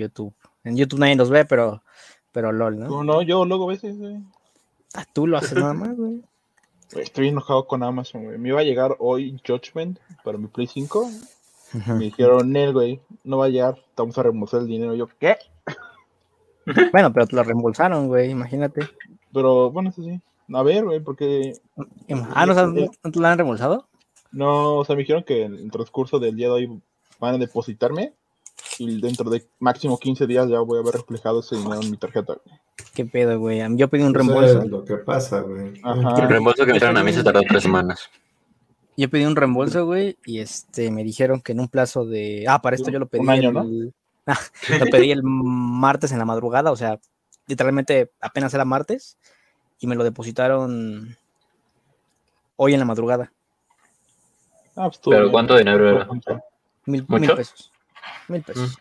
[0.00, 0.34] YouTube.
[0.64, 1.82] En YouTube nadie los ve, pero,
[2.32, 2.88] pero LOL, ¿no?
[2.88, 4.18] No, no, yo luego a veces, güey.
[4.94, 6.22] Ah, tú lo haces nada más, güey.
[6.96, 8.38] Estoy enojado con Amazon, güey.
[8.38, 11.00] Me iba a llegar hoy Judgment para mi Play 5.
[11.72, 11.92] Ujú.
[11.92, 14.94] Me dijeron, Nel, güey, no va a llegar, te vamos a reembolsar el dinero.
[14.94, 15.36] Yo, ¿qué?
[16.92, 18.88] Bueno, pero te lo reembolsaron, güey, imagínate.
[19.32, 20.20] Pero bueno, eso sí.
[20.52, 21.54] A ver, güey, porque
[22.34, 23.86] Ah, ¿no, sabes- ¿no te lo han reembolsado?
[24.32, 26.82] no, o sea, me dijeron que en el transcurso del día de hoy
[27.18, 28.12] van a depositarme
[28.80, 31.96] y dentro de máximo 15 días ya voy a ver reflejado ese dinero en mi
[31.98, 32.34] tarjeta.
[32.44, 32.58] güey.
[32.94, 33.60] ¿Qué pedo, güey?
[33.76, 34.62] Yo pedí un Eso reembolso.
[34.62, 35.78] es lo que pasa, güey.
[35.82, 36.22] Ajá.
[36.22, 38.08] El reembolso que me hicieron a mí se tardó tres semanas.
[38.96, 42.44] Yo pedí un reembolso, güey, y este me dijeron que en un plazo de.
[42.48, 43.20] Ah, para esto yo lo pedí.
[43.20, 43.62] Un año, ¿no?
[43.62, 43.92] el-
[44.26, 44.38] Ah,
[44.78, 46.98] lo pedí el martes en la madrugada, o sea,
[47.46, 49.16] literalmente apenas era martes,
[49.78, 51.16] y me lo depositaron
[52.56, 53.30] hoy en la madrugada.
[54.76, 55.32] Ah, pues, Pero bien.
[55.32, 56.08] ¿cuánto dinero era?
[56.86, 57.72] Mil, mil pesos.
[58.28, 58.76] Mil pesos.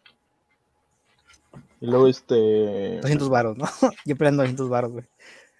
[1.81, 2.99] Y luego este.
[3.01, 3.65] 200 baros, ¿no?
[4.05, 5.05] Yo peleando 200 baros, güey.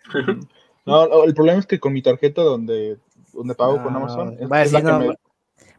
[0.85, 2.97] No, el problema es que con mi tarjeta donde,
[3.31, 4.35] donde pago con Amazon.
[4.39, 5.13] es- va a decir, que no, me- va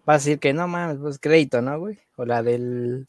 [0.06, 1.98] a decir que no mames, pues crédito, ¿no, güey?
[2.14, 3.06] O la del,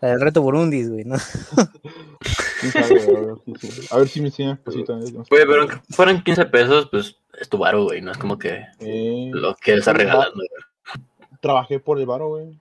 [0.00, 1.16] la del reto Burundis, güey, ¿no?
[2.60, 3.86] quién sabe, a ver, sí, sí.
[3.90, 5.12] A ver si me enseñan cositas.
[5.12, 8.00] Güey, pero aunque fueran 15 pesos, pues es tu varo, güey.
[8.00, 10.36] No es como que Eh, lo que está regalando.
[10.36, 10.48] güey.
[11.40, 12.58] trabajé por el varo, güey.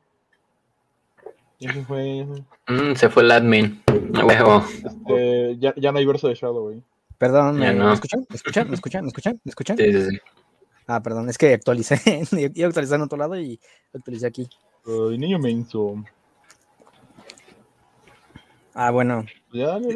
[1.65, 2.27] Y eso fue.
[2.67, 3.81] Mm, se fue el admin.
[4.13, 4.65] A.
[4.85, 6.83] Este, ya, ya no hay verso de Shadow, güey.
[7.17, 7.87] Perdón, ¿me, no.
[7.87, 8.25] ¿me escuchan?
[8.29, 8.69] ¿Me escuchan?
[8.69, 9.03] ¿Me escuchan?
[9.03, 9.41] ¿Me escuchan?
[9.43, 9.77] ¿Me escuchan?
[9.77, 10.17] Sí, sí, sí.
[10.85, 11.99] Ah, perdón, es que actualicé.
[12.53, 13.59] Yo actualicé en otro lado y
[13.93, 14.47] actualicé aquí.
[14.85, 16.03] Ay, niño menso.
[18.75, 19.25] Ah, bueno.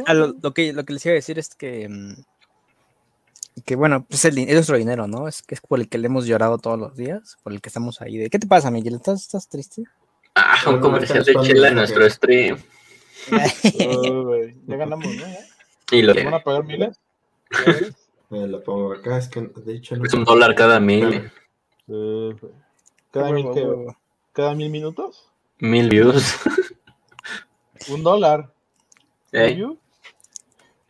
[0.08, 4.06] Ah, lo, lo que, lo que les iba a decir es que, mm, que bueno,
[4.10, 5.28] pues el, es nuestro dinero, ¿no?
[5.28, 7.70] Es que es por el que le hemos llorado todos los días, por el que
[7.70, 8.18] estamos ahí.
[8.18, 8.96] De, ¿Qué te pasa, Miguel?
[8.96, 9.84] ¿Estás, estás triste?
[10.42, 12.58] Ah, un Pero comercial de chela en nuestro stream.
[13.30, 15.28] Ya ganamos, ¿no?
[15.28, 15.40] Ya.
[15.92, 17.00] Y lo ¿Nos van a pagar miles?
[18.30, 21.32] Me lo pongo acá, es que de hecho no es un dólar cada mil.
[21.88, 22.36] Eh,
[23.10, 23.48] cada, mil,
[24.32, 26.36] cada minutos, Mil views.
[27.90, 28.54] un dólar.
[29.32, 29.58] Eh,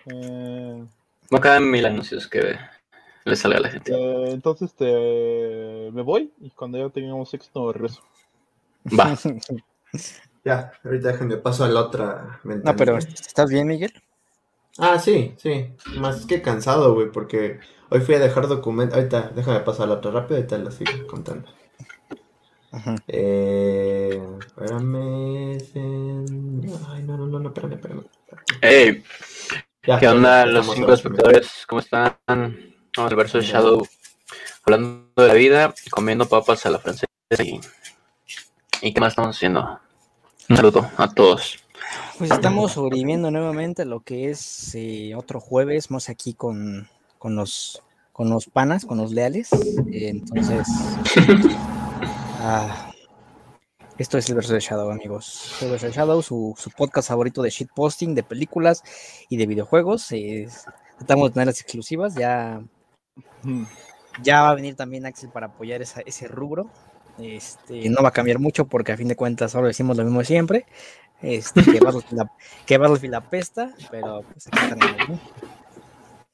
[0.06, 2.58] no cada mil anuncios que
[3.24, 3.94] le salga a la gente.
[3.94, 8.04] eh, entonces te, me voy y cuando ya tengamos éxito regreso.
[8.86, 9.18] Va.
[10.46, 12.72] Ya, ahorita déjenme paso a la otra ventana.
[12.72, 13.92] No, pero ¿estás bien, Miguel?
[14.78, 15.74] Ah, sí, sí.
[15.98, 18.96] Más que cansado, güey, porque hoy fui a dejar documento.
[18.96, 21.50] Ahorita, déjame pasar a la otra rápido y te la sigo contando.
[22.72, 22.96] Ujú.
[23.08, 25.58] Eh, espérame.
[26.88, 28.04] Ay, no, no, no, no, espérame, espérame.
[28.62, 29.04] Ey,
[29.86, 31.66] Ya, ¿qué onda ya los cinco espectadores?
[31.68, 32.18] ¿Cómo están?
[32.28, 33.86] Vamos al verso de Shadow.
[34.64, 37.08] Hablando de la vida, comiendo papas a la francesa
[37.44, 37.60] y...
[38.82, 39.80] ¿Y qué más estamos haciendo?
[40.50, 41.60] Un saludo a todos.
[42.18, 46.88] Pues estamos sobreviviendo nuevamente a lo que es eh, otro jueves, más aquí con,
[47.18, 49.50] con los con los panas, con los leales.
[49.54, 50.68] Eh, entonces,
[52.42, 52.92] ah,
[53.98, 55.56] esto es el verso de Shadow, amigos.
[55.62, 58.84] El verso de Shadow, su, su podcast favorito de shitposting, de películas
[59.30, 60.12] y de videojuegos.
[60.12, 60.50] Eh,
[60.98, 62.16] tratamos de tener las exclusivas.
[62.16, 62.62] Ya,
[64.22, 66.70] ya va a venir también Axel para apoyar esa- ese rubro.
[67.22, 70.20] Este, no va a cambiar mucho porque a fin de cuentas solo decimos lo mismo
[70.20, 70.66] de siempre.
[71.22, 72.32] Este, que Battlefield la-
[72.66, 75.20] que Battlefield apesta, pero pues aquí estamos, ¿no?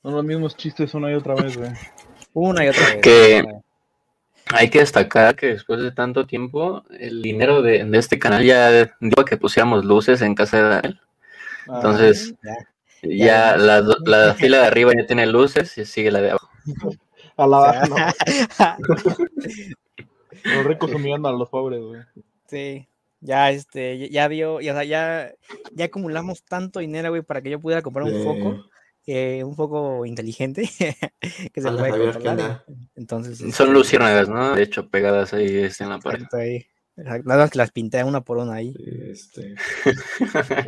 [0.04, 1.72] Son los mismos chistes una y otra vez, güey.
[2.34, 3.02] Una y otra vez.
[3.02, 3.44] Que-
[4.54, 8.70] Hay que destacar que después de tanto tiempo, el dinero de, de este canal ya
[9.00, 11.02] dio que pusiéramos luces en casa de Daniel.
[11.68, 12.36] Ah, Entonces,
[13.02, 13.54] Ya.
[13.54, 16.50] ya la, la fila de arriba ya tiene luces y sigue la de abajo.
[17.38, 17.86] a la O baja,
[18.56, 19.16] sea, no.
[20.46, 22.02] Los ricos humillando a los pobres, güey.
[22.48, 22.88] sí,
[23.22, 25.34] ya este, ya- vio, ya, ya,
[25.74, 28.66] ya acumulamos tanto dinero, güey, para que yo pudiera comprar un foco,
[29.08, 30.64] eh, un foco inteligente
[31.54, 32.66] que se puede Javier, ¿qué controlar.
[32.96, 34.56] Entonces, Son este, luciérnagas, ¿no?
[34.56, 36.26] De hecho, pegadas ahí este, en la pared.
[36.34, 36.66] ahí.
[36.98, 38.74] Nada más que las pinté una por una ahí.
[39.12, 39.56] Este,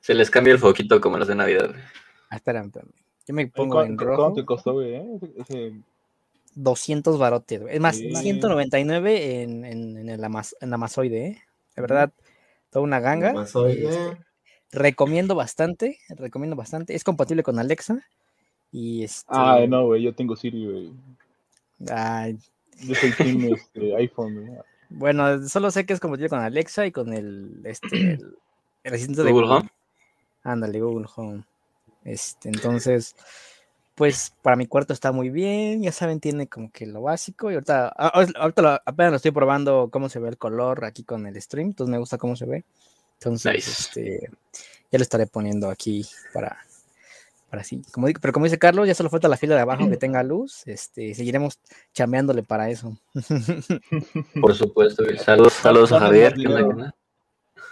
[0.00, 1.74] Se les cambia el foquito como los de Navidad.
[2.30, 2.90] Ah, espérame, espérame.
[3.26, 4.16] Yo me ¿cu- pongo en rojo.
[4.22, 4.94] ¿Cuánto te costó, güey?
[4.94, 5.06] eh?
[5.38, 5.72] Ese-
[6.54, 7.74] 200 barotes, güey.
[7.74, 8.14] Es más, Sí.
[8.14, 11.42] 199 en, en, en el Amaz- en Amazoide, ¿eh?
[11.76, 12.12] De verdad,
[12.70, 13.32] toda una ganga.
[13.54, 14.16] hoy, Este, eh,
[14.72, 16.94] recomiendo bastante, recomiendo bastante.
[16.94, 18.04] Es compatible con Alexa.
[18.72, 19.26] Y este.
[19.28, 20.92] Ay, no, güey, yo tengo Siri, güey.
[21.90, 22.38] ay,
[22.80, 24.58] Yo soy team este, iPhone, güey.
[24.90, 28.36] bueno, solo sé que es compatible con Alexa y con el, este, el,
[28.84, 29.60] el asistente de Google Google.
[29.60, 29.70] Home.
[30.42, 31.44] Ándale, Google Home.
[32.04, 33.16] Este, entonces,
[33.98, 37.54] pues para mi cuarto está muy bien, ya saben, tiene como que lo básico y
[37.54, 41.02] ahorita, a- ahor- ahorita lo- apenas lo estoy probando cómo se ve el color aquí
[41.02, 42.64] con el stream, entonces me gusta cómo se ve.
[43.14, 43.70] Entonces, Nice.
[43.70, 44.30] este,
[44.90, 46.56] ya lo estaré poniendo aquí para,
[47.50, 47.82] para sí.
[47.90, 50.22] Como, di- pero como dice Carlos, ya solo falta la fila de abajo que tenga
[50.22, 50.62] luz.
[50.66, 51.58] Este, seguiremos
[51.92, 52.96] chambeándole para eso.
[54.40, 55.02] Por supuesto.
[55.18, 56.34] Saludos, saludos a Javier.
[56.34, 56.92] que.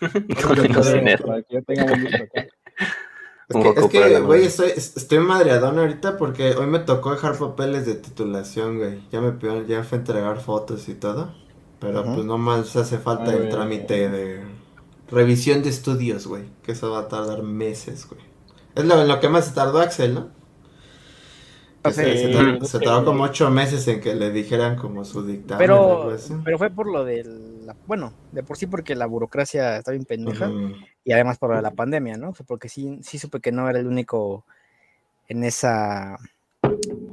[3.49, 7.39] Es que, es que, güey, estoy, es- estoy madreadón ahorita porque hoy me tocó dejar
[7.39, 9.01] papeles de titulación, güey.
[9.13, 11.33] Ya me pidieron, ya fue a entregar fotos y todo.
[11.79, 12.15] Pero Ujú.
[12.15, 14.43] pues no más hace falta Ah, el trámite de
[15.09, 16.45] revisión de estudios, güey.
[16.63, 18.21] Que eso va a tardar meses, güey.
[18.75, 20.29] Es lo, en lo que más se tardó Axel, ¿no?
[21.85, 22.19] Que se, Sí.
[22.25, 25.75] se tardó, se tardó como ocho meses en que le dijeran como su dictamen o
[25.75, 26.35] algo Pero, así.
[26.45, 30.05] pero fue por lo del, la- bueno, de por sí porque la burocracia está bien
[30.05, 30.73] pendeja Ujú.
[31.07, 32.31] Y además por la pandemia, ¿no?
[32.31, 34.45] O sea, porque sí, sí supe que no era el único
[35.29, 36.19] en esa,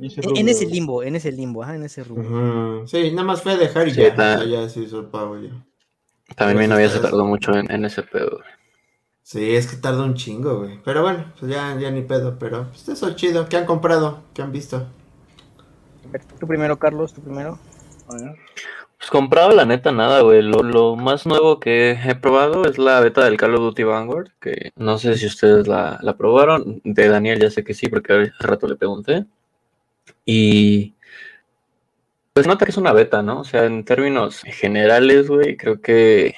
[0.01, 0.73] ese en, en ese rubro.
[0.73, 2.23] limbo, en ese limbo, ajá, en ese rubro.
[2.79, 2.87] Ujú.
[2.87, 4.15] Sí, nada más fue dejar y Sí, ya.
[4.15, 5.51] ta- ya se hizo el pago ya.
[6.35, 8.31] También mi Pero novia se tardó mucho en, en ese pedo.
[8.31, 8.49] güey.
[9.21, 10.79] Sí, es que tarda un chingo, güey.
[10.83, 13.47] Pero bueno, pues ya, ya ni pedo, pero pues eso es chido.
[13.47, 14.23] ¿Qué han comprado?
[14.33, 14.87] ¿Qué han visto?
[16.39, 17.59] Tú primero, Carlos, tú primero.
[18.09, 18.35] A ver.
[19.03, 20.41] Pues comprado, la neta, nada, güey.
[20.41, 24.71] Lo, más nuevo que he probado es la beta del Call of Duty Vanguard, que
[24.77, 26.79] no sé si ustedes la, la probaron.
[26.85, 29.25] De Daniel ya sé que sí, porque hace rato le pregunté.
[30.25, 30.94] Y
[32.33, 33.41] pues nota que es una beta, ¿no?
[33.41, 36.35] O sea, en términos generales, güey, creo que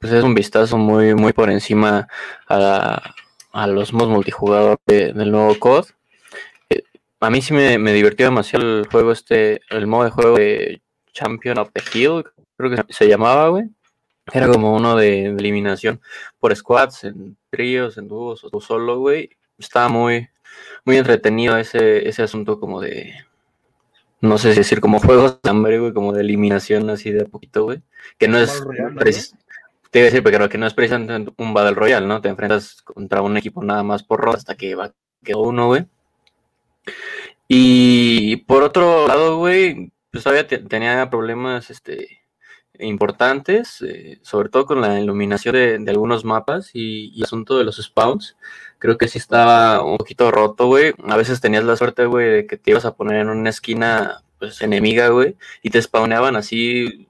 [0.00, 2.08] pues es un vistazo muy, muy por encima
[2.48, 3.14] a,
[3.52, 5.86] a los modos multijugador de- del nuevo COD.
[6.70, 6.82] Eh,
[7.20, 10.81] A mí sí me, me divirtió demasiado el juego este, el modo de juego de
[11.12, 12.24] Champion of the Hill,
[12.56, 13.64] creo que se llamaba, güey.
[14.32, 16.00] Era como uno de, de eliminación
[16.38, 19.30] por squads, en tríos, en dúos o solo, güey.
[19.58, 20.28] Estaba muy,
[20.84, 23.14] muy entretenido ese, ese asunto como de,
[24.20, 27.26] no sé si decir como juegos de hambre, güey, como de eliminación así de a
[27.26, 27.82] poquito, güey.
[28.18, 28.62] Que no es,
[29.90, 32.20] te iba a decir, pero que no es precisamente un Battle Royale, ¿no?
[32.20, 34.92] Te enfrentas contra un equipo nada más por ronda hasta que va,
[35.24, 35.86] quedó uno, güey.
[37.48, 42.22] Y por otro lado, güey, pues todavía te- tenía problemas este,
[42.78, 47.64] importantes, eh, sobre todo con la iluminación de, de algunos mapas y, y asunto de
[47.64, 48.36] los spawns.
[48.78, 50.94] Creo que sí estaba un poquito roto, güey.
[51.08, 54.22] A veces tenías la suerte, güey, de que te ibas a poner en una esquina,
[54.38, 57.08] pues, enemiga, güey, y te spawneaban así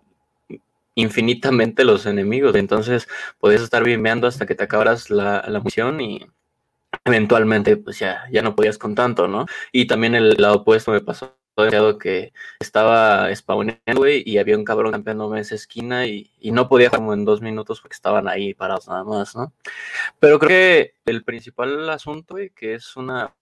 [0.94, 2.54] infinitamente los enemigos.
[2.56, 3.08] Entonces
[3.38, 6.26] podías estar bimeando hasta que te acabaras la, la munición y
[7.04, 9.46] eventualmente pues ya, ya no podías con tanto, ¿no?
[9.72, 14.64] Y también el lado opuesto me pasó demasiado que estaba spawneando, güey, y había un
[14.64, 18.28] cabrón campeándome esa esquina y, y no podía jugar como en dos minutos porque estaban
[18.28, 19.52] ahí parados nada más, ¿no?
[20.18, 23.34] Pero creo que el principal asunto, güey, que es una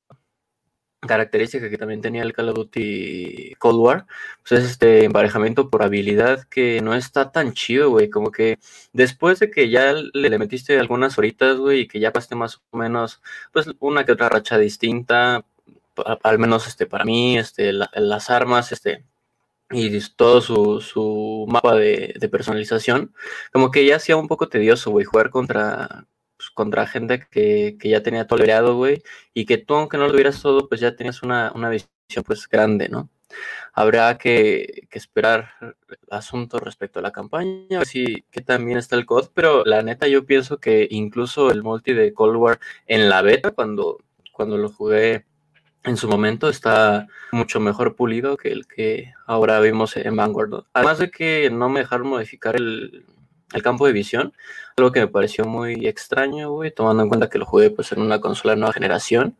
[1.00, 4.06] característica que también tenía el Call of Duty Cold War,
[4.42, 8.58] pues es este emparejamiento por habilidad que no está tan chido, güey, como que
[8.92, 12.76] después de que ya le, metiste algunas horitas, güey, y que ya pasaste más o
[12.76, 13.22] menos,
[13.52, 15.44] pues una que otra racha distinta,
[16.22, 19.04] al menos este para mí, este, la- las armas, este,
[19.70, 23.14] y todo su, su mapa de, personalización,
[23.52, 26.06] como que ya hacía un poco tedioso, güey, jugar contra,
[26.36, 29.02] pues, contra gente que, que ya tenía tolerado, güey,
[29.34, 31.88] y que tú, aunque no lo tuvieras todo, pues ya tenías una, una visión,
[32.26, 33.10] pues, grande, ¿no?
[33.72, 35.50] Habrá que, que esperar
[36.10, 39.82] asunto respecto a la campaña, a ver si qué también está el COD, pero la
[39.82, 43.98] neta yo pienso que incluso el multi de Cold War en la beta, cuando,
[44.32, 45.26] cuando lo jugué
[45.84, 50.64] en su momento, está mucho mejor pulido que el que ahora vimos en Vanguard.
[50.72, 53.04] Además de que no me dejaron modificar el,
[53.52, 54.32] el campo de visión,
[54.76, 58.00] algo que me pareció muy extraño, güey, tomando en cuenta que lo jugué pues en
[58.00, 59.36] una consola de nueva generación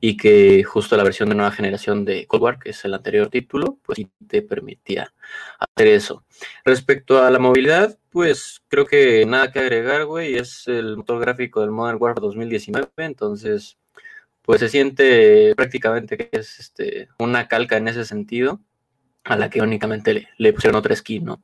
[0.00, 3.28] y que justo la versión de nueva generación de Cold War, que es el anterior
[3.28, 5.12] título, pues sí te permitía
[5.58, 6.22] hacer eso.
[6.64, 11.60] Respecto a la movilidad, pues creo que nada que agregar, güey, es el motor gráfico
[11.60, 13.76] del Modern Warfare 2019, entonces
[14.48, 18.60] pues se siente prácticamente que es este, una calca en ese sentido,
[19.24, 21.42] a la que únicamente le, pusieron otra skin, ¿no?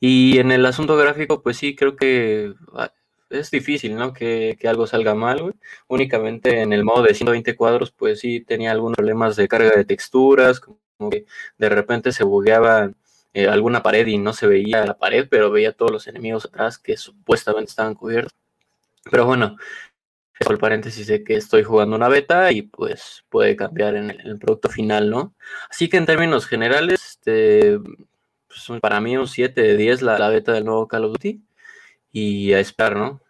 [0.00, 2.92] Y en el asunto gráfico, pues sí, creo que ah,
[3.30, 4.12] es difícil, ¿no?
[4.12, 5.54] Que, que algo salga mal.
[5.86, 9.84] Únicamente en el modo de 120 cuadros, pues sí tenía algunos problemas de carga de
[9.84, 11.26] texturas, como que
[11.58, 12.90] de repente se bugueaba
[13.34, 16.76] eh, alguna pared y no se veía la pared, pero veía todos los enemigos atrás
[16.76, 18.34] que supuestamente estaban cubiertos.
[19.12, 19.56] Pero bueno,
[20.38, 24.38] eso el paréntesis de que estoy jugando una beta y pues puede cambiar en el,
[24.38, 25.34] producto final, ¿no?
[25.70, 27.78] Así que en términos generales, este,
[28.46, 31.42] pues, para mí un 7 de 10 la, la beta del nuevo Call of Duty
[32.12, 33.20] y a esperar, ¿no?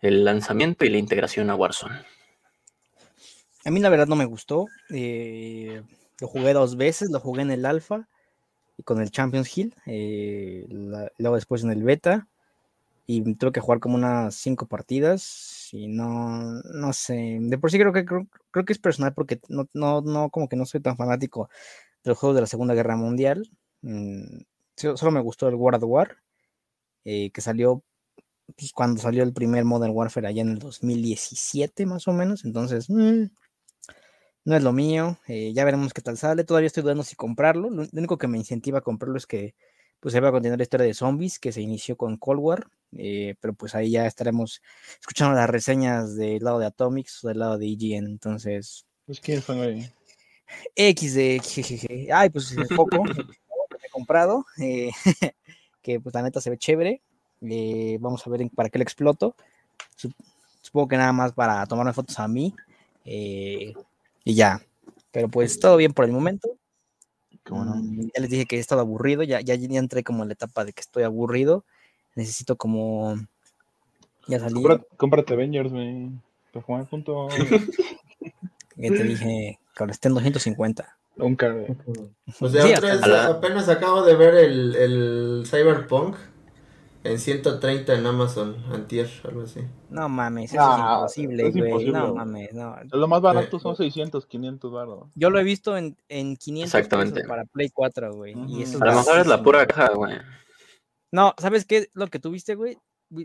[0.00, 2.00] El lanzamiento y la integración a Warzone.
[3.64, 4.66] A mí la verdad no me gustó.
[4.90, 5.82] eh,
[6.20, 8.08] lo jugué dos veces, lo jugué en el alfa
[8.76, 12.28] y con el Champions Hill, eh, luego después en el beta.
[13.06, 17.78] y tuve que jugar como unas cinco partidas y no, no sé, de por sí
[17.78, 20.80] creo que creo, creo que es personal porque no, no, no, como que no soy
[20.80, 21.48] tan fanático
[22.04, 23.50] de los juegos de la Segunda Guerra Mundial.
[23.82, 24.40] Mm,
[24.76, 26.18] so- solo me gustó el World War,
[27.04, 27.84] eh, que salió
[28.56, 32.90] pues, cuando salió el primer Modern Warfare allá en el 2017 más o menos, entonces
[32.90, 33.24] mm,
[34.44, 37.68] no es lo mío, eh, ya veremos qué tal sale, todavía estoy dudando si comprarlo,
[37.70, 39.54] lo, lo único que me incentiva a comprarlo es que
[40.00, 42.66] pues se va a continuar la historia de zombies que se inició con Cold War,
[42.96, 44.60] eh, pero pues ahí ya estaremos
[45.00, 49.58] escuchando las reseñas del lado de Atomics o del lado de IGN, entonces Pues son.
[50.76, 52.08] XD, jejeje.
[52.12, 53.04] Ay, pues poco
[53.80, 54.90] que he comprado, eh,
[55.82, 57.02] que pues la neta se ve chévere.
[57.42, 59.34] eh, vamos a ver para qué lo exploto.
[59.96, 60.14] Sup-
[60.62, 62.54] Supongo que nada más para tomarme fotos a mí.
[64.24, 64.60] y ya.
[65.10, 66.48] Pero pues todo bien por el momento.
[67.48, 69.22] Mm, Ya les dije que he estado aburrido.
[69.22, 71.64] Ya, ya, ya entré como en la etapa de que estoy aburrido.
[72.20, 73.16] Necesito como.
[74.26, 74.54] Ya salí.
[74.54, 76.10] Compra- cómprate Avengers, güey.
[76.52, 77.32] Para jugar juntos.
[78.76, 80.96] Ya te dije que ahora estén 250.
[81.16, 81.66] Nunca, güey.
[82.40, 86.16] O sea, Sí, otra vez, apenas acabo de ver el, el Cyberpunk
[87.04, 89.60] en 130 en Amazon, antier, algo así.
[89.90, 91.90] No mames, eso Ah, es imposible, güey.
[91.90, 92.76] No mames, no.
[92.92, 95.08] Lo más barato son 600, 500 baros.
[95.14, 97.14] Yo lo he visto en, en 500 Exactamente.
[97.16, 98.32] pesos para Play 4, güey.
[98.32, 100.14] A lo mejor es la pura caja, güey.
[101.12, 101.88] No, ¿sabes qué?
[101.94, 102.78] Lo que tú viste, güey.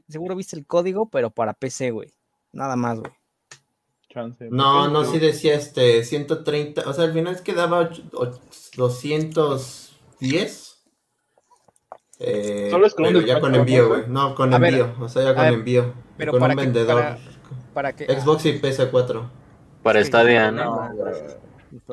[0.08, 2.12] Seguro viste el código, pero para PC, güey.
[2.52, 3.12] Nada más, güey.
[4.10, 4.48] Chance.
[4.50, 8.40] No, no, sí decía este 130, o sea, al final quedaba och- och-
[8.76, 10.72] 210.
[12.20, 14.04] Eh, Solo es con pero ya con ¿no, envío, güey?
[14.08, 15.94] No, con A ver, envío, o sea, ya con ver, envío.
[16.18, 17.02] pero con para un que- vendedor.
[17.02, 17.18] para-
[17.74, 18.06] ¿Para qué?
[18.20, 19.30] Xbox y PS4.
[19.84, 21.10] Para Sí, Stadia, no, ¿no?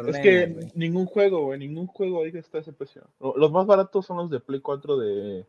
[0.06, 3.02] Es que ningún juego, güey, ningún juego ahí está ese precio.
[3.20, 5.44] Lo- Los más baratos son los de Play 4 de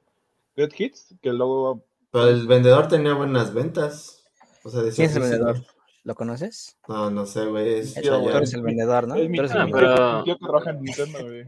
[0.55, 4.24] Red Hits, que luego Pero el vendedor tenía buenas ventas.
[4.63, 5.65] O sea, decía ¿Quién es el sí, vendedor?
[6.03, 6.77] ¿Lo conoces?
[6.88, 7.79] No, no sé, güey.
[7.79, 9.15] Es, yo, ya- tú eres el vendedor, ¿no?
[9.15, 10.67] es mi Tú eres el Ah, vendedor.
[10.67, 11.45] en Nintendo, güey.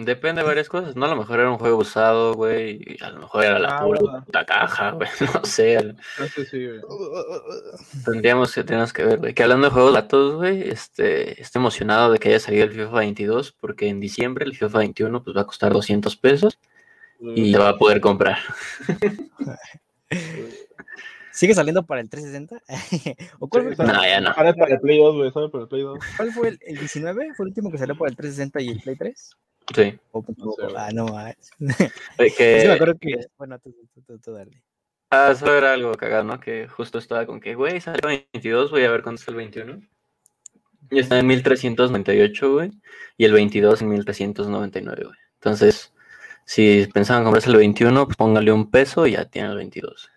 [0.00, 1.06] Depende de varias cosas, ¿no?
[1.06, 3.84] A lo mejor era un juego usado, güey, y a lo mejor era la Ah,
[3.84, 5.76] pura puta caja, güey, no sé.
[5.76, 6.80] Güey.
[8.04, 9.34] Tendríamos que, tenemos que ver, güey.
[9.34, 12.92] Que hablando de juegos datos, güey, este, estoy emocionado de que haya salido el FIFA
[12.92, 16.58] 22, porque en diciembre el FIFA 21 pues va a costar 200 pesos
[17.20, 18.38] y lo va a poder comprar.
[21.32, 22.62] ¿Sigue saliendo para el 360?
[23.38, 24.34] ¿O cuál, Sí, fue, No, ya no.
[24.34, 25.98] Sale para el Play 2, güey, sale para el Play 2.
[26.16, 27.34] cuál fue el, el 19?
[27.36, 29.36] ¿Fue el último que salió para el 360 y el Play 3?
[29.74, 29.98] Sí.
[30.10, 30.56] ¿O me equivoco?
[30.56, 30.76] sé, güey.
[30.76, 33.26] ah, no, ah, sí Que, me acuerdo que...
[33.36, 34.62] Bueno, tú, tú, tú, tú dale.
[35.10, 36.40] ah, eso era algo cagado, ¿no?
[36.40, 39.36] Que justo estaba con que, güey, salió el 22, voy a ver cuánto es el
[39.36, 39.80] 21.
[40.90, 42.70] Y está en 1398, güey,
[43.18, 45.18] y el 22 en 1399, güey.
[45.34, 45.92] Entonces,
[46.48, 50.08] si pensaban comprarse el 21, pues póngale un peso y ya tienen el 22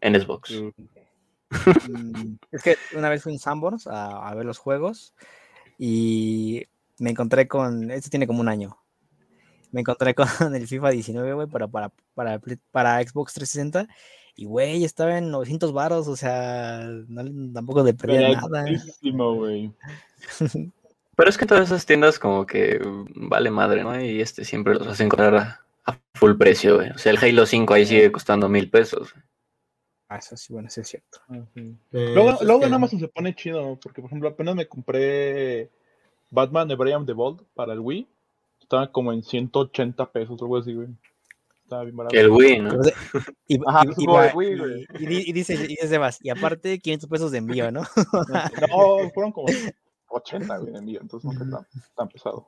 [0.00, 0.52] en Xbox.
[0.52, 0.70] Mm,
[2.52, 5.12] es que una vez fui en Sanborns a, a ver los juegos
[5.76, 6.66] y
[6.98, 8.78] me encontré con, este tiene como un año,
[9.72, 13.88] me encontré con el FIFA 19, güey, para, para, para, para Xbox 360
[14.36, 18.66] y, güey, estaba en 900 varos, o sea, no tampoco le perdía nada.
[19.02, 19.72] Güey.
[21.16, 23.98] Pero es que todas esas tiendas como que mm, vale madre, ¿no?
[24.00, 26.90] Y este siempre los hacen encontrar a, a full precio, güey.
[26.90, 29.14] O sea, el Halo 5 ahí sigue costando mil pesos.
[30.08, 31.18] Ah, eso sí, bueno, eso es cierto.
[31.28, 31.74] Ah, sí.
[31.92, 34.54] Eh, Luego, pues es luego que- en Amazon se pone chido, porque por ejemplo apenas
[34.54, 35.68] me compré
[36.30, 38.06] Batman de Brian the Bold para el Wii.
[38.60, 40.88] Estaba como en 180 pesos, algo así, güey.
[41.62, 42.12] Estaba bien barato.
[42.12, 42.78] Que el Wii, ¿no?
[42.78, 42.94] De-
[43.48, 44.86] Y, Ajá, y- pues, y de va- Wii, y- güey.
[45.00, 47.82] y di- y dice, y dice Sebas, y aparte 500 pesos de envío, ¿no?
[48.70, 49.48] No, fueron como
[50.08, 52.46] 80, güey, de envío, entonces no fue tan, tan pesado.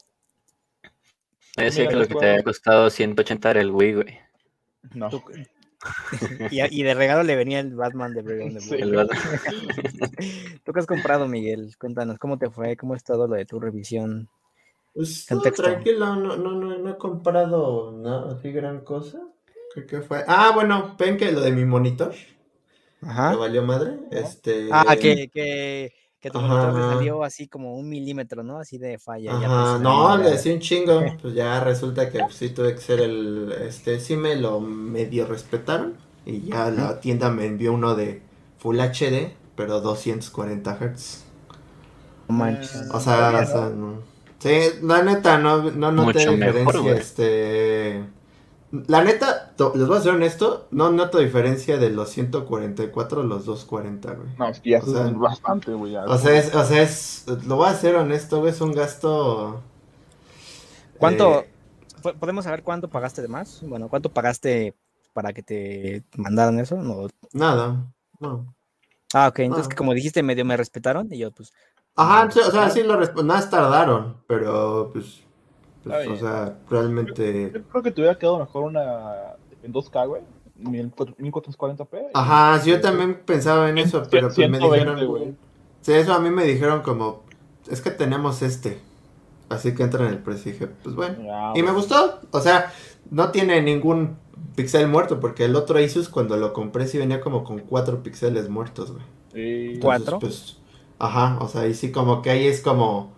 [1.56, 4.18] Me decía Mira, que lo que te había costado 180 era el Wii, güey.
[4.94, 5.10] No.
[6.50, 8.74] Y, de regalo le venía el Batman de Brave Sí.
[8.74, 9.16] El Batman.
[10.64, 11.76] ¿Tú qué has comprado, Miguel?
[11.78, 12.76] Cuéntanos, ¿cómo te fue?
[12.76, 14.28] ¿Cómo ha estado lo de tu revisión?
[14.94, 19.20] Pues tranquilo, no, no, no, no he comprado nada así gran cosa.
[19.72, 20.24] ¿Qué, qué fue?
[20.26, 22.12] Ah, bueno, ven que lo de mi monitor,
[23.00, 23.36] me Ajá.
[23.36, 24.00] valió madre.
[24.10, 24.68] Este.
[24.72, 25.92] Ah, que, que,
[26.30, 26.94] que tu Ajá, monitor le ajá.
[26.94, 28.58] salió así como un milímetro, ¿no?
[28.58, 29.32] Así de falla.
[29.36, 31.02] Ajá, no, le decía un chingo.
[31.22, 33.52] Pues ya resulta que pues, sí tuve que ser el.
[33.66, 35.94] Este, sí me lo medio respetaron.
[36.26, 38.22] Y ya la tienda me envió uno de
[38.58, 41.24] Full HD, pero 240 Hz.
[42.28, 42.82] No manches.
[42.92, 44.02] O sea, o sea, no.
[44.38, 44.50] Sí,
[44.82, 46.80] la neta, no, no noté mejor, diferencia.
[46.80, 46.98] güey.
[46.98, 48.04] este.
[48.70, 53.24] La neta, to- les voy a ser honesto, no noto diferencia de los 144 a
[53.24, 54.28] los 240, güey.
[54.38, 55.92] No, es que ya O sea, es bastante, güey.
[55.92, 56.04] ya.
[56.04, 59.62] O sea, es, o sea, es, lo voy a ser honesto, güey, es un gasto.
[60.98, 61.40] ¿Cuánto?
[61.40, 61.50] eh,
[62.02, 63.60] po- ¿Podemos saber cuánto pagaste de más?
[63.62, 64.74] Bueno, ¿cuánto pagaste
[65.14, 66.76] para que te mandaran eso?
[66.76, 67.06] No.
[67.32, 67.86] Nada,
[68.20, 68.54] no.
[69.14, 69.70] Ah, ok, entonces No.
[69.70, 71.52] que como dijiste, medio me respetaron y yo pues...
[71.96, 75.22] Ajá, o sea, sí lo resp- Nada tardaron, pero pues.
[75.84, 77.50] Pues, o sea, realmente.
[77.54, 80.22] Yo creo que te hubiera quedado mejor una en 2K, güey.
[80.60, 82.10] 1440p.
[82.14, 85.38] Ajá, sí, yo también pensaba en eso, pero pues me 120, dijeron.
[85.82, 87.22] Sí, eso a mí me dijeron como.
[87.70, 88.80] Es que tenemos este.
[89.48, 90.50] Así que entra en el precio.
[90.50, 91.52] Y dije, pues bueno.
[91.54, 92.20] Y me gustó.
[92.32, 92.72] O sea,
[93.10, 94.18] no tiene ningún
[94.54, 98.48] pixel muerto, porque el otro Asus cuando lo compré sí venía como con cuatro píxeles
[98.48, 99.04] muertos, güey.
[99.32, 99.74] Sí.
[99.74, 100.18] Entonces, ¿Cuatro?
[100.18, 100.58] Pues,
[100.98, 103.12] ajá, o sea, y sí como que ahí es como,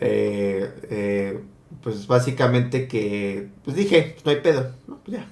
[0.00, 1.44] eh, eh,
[1.82, 5.26] pues básicamente que, pues dije, pues no hay pedo, no, pues ya,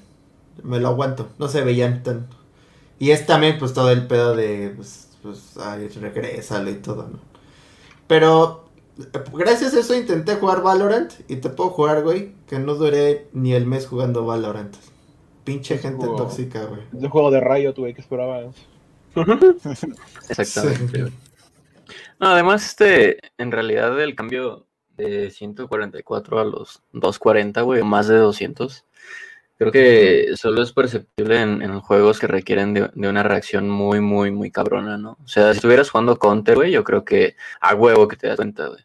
[0.62, 2.36] me lo aguanto, no se veían tanto.
[2.98, 7.18] Y es también pues todo el pedo de, pues, pues, ay, regrésalo y todo, ¿no?
[8.06, 8.68] Pero,
[9.34, 13.52] gracias a eso intenté jugar Valorant y te puedo jugar, güey, que no duré ni
[13.52, 14.74] el mes jugando Valorant.
[15.44, 16.16] Pinche gente Wow.
[16.16, 16.80] tóxica, güey.
[16.96, 18.54] Es un juego de Riot, güey, que esperabas.
[20.28, 21.06] Exactamente.
[21.06, 21.12] Sí.
[22.18, 24.66] No, además, este, en realidad el cambio
[24.96, 28.84] de 144 a los 240, güey, más de 200,
[29.58, 34.50] creo que solo es perceptible en, juegos que requieren de, una reacción muy, muy, muy
[34.50, 35.18] cabrona, ¿no?
[35.24, 38.36] O sea, si estuvieras jugando Counter, güey, yo creo que a huevo que te das
[38.36, 38.84] cuenta, güey.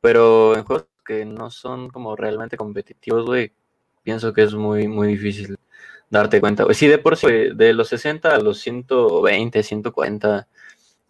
[0.00, 3.52] Pero en juegos que no son como realmente competitivos, güey,
[4.02, 5.58] pienso que es muy, muy difícil
[6.10, 6.74] darte cuenta, güey.
[6.74, 10.48] Sí, de por sí, de los 60 a los 120, 140,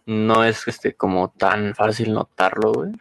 [0.07, 2.93] no es este como tan fácil notarlo, güey.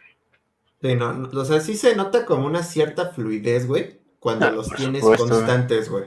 [0.86, 4.50] Sí, no, no, o sea, sí se nota como una cierta fluidez, güey, cuando Ah,
[4.50, 6.04] los tienes supuesto, constantes, güey.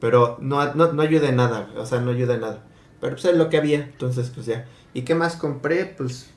[0.00, 2.64] Pero no, no, no ayuda en nada, o sea, no ayuda en nada.
[3.00, 4.66] Pero pues es lo que había, entonces pues ya.
[4.94, 5.84] ¿Y qué más compré?
[5.86, 6.30] Pues...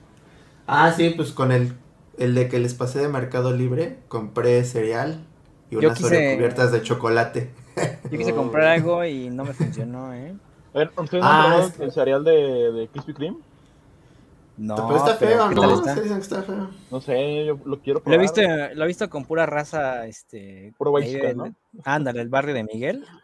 [0.68, 1.74] Ah, sí, pues con el,
[2.18, 5.26] el de que les pasé de Mercado Libre, compré cereal
[5.70, 7.52] y unas quise- Oreo cubiertas de chocolate.
[8.12, 10.34] Yo quise comprar algo y no me funcionó, ¿eh?
[10.74, 13.38] A ver, ¿ustedes Ah, han probado es que- el cereal de, de Krispy Kreme?
[14.58, 15.76] No, pero está feo, ¿qué tal ¿no?
[15.76, 15.94] está?
[15.96, 16.70] Se dicen que está feo.
[16.92, 18.20] No sé, yo lo quiero Lo probar.
[18.20, 18.42] he visto,
[18.76, 20.94] lo he visto con pura raza, este, Puro
[21.36, 21.54] ¿no?
[21.84, 23.04] ándale, el barrio de Miguel.
[23.08, 23.22] Ajá.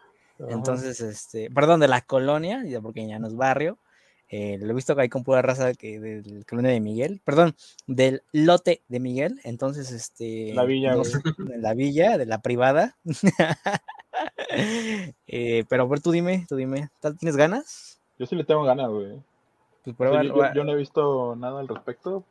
[0.50, 3.78] Entonces, este, perdón, de la colonia, ya porque ya no es barrio.
[4.30, 8.24] eh, lo he visto ahí con pura raza que del colonia de Miguel, perdón, del
[8.32, 9.40] lote de Miguel.
[9.44, 12.98] Entonces, este, La villa, sé, de la villa, de la privada.
[15.28, 18.00] Eh, pero a ver, tú dime, tú dime, ¿tal- ¿tienes ganas?
[18.20, 19.20] Yo sí le tengo ganas, güey.
[19.84, 22.24] Pues yo, yo- va- yo no he visto nada al respecto.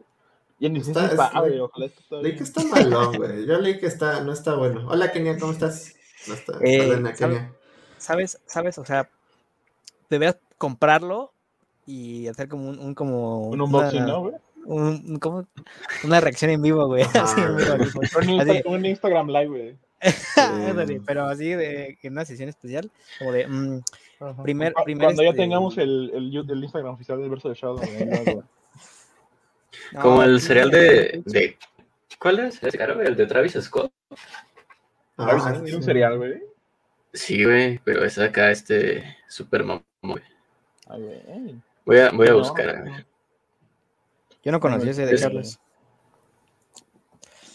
[0.59, 1.59] Y ni Está- es- güey.
[1.59, 1.89] Ojalá
[2.23, 3.47] Leí que está malón, güey.
[3.47, 4.87] Yo leí que está, no está bueno.
[4.89, 5.95] Hola, Kenia, ¿cómo estás?
[6.29, 7.53] No está, Eh, perdona, ¿sabe- Kenia.
[7.99, 8.41] ¿Sabes?
[8.47, 8.79] ¿Sabes?
[8.79, 9.09] O sea,
[10.11, 11.33] deberías comprarlo
[11.87, 14.35] y hacer como un, un- como Un unboxing, una- ¿no, güey?
[14.67, 15.47] un- como
[16.05, 17.03] una reacción en vivo, güey.
[17.15, 17.73] Así en vivo,
[18.41, 19.77] así, en un Instagram Live, güey.
[20.37, 23.81] ándale, pero así de en una sesión especial, como de mm,
[24.21, 24.43] Ajá.
[24.43, 27.55] Primer- Cu- primer, Cuando ya este- tengamos el, el, el Instagram oficial del verso de
[27.55, 27.81] Shadow.
[30.01, 31.59] Como el cereal de, de-
[32.19, 32.63] ¿Cuál es?
[32.63, 33.07] ¿Es caro, güey?
[33.07, 33.91] ¿El de Travis Scott?
[35.17, 35.87] Ah, tiene un sí.
[35.87, 36.43] cereal, güey.
[37.13, 40.23] Sí, güey, pero es acá este super mamón, güey.
[40.87, 41.57] Ay, güey.
[41.85, 42.85] Voy a, voy a No, buscar.
[44.45, 45.59] Yo no conocía ese de Es- Carlos.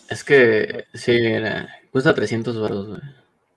[0.09, 3.01] Es que sí, era, cuesta 300 baros, güey.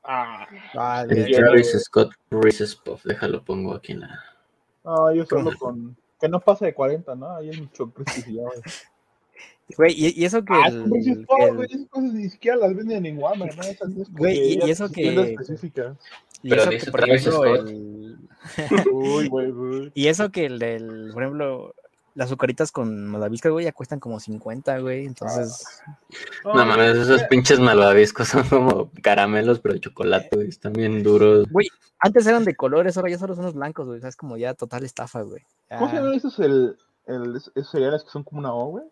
[0.04, 1.72] Ah, Ah, El Travis.
[1.84, 4.24] Scott Reese's Puff, déjalo pongo aquí en la.
[4.84, 5.96] no, yo solo con.
[6.20, 7.37] Que no pase de 40, ¿no?
[7.37, 7.92] Ahí es mucho
[8.26, 8.61] ya, güey.
[9.76, 11.68] Güey, y, y eso que Ah, el- que Puff, el- güey.
[11.70, 13.62] Esas cosas ni siquiera las venden en Walmart, ¿no?
[13.62, 15.02] Esas es Güey, y- y eso que-
[16.42, 17.68] y Pero eso que, por Travis ejemplo, Scott.
[17.68, 18.18] el-
[18.92, 19.92] Uy, güey, güey.
[19.94, 21.74] y eso que el del, por ejemplo,
[22.18, 25.07] las azucaritas con malvavisca, güey, ya cuestan como 50, güey.
[25.07, 25.81] Entonces,
[26.44, 30.48] No mames, esos pinches malvaviscos son como caramelos, pero de chocolate, güey.
[30.48, 31.46] Están bien duros.
[32.00, 33.98] antes eran de colores, ahora ya solo son los blancos, güey.
[33.98, 35.42] O sea, es como ya total estafa, güey.
[35.68, 36.76] ¿Cómo se llaman esos el,
[37.07, 38.85] el, esos cereales que son como una O, güey?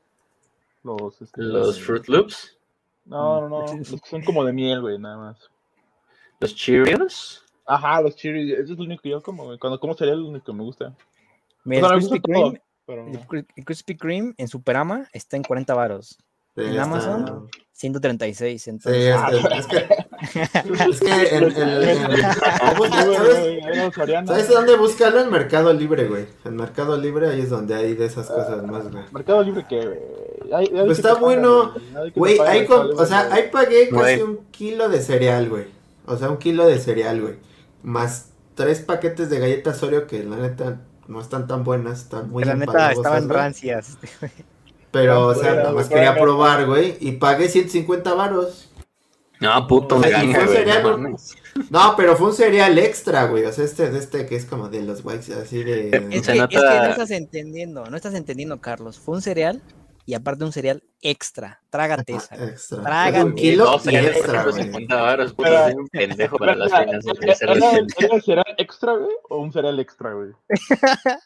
[0.85, 2.57] Los, este, Los Fruit Loops,
[3.07, 3.77] No, no, no.
[3.77, 5.51] Los que son como de miel, güey, nada más.
[6.39, 7.45] los Cheerios.
[7.67, 8.53] Ajá, los chiri.
[8.53, 9.59] Ese es lo único que yo como, güey.
[9.59, 10.95] Cuando como cereal es lo único que me gusta.
[11.65, 12.55] Mira, O sea, me gusta todo,
[12.87, 13.07] pero...
[13.07, 16.19] el Kri- el Krispy Kreme en Superama está en 40 varos.
[16.55, 18.63] Sí, en está- Amazon, 136.
[18.63, 19.77] Sí, Entonces, es, es- es que,
[20.91, 21.53] es que en,
[22.97, 24.27] ¿sabes.
[24.27, 25.21] ¿sabes dónde buscarlo?
[25.21, 26.27] En Mercado Libre, güey.
[26.45, 29.05] En Mercado Libre ahí es donde hay de esas cosas más, güey.
[29.13, 29.99] Mercado Libre que, güey.
[30.53, 31.75] Ahí- ahí Pues que está bueno.
[32.15, 35.65] güey, o sea, ahí pagué casi un kilo de cereal, güey.
[36.07, 37.35] O sea, un kilo de cereal, güey.
[37.83, 42.45] Más tres paquetes de galletas Oreo que la neta no están tan buenas, están muy
[42.45, 43.37] la neta estaban güey.
[43.37, 43.99] rancias.
[44.91, 46.97] Pero, o sea, nada más quería probar, güey.
[47.01, 48.71] Y pagué 150 varos.
[49.41, 51.17] No, puto, O sea, me cereal,
[51.71, 53.45] no pero fue un cereal extra, güey.
[53.45, 55.89] O sea, este, este que es como de los whites, así de.
[56.11, 58.99] Es que, nota- es que no estás entendiendo, no estás entendiendo, Carlos.
[58.99, 59.61] Fue un cereal
[60.07, 61.61] y aparte un cereal extra.
[61.69, 62.37] Trágate esa.
[62.37, 62.51] güey.
[62.51, 62.83] extra.
[62.83, 63.25] Trágate.
[63.25, 64.55] Un kilo No, y extra, güey.
[64.55, 67.55] 150 varos, soy un pendejo para las finanzas de ¿Era,
[68.15, 69.11] el cereal extra, güey?
[69.29, 70.31] ¿O un cereal extra, güey?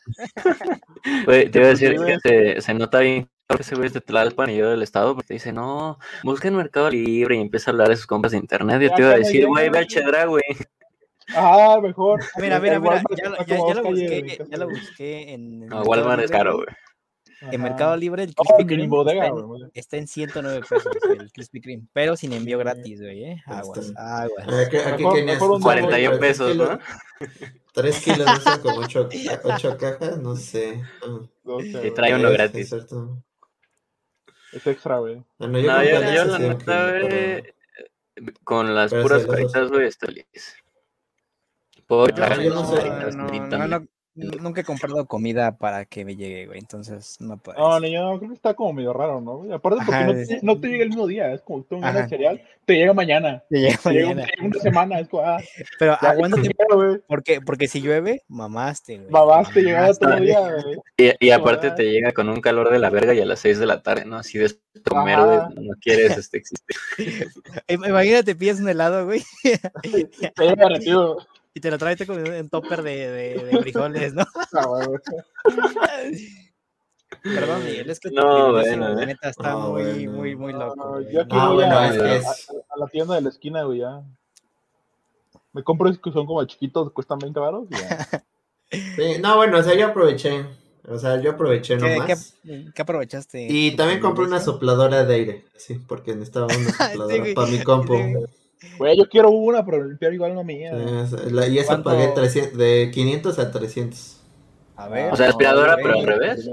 [1.26, 4.00] Güey, te iba a decir que se, se nota bien que ese güey es de
[4.00, 7.72] Tlalpan y yo del estado, porque dice, no, busca en Mercado Libre y empieza a
[7.72, 8.80] hablar de sus compras de internet.
[8.80, 10.42] Yo te iba a decir, güey, ve a Chedra, güey.
[11.34, 12.20] Ah, mejor.
[12.38, 15.66] Mira, mira, mira, ya, ya- ya lo busqué, ya lo busqué en.
[15.66, 16.66] No, Walmart es caro, güey.
[17.40, 17.62] En.
[17.62, 19.62] Mercado Libre el Krispy Kreme bodega, está, en, güey.
[19.74, 23.42] está en 109 pesos el Krispy Kreme, pero sin envío gratis, güey, ¿eh?
[23.46, 24.22] Aguas, Está.
[24.22, 24.48] aguas.
[24.66, 26.78] Aquí, aquí Mejor- tenías mejor un 41 tres pesos, ¿no?
[27.72, 29.08] Tres kilos, no como ocho,
[29.44, 30.82] ocho cajas, no sé.
[31.02, 31.94] Ah, güey.
[31.94, 32.60] trae uno es- gratis.
[32.60, 33.22] es cierto.
[34.52, 35.24] Es extra, güey.
[35.38, 37.54] Bueno, yo No, yo, yo la neta, güey,
[38.44, 40.56] con las pero puras caritas, güey, estoy feliz.
[41.88, 42.14] No, no
[42.76, 43.16] caritas,
[43.68, 43.86] no,
[44.40, 47.58] nunca he comprado comida para que me llegue, güey, entonces no puedo.
[47.58, 49.38] No, ni yo creo que está como medio raro, ¿no?
[49.38, 49.52] güey?
[49.52, 51.76] Aparte porque Ajá, no, es- te, no te llega el mismo día, es como tú
[51.76, 53.42] un cereal, te llega mañana.
[53.48, 54.26] Te llega Te llega, un- mañana.
[54.30, 55.38] te llega una semana, es como, ah,
[55.78, 57.00] Pero aguántate, güey.
[57.06, 59.10] porque, porque si llueve, mamaste, güey.
[59.10, 60.26] Babás te llegaba todo el Mamaste.
[60.26, 61.14] día, güey.
[61.20, 61.74] Y, y aparte Ah.
[61.74, 64.04] te llega con un calor de la verga y a las 6 de la tarde,
[64.04, 64.16] ¿no?
[64.16, 64.50] Así de
[64.88, 67.28] comer, no quieres este, existir.
[67.68, 69.22] Im- Imagínate, pides un helado, güey,
[69.82, 70.68] Te llega.
[71.54, 74.24] Y te lo traes con un topper de, de, de frijoles, ¿no?
[74.52, 74.76] Ah.
[77.22, 79.06] Perdón, Miguel, es que tu No, bueno, la eh.
[79.06, 80.12] neta está No, muy, bueno.
[80.12, 80.76] muy, muy loco.
[80.76, 83.20] No, yo aquí Ah, voy bueno, a, es que a- es- a la tienda de
[83.22, 84.00] la esquina, güey, ya.
[85.52, 88.06] Me compro esos que son como chiquitos, cuestan 20 baros y ya.
[88.70, 90.46] Sí, no, bueno, o sea, yo aproveché.
[90.88, 92.36] O sea, yo aproveché ¿Qué, nomás.
[92.42, 93.46] qué, qué aprovechaste?
[93.50, 95.44] Y también compré una sopladora de aire.
[95.56, 96.54] Sí, porque necesitaba una
[96.94, 97.94] sopladora para mi compu.
[97.96, 98.14] Sí,
[98.60, 98.78] güey.
[98.78, 100.72] Güey, yo quiero una, pero limpiar igual no mía.
[100.76, 101.90] Sí, esa- la- y esa ¿Cuánto?
[101.90, 104.20] pagué 300, de 500 a 300.
[104.76, 105.12] A ver.
[105.12, 106.48] O sea, aspiradora, no, pero al revés.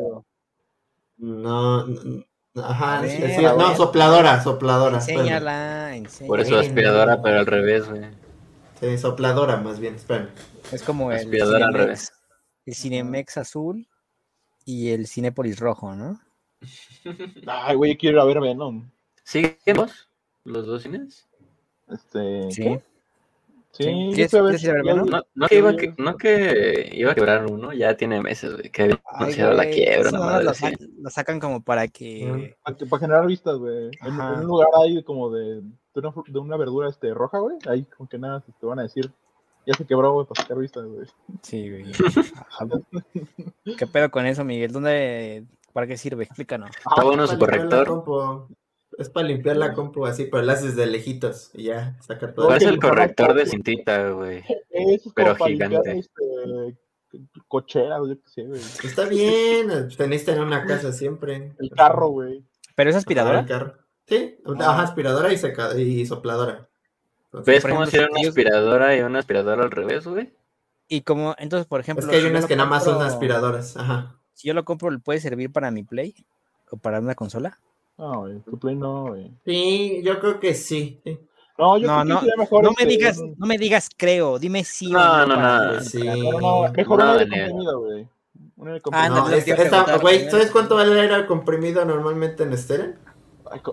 [1.18, 4.98] No, n- ajá, ver, sí, no, sopladora, sopladora.
[5.00, 5.22] espérame.
[5.22, 6.28] Enséñala, enséñala.
[6.28, 8.02] Por eso aspiradora, pero al revés, güey.
[8.80, 10.30] Sí, sopladora más bien, espérame.
[10.72, 12.14] Es como el Aspiradora al Cinemex, revés.
[12.66, 13.88] el Cinemex azul
[14.66, 16.20] y el Cinépolis rojo, ¿no?
[17.48, 18.90] Ay, güey, yo quiero ir a ver Venom.
[19.24, 20.10] ¿Siguen vos?
[20.44, 21.27] ¿Los dos cines?
[21.90, 22.52] Este.
[22.52, 22.64] Sí.
[22.64, 22.82] ¿qué?
[23.72, 24.12] Sí.
[24.84, 28.54] No, no, que iba, a que, no que iba a quebrar uno, ya tiene meses,
[28.54, 31.88] güey, que había Ay, anunciado la güey, quiebra, madre lo, sacan, lo sacan como para
[31.88, 32.56] que...
[32.64, 33.92] Para, que- para generar vistas, güey.
[34.02, 35.62] En, un lugar ahí como de, de,
[35.96, 37.58] una, de una verdura este, roja, güey.
[37.68, 39.12] Ahí como que nada te van a decir.
[39.68, 41.06] Ya se quebró, güey, para sacar vistas, güey.
[41.44, 41.86] Sí, güey.
[42.50, 42.66] Ajá.
[43.78, 44.72] ¿Qué pedo con eso, Miguel?
[44.72, 45.46] ¿Dónde,
[45.78, 46.24] ¿Para qué sirve?
[46.24, 46.72] Explícanos.
[46.76, 48.04] Está bueno su corrector.
[48.98, 52.50] Es para limpiar la compu así, pero la haces de lejitos y ya, saca todo.
[52.58, 54.40] Que el corrector de cintita, güey.
[54.40, 56.00] Eso es Pero como para limpiar gigante.
[56.00, 56.78] este,
[57.12, 58.62] yo qué sé, güey.
[58.84, 61.54] Está bien, tenéis tener una casa siempre.
[61.60, 62.44] El carro, güey.
[62.76, 63.40] ¿Pero es aspiradora?
[63.42, 63.74] el carro.
[64.08, 64.72] Sí, Ah.
[64.72, 66.68] ajá, aspiradora y, seca, y sopladora.
[67.26, 70.32] Entonces, ¿Ves cómo hicieron una aspiradora y una aspiradora al revés, güey?
[70.88, 72.06] Y como, entonces, por ejemplo...
[72.06, 73.76] Es que hay si yo unas lo que nada más son compro- aspiradoras.
[73.78, 74.16] Ajá.
[74.34, 76.16] Si yo lo compro, ¿le puede servir para mi Play?
[76.72, 77.60] ¿O para una consola?
[77.98, 78.40] No, güey.
[78.42, 79.32] Tu play no, güey.
[79.46, 81.02] Sí, yo creo que sí.
[81.04, 81.20] sí.
[81.58, 82.64] No, yo No, creo que no, sería mejor.
[82.64, 85.36] No me este, digas, un- no me digas creo, dime sí No, o no,
[85.74, 85.82] no.
[85.82, 86.04] Sí.
[86.04, 87.50] No, no, mejor No, un aire Daniel.
[87.52, 88.08] comprimido, güey.
[88.58, 89.16] Un aire Ah, comprimido.
[89.16, 90.30] ándale, No, lo que esta- güey.
[90.30, 93.00] ¿sabes cuánto vale el aire comprimido normalmente en Steren?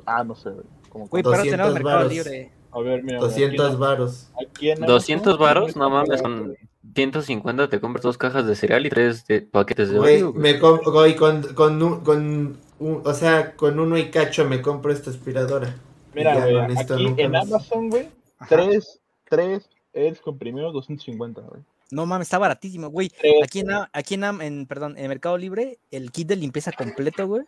[0.06, 0.64] Ah, no sé, güey.
[0.92, 2.12] Güey, pero 200 tenemos Mercado varos.
[2.12, 2.52] Libre.
[2.70, 3.18] A ver, mira.
[3.18, 4.30] 200 varos.
[4.40, 6.56] Aquí en 200 Amazon, varos, no mames, güey.
[6.94, 10.42] 150 te compras dos cajas de cereal y tres de paquetes de Güey, Oreo, güey.
[10.54, 12.56] me com- güey, con, con, con
[12.86, 15.74] un- o sea, con uno y cacho me compro esta aspiradora.
[16.14, 17.46] Mira, Ya güey, aquí en más.
[17.48, 18.08] Amazon, güey,
[18.48, 21.62] tres, tres airs comprimidos, 250, güey.
[21.90, 23.10] No mames, está baratísimo, güey.
[23.42, 27.26] Aquí en, A- aquí en, en, perdón, en Mercado Libre, el kit de limpieza completo,
[27.26, 27.42] güey.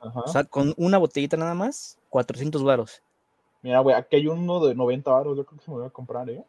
[0.00, 0.20] Ajá.
[0.20, 3.02] O sea, con una botellita nada más, 400 varos.
[3.62, 5.90] Mira, güey, aquí hay uno de 90 baros, yo creo que se me voy a
[5.90, 6.42] comprar, ¿eh?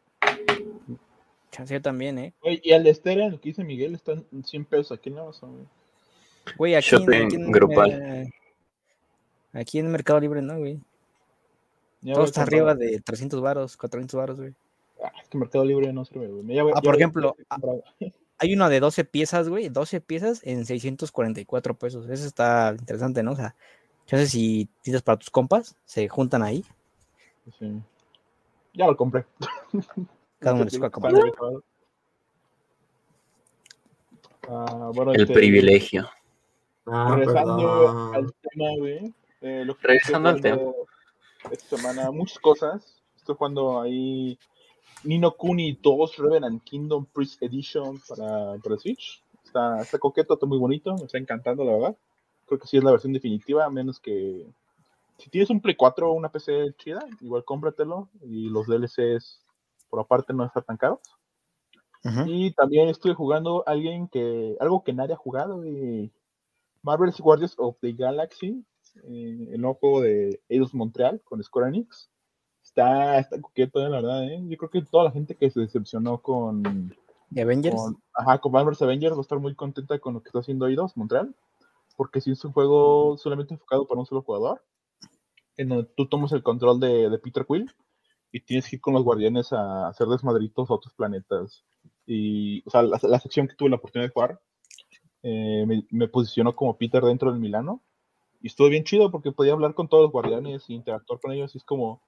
[1.51, 2.33] Chance yo también, ¿eh?
[2.41, 5.19] Güey, y el de Steren, el que dice Miguel, está en 100 pesos aquí en
[5.19, 5.65] Amazon, güey.
[6.57, 7.91] Güey, aquí, en- Shopping aquí en, grupal.
[7.91, 8.31] eh,
[9.53, 10.79] aquí en Mercado Libre, ¿no, güey?
[12.01, 14.53] Ya Todo está arriba de 300 varos, 400 varos, güey.
[15.03, 16.55] Ah, es que Mercado Libre no sirve, güey.
[16.55, 17.35] Ya Ah, ya por ejemplo.
[18.39, 22.09] Hay uno de 12 piezas, güey, 12 piezas en 644 pesos.
[22.09, 23.33] Eso está interesante, ¿no?
[23.33, 23.55] O sea,
[24.07, 26.65] chance si tienes para tus compas, se juntan ahí.
[27.59, 27.71] Sí.
[28.73, 29.25] Ya lo compré.
[30.39, 31.13] Cada uno les toca comprar.
[31.13, 31.63] en 90 baros.
[34.49, 36.09] Ah, bueno, El este, privilegio.
[36.93, 39.13] Ah, Regresando al tema, güey.
[39.39, 40.75] eh, lo que Regresando estoy al viendo
[41.49, 42.83] Esta semana, muchas cosas.
[43.15, 44.37] Estoy estoy jugando ahí
[45.05, 49.23] Nino Kuni 2 Revenant Kingdom Priest Edition para, para Switch.
[49.45, 51.97] Está, está coqueto, está muy bonito, me está encantando, la verdad.
[52.45, 54.45] Creo que sí es la versión definitiva, a menos que
[55.17, 59.45] si tienes un Play 4 o una PC chida, igual cómpratelo y los DLCs
[59.89, 60.99] por aparte no están tan caros.
[62.25, 66.09] Y también estuve jugando alguien que, algo que nadie ha jugado de
[66.83, 68.65] Marvel's Guardians of the Galaxy,
[69.03, 72.09] eh, el nuevo juego de Eidos Montreal con Square Enix.
[72.63, 74.41] Está, está coqueto, eh, la verdad, ¿eh?
[74.47, 76.95] Yo creo que toda la gente que se decepcionó con,
[77.31, 77.75] ¿Y Avengers?
[77.75, 80.67] con, ajá, con Marvel's Avengers va a estar muy contenta con lo que está haciendo
[80.67, 81.35] Eidos Montreal,
[81.97, 84.63] porque sí es un juego solamente enfocado para un solo jugador,
[85.57, 87.69] en donde tú tomas el control de, de Peter Quill
[88.31, 91.65] y tienes que ir con los guardianes a hacer desmadritos a otros planetas.
[92.05, 94.41] Y, o sea, la, la sección que tuve la oportunidad de jugar
[95.23, 97.81] eh, me, me posicionó como Peter dentro del Milano.
[98.41, 101.53] Y estuvo bien chido porque podía hablar con todos los guardianes e interactuar con ellos.
[101.53, 102.01] Y es como.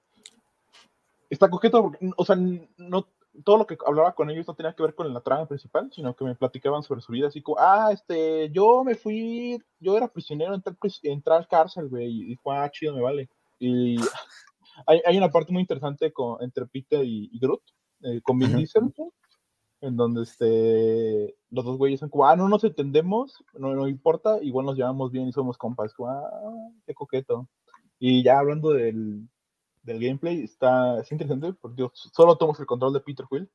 [1.30, 3.08] Está coqueto porque, o sea, no,
[3.42, 6.14] todo lo que hablaba con ellos no tenía que ver con la trama principal, sino
[6.14, 7.28] que me platicaban sobre su vida.
[7.28, 11.88] Así como, ah, este, yo me fui, yo era prisionero en tal, en tal cárcel,
[11.88, 12.06] güey.
[12.06, 13.28] Y dijo, ah, chido, me vale.
[13.58, 13.96] Y
[14.86, 17.62] hay, hay una parte muy interesante con, entre Peter y, y Groot,
[18.02, 18.56] eh, con Vin.
[18.56, 18.92] Diesel,
[19.84, 24.42] en donde este, los dos güeyes son como, ah, no nos entendemos, no, no importa,
[24.42, 25.94] igual nos llevamos bien y somos compas.
[25.94, 26.30] Como, ah,
[26.86, 27.48] qué coqueto.
[27.98, 29.28] Y ya hablando del,
[29.82, 33.50] del gameplay, está, es interesante porque digo, solo tomas el control de Peter Quill,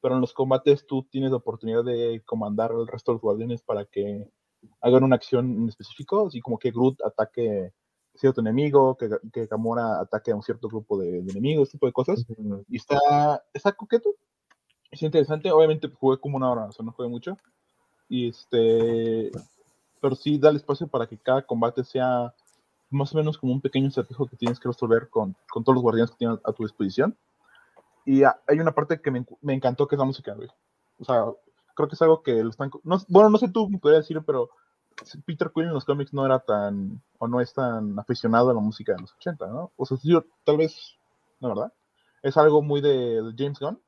[0.00, 3.62] pero en los combates tú tienes la oportunidad de comandar al resto de los guardianes
[3.62, 4.28] para que
[4.80, 7.72] hagan una acción en específico, así como que Groot ataque
[8.14, 11.92] cierto enemigo, que, que Gamora ataque a un cierto grupo de, de enemigos, tipo de
[11.92, 12.26] cosas.
[12.68, 14.14] Y está, está coqueto,
[14.90, 15.50] es interesante.
[15.50, 17.36] Obviamente jugué como una hora, o sea, no jugué mucho.
[18.08, 19.30] Y este,
[20.00, 22.34] pero sí da el espacio para que cada combate sea
[22.90, 25.82] más o menos como un pequeño acertijo que tienes que resolver con, con todos los
[25.82, 27.16] guardianes que tienes a tu disposición.
[28.04, 30.48] Y ah, hay una parte que me, me encantó que es la música, güey.
[30.98, 31.24] O sea,
[31.74, 32.70] creo que es algo que lo están...
[32.82, 34.50] No, bueno, no sé tú me podrías decir, pero
[35.24, 38.60] Peter Quill en los cómics no era tan, o no es tan aficionado a la
[38.60, 39.72] música de los 80, ¿no?
[39.76, 39.96] O sea,
[40.44, 40.98] tal vez,
[41.38, 41.72] la verdad,
[42.22, 43.80] es algo muy de James Gunn.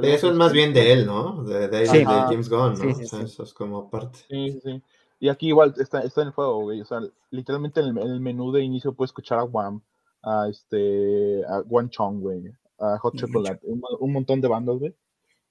[0.00, 1.44] Que lo Eso es más bien de él, ¿no?
[1.44, 1.98] De, de, Sí.
[1.98, 2.76] de James Gunn, ¿no?
[2.76, 3.24] Sí, sí, o sea, sí.
[3.26, 4.18] eso es como parte.
[4.28, 4.82] Sí, sí, sí.
[5.18, 6.80] Y aquí igual está, está en el juego, güey.
[6.80, 7.00] O sea,
[7.30, 9.82] literalmente en el, en el menú de inicio puedes escuchar a Wham,
[10.22, 12.42] a este, a Guan Chong, güey,
[12.78, 13.16] a Hot.
[13.16, 14.94] Chocolate, un, un montón de bandas, güey.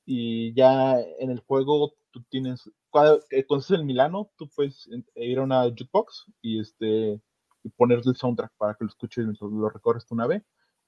[0.05, 4.87] Y ya en el juego tú tienes, cuando, eh, cuando estás en Milano, tú puedes
[4.87, 7.21] en- ir a una jukebox y este
[7.63, 10.43] y ponerle el soundtrack para que lo escuches mientras lo recorres tu nave.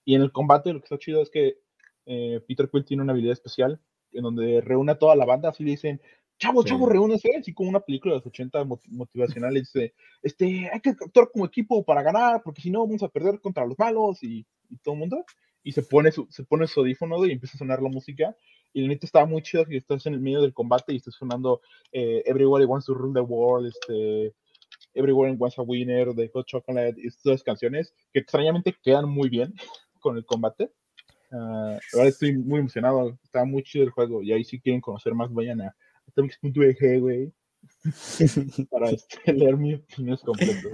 [0.06, 1.60] Y en el combate lo que está chido es que
[2.06, 3.80] eh, Peter Quill tiene una habilidad especial
[4.12, 6.02] en donde reúne a toda la banda, así le dicen,
[6.38, 6.72] chavos, Sí.
[6.72, 10.90] chavos, reúnense, así como una película de los 80 mot- motivacional, dice, este, hay que
[10.90, 14.46] actuar como equipo para ganar, porque si no vamos a perder contra los malos y,
[14.70, 15.26] y todo el mundo.
[15.64, 18.36] Y se pone su, se pone su audífono y empieza a sonar la música.
[18.74, 21.14] Y la neta estaba muy chido que estás en el medio del combate y estás
[21.14, 21.62] sonando
[21.92, 24.34] eh, Everybody Wants to Rule the World, este,
[24.96, 29.54] Everyone Wants a Winner, de Hot Chocolate, y estas canciones que extrañamente quedan muy bien
[30.00, 30.72] con el combate.
[31.32, 34.22] Ah, ahora estoy muy emocionado, está muy chido el juego.
[34.22, 35.76] Y ahí si quieren conocer más, vayan a
[36.08, 37.32] atomics.eg, güey,
[38.70, 40.66] para este, leer mis opiniones completas.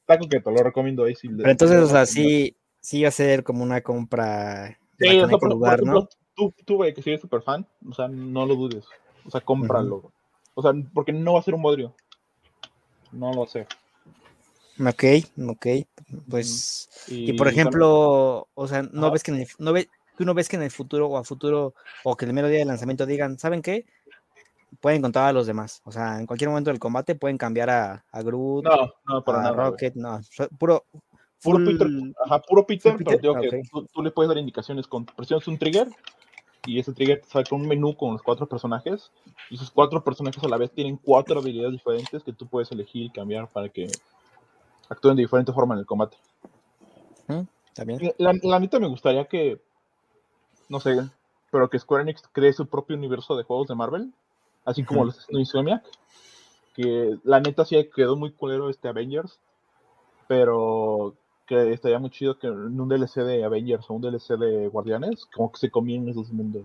[0.00, 1.14] Está coqueto, lo recomiendo ahí.
[1.14, 5.28] Si Pero entonces, o sea, sí, sí va a ser como una compra Sí, para
[5.28, 8.54] que o no tú, tú, güey, que si eres súper fan, o sea, no lo
[8.54, 8.84] dudes.
[9.24, 10.12] O sea, cómpralo.
[10.54, 11.94] O sea, porque no va a ser un bodrio.
[13.12, 13.66] No lo ser.
[14.78, 15.04] Ok,
[15.48, 15.66] ok.
[16.28, 20.34] Pues, y, por ejemplo, o sea, no ves que en el, no ve, tú no
[20.34, 21.74] ves que en el futuro o a futuro
[22.04, 23.86] o que el mero día de lanzamiento digan, ¿saben qué?
[24.80, 25.80] Pueden contar a los demás.
[25.84, 29.38] O sea, en cualquier momento del combate pueden cambiar a, a Groot, no, no, para
[29.38, 29.56] a nada.
[29.56, 30.20] Rocket, no,
[30.58, 30.84] puro,
[31.42, 31.88] Puro full- Peter,
[32.24, 35.46] ajá, puro Peter, Peter, pero digo que tú, tú le puedes dar indicaciones con presionas
[35.46, 35.88] un trigger
[36.64, 39.12] y ese trigger te saca un menú con los cuatro personajes
[39.50, 43.04] y esos cuatro personajes a la vez tienen cuatro habilidades diferentes que tú puedes elegir
[43.06, 43.88] y cambiar para que
[44.88, 46.16] actúen de diferente forma en el combate.
[47.74, 48.00] también.
[48.16, 49.60] La, la neta me gustaría que,
[50.80, 50.96] sé,
[51.50, 54.12] pero que Square Enix cree su propio universo de juegos de Marvel,
[54.64, 55.84] así como los haciendo Insomniac,
[56.74, 59.38] que la neta sí quedó muy culero este Avengers,
[60.26, 61.14] pero
[61.46, 65.26] que estaría muy chido que en un DLC de Avengers o un DLC de Guardianes,
[65.34, 66.64] como que se comían esos mundos.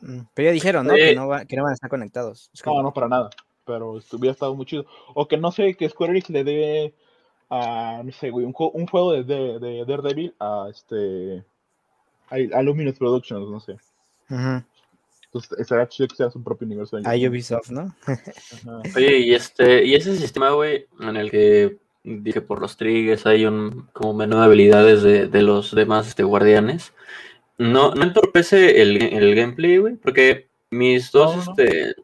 [0.00, 0.94] Mm, Pero ya dijeron, ¿no?
[0.94, 1.10] Oye.
[1.10, 2.50] Que no, va- que no van a estar conectados.
[2.54, 3.30] Es como- No, no, para nada,
[3.66, 4.84] pero hubiera estado muy chido.
[5.14, 6.94] O que no sé, que Square Enix le dé
[7.50, 11.44] a, no sé, güey, un, juego- un juego de, de, de Daredevil a este,
[12.32, 13.76] a, a Luminous Productions, no sé.
[14.28, 16.96] Entonces, estaría chido que sea su propio universo.
[16.98, 17.28] de.
[17.28, 17.94] Ubisoft, ¿no?
[18.06, 18.22] Ajá.
[18.96, 23.46] Oye, y este, y ese sistema, güey, en el que dije por los triggers, hay
[23.46, 26.92] un como menú de habilidades de, de los demás este, guardianes.
[27.58, 31.62] No, no entorpece el, el gameplay, güey, porque mis dos No, no.
[31.62, 31.94] este,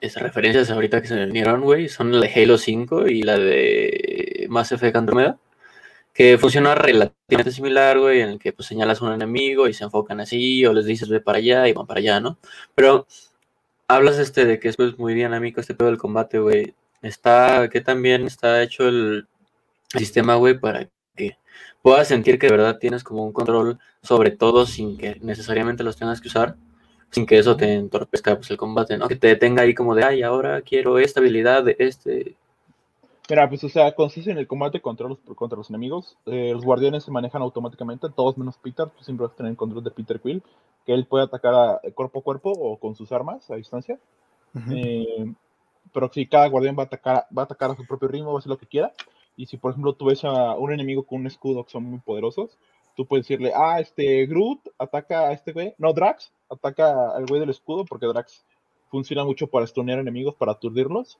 [0.00, 3.38] esas referencias ahorita que se me vinieron, güey, son la de Halo 5 y la
[3.38, 5.38] de Mass Effect Andromeda,
[6.12, 9.84] que funciona relativamente similar, güey, en el que pues señalas a un enemigo y se
[9.84, 12.38] enfocan así, o les dices ve para allá y van para allá, ¿no?
[12.74, 13.06] Pero
[13.88, 16.74] hablas este de que es pues, muy dinámico este pedo del combate, güey.
[17.02, 19.26] Está, que también está hecho el
[19.96, 21.38] sistema, güey, para que
[21.82, 25.96] puedas sentir que de verdad tienes como un control sobre todo sin que necesariamente los
[25.96, 26.56] tengas que usar,
[27.10, 29.08] sin que eso te entorpezca pues, el combate, ¿no?
[29.08, 32.36] Que te detenga ahí como de, ay, ahora quiero esta habilidad de este.
[33.30, 36.18] Mira, pues, o sea, consiste en el combate contra los, contra los enemigos.
[36.26, 38.88] Eh, los guardianes se manejan automáticamente, todos menos Peter.
[38.90, 40.42] Tú siempre vas a tener el control de Peter Quill,
[40.84, 44.00] que él puede atacar a, cuerpo a cuerpo o con sus armas a distancia.
[44.54, 44.72] Ujú.
[44.74, 45.32] Eh,
[45.92, 48.36] pero si cada guardián va a atacar, va a atacar a su propio ritmo, va
[48.36, 48.92] a hacer lo que quiera.
[49.36, 52.00] Y si, por ejemplo, tú ves a un enemigo con un escudo que son muy
[52.00, 52.58] poderosos,
[52.96, 55.74] tú puedes decirle, ah, este Groot ataca a este güey.
[55.78, 58.44] No, Drax ataca al güey del escudo, porque Drax
[58.90, 61.18] funciona mucho para stunear enemigos, para aturdirlos.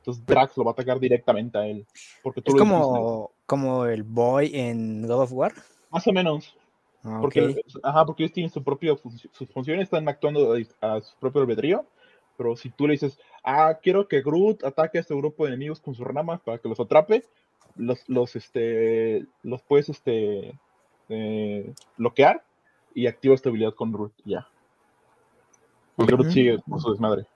[0.00, 1.86] Entonces Drax lo va a atacar directamente a él.
[2.22, 5.52] Porque tú Es como, como el boy en God of War.
[5.90, 6.56] Más o menos.
[7.04, 8.98] Ah, Porque, ajá, porque ellos tienen su propio,
[9.32, 11.86] sus funciones, están actuando a, a su propio albedrío.
[12.36, 15.80] Pero si tú le dices, ah, quiero que Groot ataque a este grupo de enemigos
[15.80, 17.24] con sus ramas para que los atrape,
[17.76, 20.58] los, los, este, los puedes este,
[21.10, 22.42] eh, bloquear
[22.94, 24.12] y activa esta habilidad con Groot.
[24.24, 24.48] Ya.
[25.98, 26.30] Y Groot Ujú.
[26.30, 27.26] sigue con su desmadre.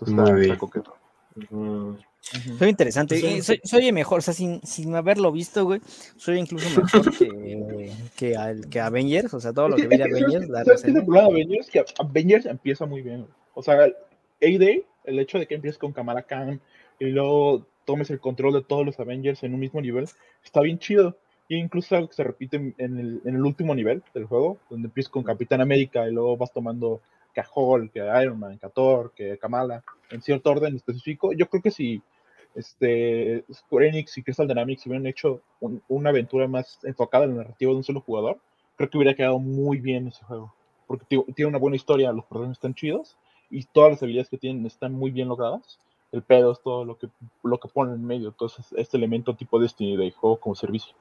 [0.00, 0.94] Entonces está, coqueto.
[1.50, 2.58] Mm, Ujú.
[2.58, 3.18] Soy interesante.
[3.18, 3.26] Sí.
[3.26, 5.80] eh, Soy, soy mejor, o sea, sin, sin haberlo visto, güey.
[6.16, 9.32] Soy incluso mejor que, que, al- que Avengers.
[9.34, 10.98] O sea, todo lo que vi de Avengers, la ¿sabes qué es reseña.
[11.00, 11.70] el problema de Avengers?
[11.70, 13.26] Que Avengers empieza muy bien.
[13.54, 13.94] O sea, el
[14.42, 16.60] A-Day, el hecho de que empieces con Kamala Khan
[17.00, 20.06] y luego tomes el control de todos los Avengers en un mismo nivel,
[20.44, 21.16] está bien chido.
[21.48, 24.88] Y incluso algo que se repite en el, en el último nivel del juego, donde
[24.88, 27.00] empiezas con Capitán América y luego vas tomando
[27.38, 30.50] que a Hulk, que a Iron Man, que a Thor, que a Kamala, en cierto
[30.50, 31.32] orden específico.
[31.32, 32.02] Yo creo que si
[32.54, 37.42] este, Square Enix y Crystal Dynamics hubieran hecho un- una aventura más enfocada en la
[37.44, 38.38] narrativa de un solo jugador,
[38.76, 40.52] creo que hubiera quedado muy bien ese juego.
[40.88, 43.16] Porque ti- tiene una buena historia, los personajes están chidos
[43.50, 45.78] y todas las habilidades que tienen están muy bien logradas.
[46.10, 47.08] El pedo es todo lo que,
[47.44, 48.28] lo que ponen en medio.
[48.30, 50.94] Entonces, este elemento tipo Destiny de juego como servicio.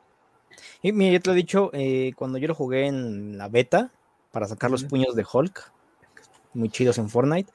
[0.84, 3.90] Y mira, yo te lo he dicho, eh, cuando yo lo jugué en la beta
[4.32, 5.72] para sacar los puños de Hulk,
[6.58, 7.52] muy chidos en Fortnite.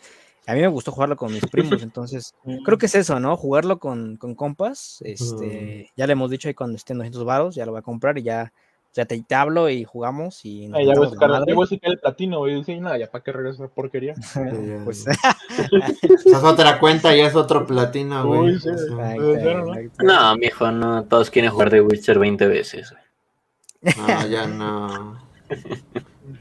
[0.47, 2.35] A mí me gustó jugarlo con mis primos, entonces
[2.65, 3.37] creo que es eso, ¿no?
[3.37, 5.01] Jugarlo con, con compas.
[5.05, 8.19] Este, ya le hemos dicho ahí cuando estén 200 varos, ya lo voy a comprar
[8.19, 8.53] y ya,
[8.93, 11.91] ya te, te hablo y jugamos y Ah, ya voy a sacar, voy a sacar
[11.93, 14.15] el platino y decir, nada, ya para qué regresa esa porquería.
[14.85, 18.59] Pues, es otra cuenta y es otro platino, güey.
[18.59, 18.69] Sí.
[18.91, 19.75] No.
[19.77, 20.05] exacto.
[20.05, 21.05] No, mijo, no.
[21.05, 23.97] Todos quieren jugar de Witcher 20 veces, güey.
[23.97, 25.19] No, ya no.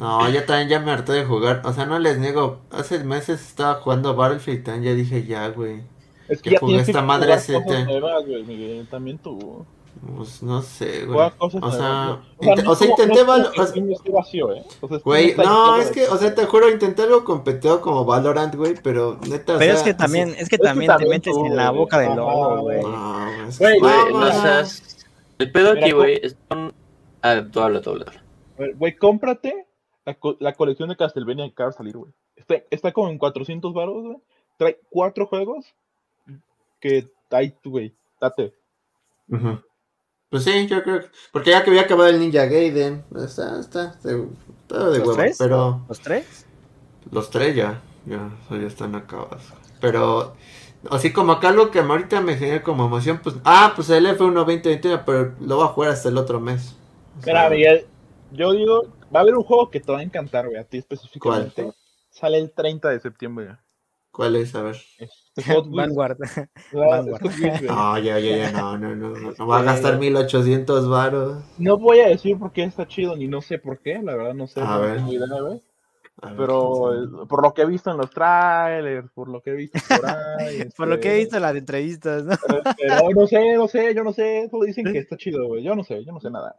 [0.01, 1.61] No, ya también ya me harté de jugar.
[1.63, 2.59] O sea, no les niego.
[2.71, 4.63] Hace meses estaba jugando Battlefield.
[4.63, 5.81] También ya dije ya, güey.
[6.27, 7.63] Es que ya jugué tienes que esta madre siete.
[7.63, 9.65] cosas nuevas, güey, Miguel, También tú.
[10.17, 11.29] Pues no sé, güey.
[11.37, 12.19] O sea,
[12.65, 14.63] o sea, intenté no es como val- que o el sea, mundo esté vacío, ¿eh?
[15.03, 19.19] Güey, no, es que, o sea, te juro, intenté algo competido como Valorant, güey, pero
[19.29, 21.45] neta, o Pero es que así- también, es que que también te también metes tú,
[21.45, 22.81] en la boca del lobo, güey.
[22.81, 24.97] No, güey, es que- Güey, Güey, no, seas.
[25.37, 26.35] El pedo aquí, güey, es.
[27.21, 28.05] Ah, tú habla, tú habla,
[28.77, 29.67] Güey, cómprate
[30.05, 32.11] la, co- la colección de Castlevania que acaba de salir, güey.
[32.35, 34.17] Está, está como en 400 baros, güey.
[34.57, 35.65] Trae cuatro juegos
[36.79, 37.09] que
[37.61, 38.53] tú, güey, date.
[40.29, 41.07] Pues sí, yo creo que.
[41.31, 43.03] Porque ya que había acabado el Ninja Gaiden.
[43.15, 44.27] Está, está, de,
[44.61, 45.15] está de ¿Los huevo.
[45.15, 45.37] tres?
[45.37, 46.45] Pero ¿Los tres?
[47.11, 49.41] los tres ya, ya, ya están acabados.
[49.81, 50.35] Pero,
[50.89, 53.35] así como acá lo que ahorita me genera como emoción, pues.
[53.43, 56.75] Ah, pues el F1 2021, pero lo voy a jugar hasta el otro mes.
[57.19, 57.85] O sea, Mira, Miguel,
[58.31, 58.83] yo digo,
[59.13, 61.71] va a haber un juego que te va a encantar, güey, a ti específicamente.
[62.09, 63.45] Sale el 30 de septiembre.
[63.45, 63.57] güey.
[64.11, 64.53] ¿Cuál es?
[64.55, 64.75] A ver.
[64.97, 66.17] Es Hot Wheels, Vanguard.
[66.73, 67.21] Vanguard.
[67.63, 69.31] No, ya, ya, ya, no, no, no.
[69.37, 71.43] No, a gastar 1800 varos.
[71.57, 74.33] No voy a decir por qué está chido, ni no sé por qué, la verdad
[74.33, 74.59] no sé.
[74.59, 74.99] A no ver.
[75.07, 75.25] idea.
[76.23, 77.23] A ver, Pero sabe.
[77.23, 80.09] eh, por lo que he visto en los trailers, por lo que he visto por
[80.09, 80.69] ahí.
[80.77, 82.35] Por lo que he este, visto en las entrevistas, ¿no?
[82.35, 84.47] no, no sé, no sé, yo no sé.
[84.51, 85.63] Solo dicen que está chido, güey.
[85.63, 86.53] Yo no sé, yo no sé nada.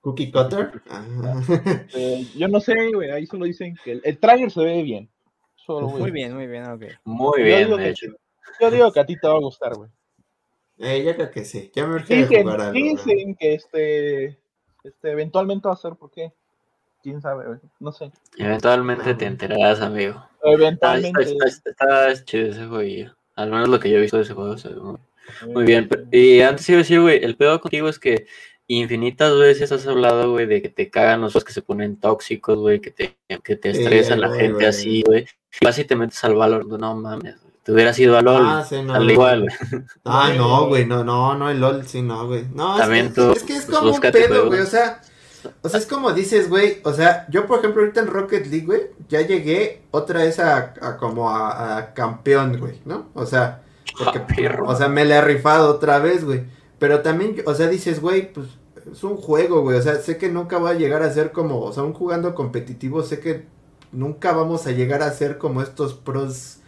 [0.00, 0.80] Cookie Cutter.
[0.90, 1.04] Ah.
[1.94, 3.10] Eh, yo no sé, güey.
[3.10, 5.08] Ahí solo dicen que el, el trailer se ve bien.
[5.56, 5.88] Solo.
[5.88, 6.82] Muy bien, muy bien, ok.
[7.04, 8.08] Muy Yo bien, digo de que-.
[8.60, 9.90] Yo digo que a ti te va a gustar, güey.
[10.78, 11.70] Eh, yo creo que sí.
[11.74, 12.72] Ya me urge Dicen, jugar algo.
[12.72, 14.24] dicen que este,
[14.84, 16.32] este eventualmente va a ser, ¿por qué?
[17.02, 17.58] ¿Quién sabe, güey?
[17.80, 18.10] No sé.
[18.38, 21.22] Eventualmente te enterarás, amigo Ah, está, Eventualmente.
[21.22, 21.70] está, está-
[22.10, 23.14] está chido ese jueguillo.
[23.34, 24.56] Al menos lo que yo he visto de ese juego.
[24.56, 24.98] se ve muy,
[25.52, 25.88] muy bien.
[26.12, 28.26] Y antes iba a decir, güey, el pedo contigo es que
[28.68, 32.80] infinitas veces has hablado, güey, de que te cagan los que se ponen tóxicos, güey,
[32.80, 35.26] que te, que te estresan la gente así, güey.
[35.62, 37.36] Vas y te metes al valor, no mames.
[37.62, 38.42] Te hubieras ido al LOL.
[38.46, 39.46] Ah, sí, no, al igual.
[40.04, 42.44] Ah, no, güey, no, no, no, el LOL, sí, no, güey.
[42.54, 45.00] No, es que, tú, es que es pues, como un pedo, güey, o sea,
[45.62, 48.66] o sea, es como dices, güey, o sea, yo, por ejemplo, ahorita en Rocket League,
[48.66, 53.08] güey, ya llegué otra vez a, a como a, a campeón, güey, ¿no?
[53.14, 53.62] O sea,
[53.96, 56.44] porque, Ah, o sea, me la he rifado otra vez, güey,
[56.78, 58.48] pero también, o sea, dices, güey, pues,
[58.90, 61.60] es un juego, güey, o sea, sé que nunca va a llegar a ser como,
[61.60, 63.46] o sea, un jugando competitivo, sé que
[63.92, 66.58] nunca vamos a llegar a ser como estos pros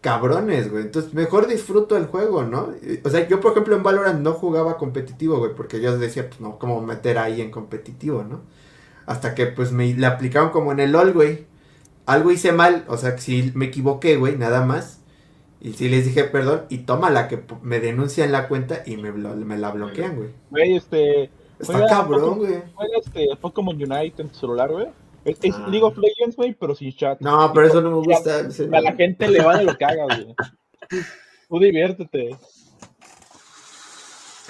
[0.00, 0.84] cabrones, güey.
[0.84, 2.74] Entonces, mejor disfruto el juego, ¿no?
[3.04, 6.40] O sea, yo, por ejemplo, en Valorant no jugaba competitivo, güey, porque yo decía, pues,
[6.40, 8.42] no, ¿cómo meter ahí en competitivo, no?
[9.06, 11.46] Hasta que, pues, me le aplicaron como en el LOL, güey.
[12.04, 15.00] Algo hice mal, o sea, sí me equivoqué, güey, nada más.
[15.64, 19.10] Y sí les dije perdón, y toma la que me denuncian la cuenta y me,
[19.12, 20.28] blo- me la bloquean, güey.
[20.50, 21.24] Güey, este.
[21.58, 22.62] Está Juega cabrón, güey.
[22.74, 24.86] Juega este Pokémon Unite en tu celular, güey.
[25.24, 25.66] Es, es Ah.
[25.68, 27.18] League of Legends, güey, pero sin chat.
[27.20, 28.40] No, pero eso no me gusta.
[28.76, 30.34] A la gente le vale lo que hagas, güey.
[31.48, 32.36] Tú diviértete.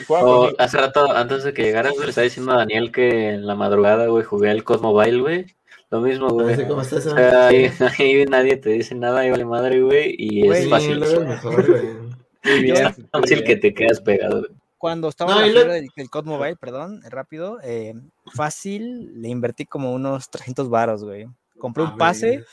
[0.09, 3.31] Juega O con- hace rato, antes de que llegaras, le estaba diciendo a Daniel que
[3.31, 5.47] en la madrugada, güey, jugué al Cosmobile, güey.
[5.95, 6.67] Lo mismo, güey.
[6.67, 7.13] Como está eso.
[7.13, 10.69] O sea, ahí, ahí nadie te dice nada, y vale madre, güey, y Güey, es
[10.69, 11.01] fácil.
[11.03, 12.15] es mejor, güey.
[12.73, 14.51] Es fácil que te quedas pegado, güey.
[14.77, 17.95] Cuando estaba No, en la fiebre del, del COD Mobile, perdón, rápido, eh,
[18.35, 21.27] fácil, le invertí como unos 300 varos, güey.
[21.59, 22.47] Compré Ah, un pase verga.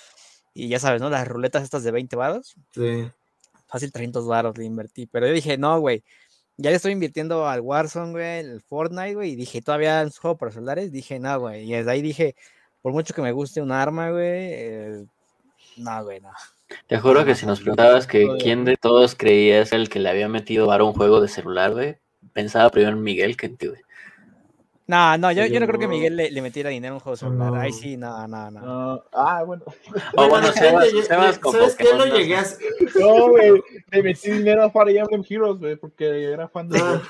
[0.54, 1.10] y ya sabes, ¿no?
[1.10, 3.10] Las ruletas estas de 20 varos, Sí.
[3.68, 5.08] fácil 300 varos le invertí.
[5.08, 6.04] Pero yo dije, no, güey,
[6.56, 10.22] ya le estoy invirtiendo al Warzone, güey, el Fortnite, güey, y dije, todavía es un
[10.22, 11.70] juego para celulares, dije, no, güey.
[11.70, 12.36] Y desde ahí dije,
[12.82, 15.05] por mucho que me guste un arma, güey, eh,
[15.77, 16.32] no, güey, no.
[16.88, 20.29] Te juro que si nos preguntabas que quién de todos creías el que le había
[20.29, 21.97] metido varo a un juego de celular, güey,
[22.34, 23.82] pensaba primero en Miguel que en ti, güey.
[24.88, 25.88] No, no, yo, no creo que.
[25.88, 27.55] Miguel le, le metiera dinero a un juego de celular.
[27.55, 28.59] Ahí sí, no, no, no.
[28.59, 29.63] No, ah, bueno.
[30.17, 31.86] O bueno, Sebas, Sebas con ¿Sabes qué?
[31.95, 32.43] Lo llegué a...
[32.99, 33.63] No, güey.
[33.89, 37.01] Le metí dinero a Fire Emblem Heroes, güey, porque era fan de Ah.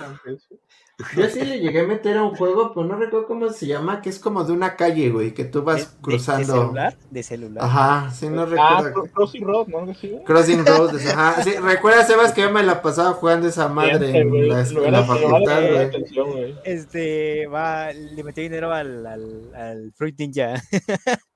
[1.18, 4.02] Yo sí le llegué a meter a un juego, pero no recuerdo cómo se llama,
[4.04, 6.46] que es como de una calle, güey, que tú ¿De- vas de- ¿De, cruzando.
[6.54, 6.98] celular?
[7.10, 7.64] De celular.
[7.64, 8.94] Ajá, sí, no Ah, recuerdo.
[9.06, 10.24] Cro- Crossing Road, ¿no?
[10.26, 11.42] Crossing Roads, ajá.
[11.44, 15.62] Sí, recuerda, Sebas, que yo me la pasaba jugando esa madre en la, en facultad,
[15.68, 15.78] güey.
[15.78, 16.56] atención, güey.
[16.66, 20.54] Este, va, le metió dinero al, al, al Fruit Ninja.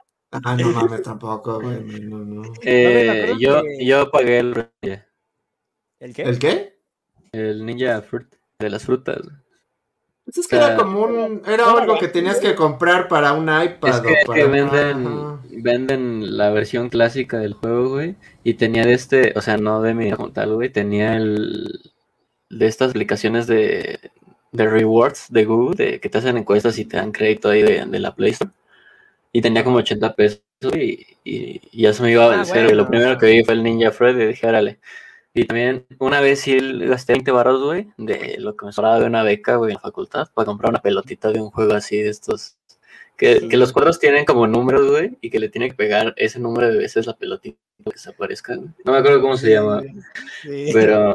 [0.44, 1.80] Ah, no mames, tampoco, güey.
[2.02, 2.42] No, no.
[2.62, 4.68] Eh, yo, que- yo pagué el,
[6.02, 6.24] ¿El qué?
[6.24, 6.78] ¿El qué?
[7.32, 8.28] el Ninja Fruit
[8.60, 9.22] de las frutas.
[9.22, 9.36] güey.
[10.26, 11.42] Pues es que O sea, era como un.
[11.48, 14.40] Era algo que tenías que comprar para un iPad Es que, o para.
[14.42, 15.40] que venden, Ajá.
[15.52, 18.16] venden la versión clásica del juego, güey.
[18.44, 20.70] Y tenía de este, o sea, no de mi como tal, güey.
[20.70, 21.80] Tenía el
[22.50, 24.00] de estas aplicaciones de,
[24.52, 27.86] de rewards de Google, de que te hacen encuestas y te dan crédito ahí de,
[27.86, 28.52] de la Play Store.
[29.32, 30.42] Y tenía como 80 pesos
[30.76, 32.70] y, y- y ya se me iba Ah, del cero.
[32.72, 34.80] Y lo primero que vi fue el Ninja Fred y dije, órale.
[35.38, 36.58] Y también una vez sí
[36.88, 39.82] gasté 20 baros, güey, de lo que me sobraba de una beca, güey, en la
[39.82, 42.56] facultad, para comprar una pelotita de un juego así de estos.
[43.18, 46.40] Que, que los cuadros tienen como números, güey, y que le tiene que pegar ese
[46.40, 47.58] número de veces la pelotita
[47.92, 48.56] que se aparezca.
[48.56, 48.70] güey.
[48.86, 49.82] No me acuerdo cómo se llama,
[50.42, 50.70] Sí.
[50.74, 51.14] pero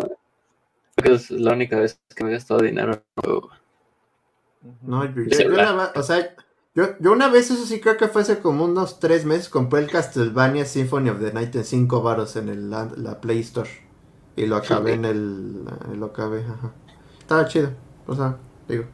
[0.97, 3.51] creo que es la única vez que me he gastado dinero en un juego.
[4.83, 5.75] No, yo, yo- yo celular.
[5.75, 6.35] una vez- o sea,
[6.75, 9.81] yo, yo una vez, eso sí creo que fue hace como unos tres meses, compré
[9.81, 13.71] el Castlevania Symphony of the Night en 5 varos en el, la, la Play Store.
[14.41, 15.65] Y lo acabé en el,
[15.99, 16.73] lo acabé, ajá.
[17.19, 17.73] Estaba chido,
[18.07, 18.85] o sea, digo.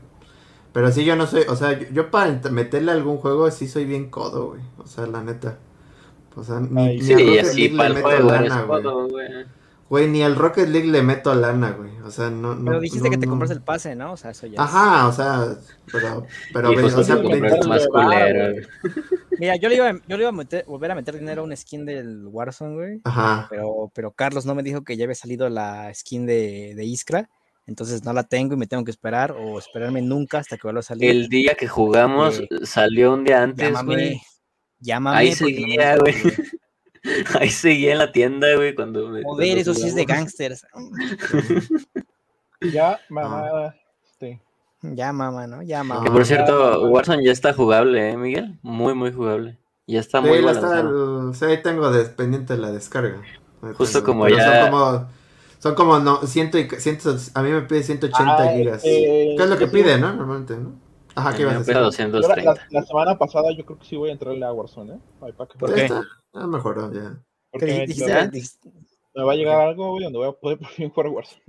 [0.72, 3.68] Pero sí, yo no soy, o sea, yo, yo para meterle a algún juego sí
[3.68, 4.61] soy bien codo, güey.
[4.78, 5.57] O sea, la neta.
[6.34, 8.22] O sea, ni, Ay, ni Sí, a y Rocket así League para le el meto
[8.24, 9.47] lana, güey.
[9.89, 10.05] Güey.
[10.05, 11.91] Güey, ni al Rocket League le meto lana, güey.
[12.05, 12.64] O sea, no, no.
[12.64, 13.30] Pero dijiste no, que te no.
[13.32, 14.12] compras el pase, ¿no?
[14.12, 14.55] O sea, eso ya.
[14.55, 15.57] es- Ajá, o sea,
[15.93, 18.53] pero, pero, Y ve, justo o sea, te más culero, güey.
[18.55, 18.66] güey.
[19.39, 21.55] Mira, yo le iba, yo le iba a meter, volver a meter dinero a una
[21.57, 23.01] skin del Warzone, güey.
[23.05, 23.47] ajá.
[23.51, 27.28] Pero, pero Carlos no me dijo que ya había salido la skin de, de Iskra.
[27.68, 30.80] Entonces no la tengo y me tengo que esperar o esperarme nunca hasta que vuelva
[30.80, 31.11] a salir.
[31.11, 33.95] El día que jugamos Eh, salió un día antes, Llámame.
[33.95, 34.20] güey.
[34.78, 35.16] Llámame.
[35.18, 36.14] Ahí no seguía, dejas güey.
[37.40, 39.09] Ahí seguía en la tienda, güey, cuando...
[39.09, 40.66] me- Joder, eso sí es de gangsters.
[42.72, 43.74] Ya, mamá.
[44.11, 44.40] Este.
[44.80, 45.62] Ya, mamá, ¿no?
[45.62, 46.02] Ya, mamá.
[46.04, 48.59] Que por Ah, cierto, Warzone ya está jugable, ¿eh, Miguel?
[48.62, 49.59] Muy, muy jugable.
[49.86, 50.82] Ya está Sí, muy está,
[51.34, 53.20] sí, ahí tengo de- pendiente la descarga.
[53.62, 55.09] Ahí Justo tengo, como pero ya- Son como,
[55.59, 58.82] son como no, ciento y, ciento, a mí me pide 180 Ah, gigas.
[58.84, 59.72] eh, ¿Qué es lo que sí.
[59.72, 60.14] pide, no?
[60.14, 60.72] Normalmente, ¿no?
[61.16, 61.74] Ajá, ¿qué ibas a decir?
[61.74, 62.66] La, la- 230.
[62.70, 64.98] la semana pasada yo creo que sí voy a entrarle a Warzone, ¿eh?
[65.22, 65.84] Ay, pa' que- ¿Por qué?
[65.84, 66.02] está,
[66.34, 67.16] ya mejoró, ya.
[67.50, 71.08] porque ¿Qué me- va a llegar algo, güey, donde voy a poder por fin jugar
[71.08, 71.42] Warzone.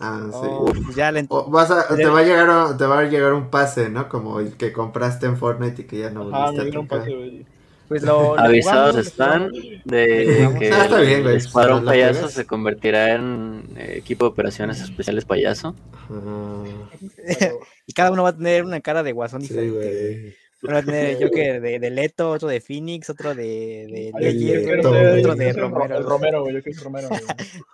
[0.00, 0.46] Ah, sí.
[0.50, 3.48] Oh, ya le O vas a- te, va a llegar, te va a llegar un
[3.50, 4.08] pase, ¿no?
[4.08, 6.88] Como el que compraste en Fortnite y que ya no volviste me a dieron un
[6.88, 6.98] tocar.
[7.06, 7.46] pase.
[7.88, 9.50] Pues lo, lo Avisados jugamos, están
[9.84, 14.30] de que Ah, está bien, güey, el escuadrón payaso se convertirá en eh, equipo de
[14.30, 15.74] operaciones especiales payaso.
[17.88, 19.76] Y cada uno va a tener una cara de guasón sí, diferente.
[19.76, 20.36] güey.
[20.66, 24.12] Uno va a tener yo que de, de Leto, otro de Phoenix, otro de, de
[24.20, 26.02] Ledger, otro yo de Romero.
[26.02, 26.54] Romero, güey.
[26.54, 27.20] Yo quiero ser Romero, güey.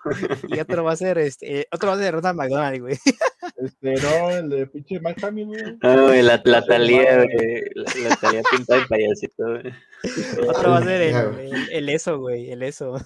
[0.57, 2.99] Y otro va a ser este, eh, otro va a ser Ronald McDonald, güey.
[3.57, 5.63] Este, no, el de pinche Mike Hamill, güey.
[5.83, 7.61] Ah, güey, la, la talía, güey.
[7.75, 10.49] La, la talía pintada de payasito, güey.
[10.49, 12.95] Otro va a ser el, el, el eso, güey, el eso.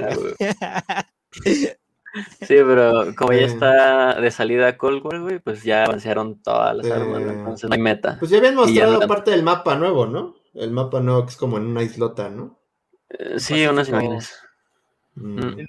[0.00, 1.04] Ah,
[1.44, 1.68] güey.
[2.40, 3.44] Sí, pero como ya Eh.
[3.44, 6.92] está de salida Cold War, güey, pues ya avanzaron todas las Eh.
[6.92, 8.16] armas, güey, entonces no hay meta.
[8.18, 10.36] Pues ya habían ya mostrado no- parte del mapa nuevo, ¿no?
[10.54, 12.58] El mapa nuevo que es como en una islota, ¿no?
[13.10, 14.34] Eh, sí, unas imágenes.
[15.14, 15.66] Mm, El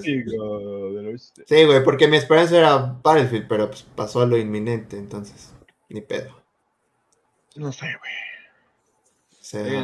[0.00, 0.24] sí.
[1.46, 5.54] Sí, güey, porque mi esperanza era Battlefield, pero pues pasó a lo inminente, entonces,
[5.88, 6.30] ni pedo.
[7.56, 8.12] No sé, güey.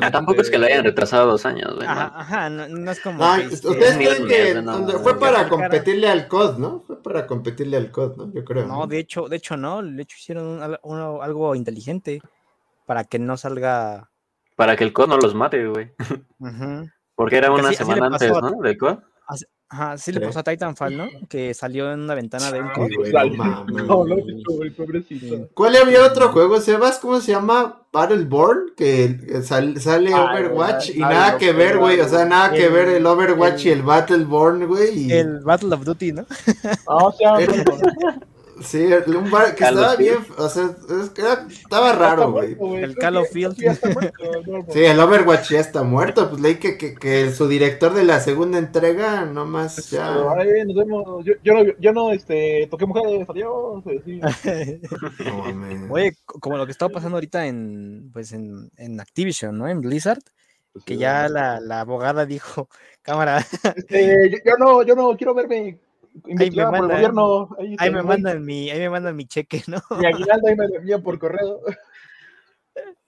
[0.00, 1.86] Ah, tampoco es que lo hayan retrasado dos años, güey.
[1.86, 2.20] Ajá, ¿no?
[2.20, 3.24] ajá, no, no es como.
[3.24, 6.84] Ay, que, ustedes creen que no, fue para competirle al COD, ¿no?
[6.86, 8.32] Fue para competirle al COD, ¿no?
[8.32, 8.66] Yo creo.
[8.66, 12.20] No, de hecho, de hecho no, de hecho hicieron un- algo inteligente
[12.86, 14.10] para que no salga.
[14.56, 15.92] Para que el COD no los mate, güey.
[17.14, 18.62] Porque era Porque una así- así le semana antes, ¿no?
[18.62, 18.98] Del COD.
[19.70, 21.08] Ajá, sí le pasó a Titanfall, ¿no?
[21.28, 22.72] Que salió en una ventana de un
[24.74, 25.48] pobrecito.
[25.52, 26.98] ¿Cuál había otro juego, Sebas?
[26.98, 27.82] ¿Cómo se llama?
[27.92, 32.00] Battleborn, que que sal- sale Ay, Overwatch y ay, nada no, que ver, güey.
[32.00, 35.06] O sea, nada que ver el Overwatch y el- Battleborn, güey.
[35.06, 36.22] y- El Battle of Duty, ¿no?
[36.88, 37.34] No, o sea,
[38.62, 40.70] Sí, el- un bar que Call estaba bien, o sea,
[41.02, 42.56] es que era- estaba raro, güey.
[42.82, 43.56] El Call of Field.
[43.56, 46.28] Ya está muerto, no, Sí, el Overwatch ya está muerto.
[46.30, 50.08] Pues leí que, que, que su director de la segunda entrega nomás ya.
[50.12, 51.24] Pero, ay, nos vemos.
[51.24, 53.82] Yo, yo no, yo no, este, toqué mujeres, adiós.
[54.04, 54.20] Sí.
[55.24, 55.90] No mames.
[55.90, 59.68] Oye, co- como lo que está pasando ahorita en, pues en, en Activision, ¿no?
[59.68, 60.22] En Blizzard,
[60.84, 62.68] que ya la, la abogada dijo,
[63.02, 63.44] cámara,
[63.74, 65.78] Este, yo, yo no, yo no quiero verme
[66.26, 66.96] investigada por el mandan.
[66.98, 67.48] gobierno.
[67.78, 69.78] Ahí, me mandan mi, ahí me mandan mi cheque, ¿no?
[69.98, 71.60] Mi aguinaldo ahí me lo envían por correo.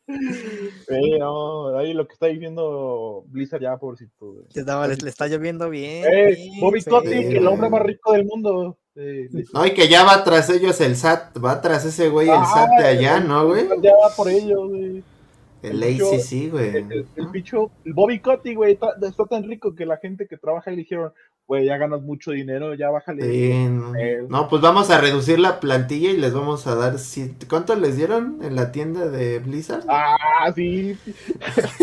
[0.08, 4.34] Sí, no, ahí lo que está diciendo Blizzard ya, pobrecito.
[4.52, 6.04] Le, estaba- le- le está lloviendo bien.
[6.04, 6.94] Eh, bien Bobby feo.
[6.98, 8.76] Kotick, el hombre más rico del mundo.
[8.96, 9.44] Sí, sí.
[9.54, 12.44] No, y que ya va tras ellos el SAT, va tras ese güey el Ah,
[12.44, 13.68] SAT de allá, ¿no, güey?
[13.80, 15.02] Ya va por ellos, güey.
[15.62, 16.68] El el ACC, güey.
[16.76, 20.70] El, el, el Bobby Kotick, güey, está, está tan rico que la gente que trabaja
[20.70, 21.12] ahí le dijeron,
[21.50, 23.22] güey, ya ganas mucho dinero, ya bájale.
[23.28, 23.92] Sí, no.
[23.96, 26.96] Eh, No, pues vamos a reducir la plantilla y les vamos a dar.
[27.00, 29.82] siete- ¿Cuánto les dieron en la tienda de Blizzard?
[29.88, 30.96] Ah, sí.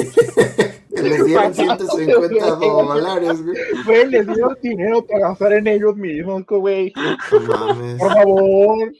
[0.89, 3.57] Les dieron 150 dólares, güey.
[3.85, 6.91] Güey, les dieron dinero para gastar en ellos mismos, güey.
[7.31, 7.99] No mames.
[7.99, 8.91] Por favor.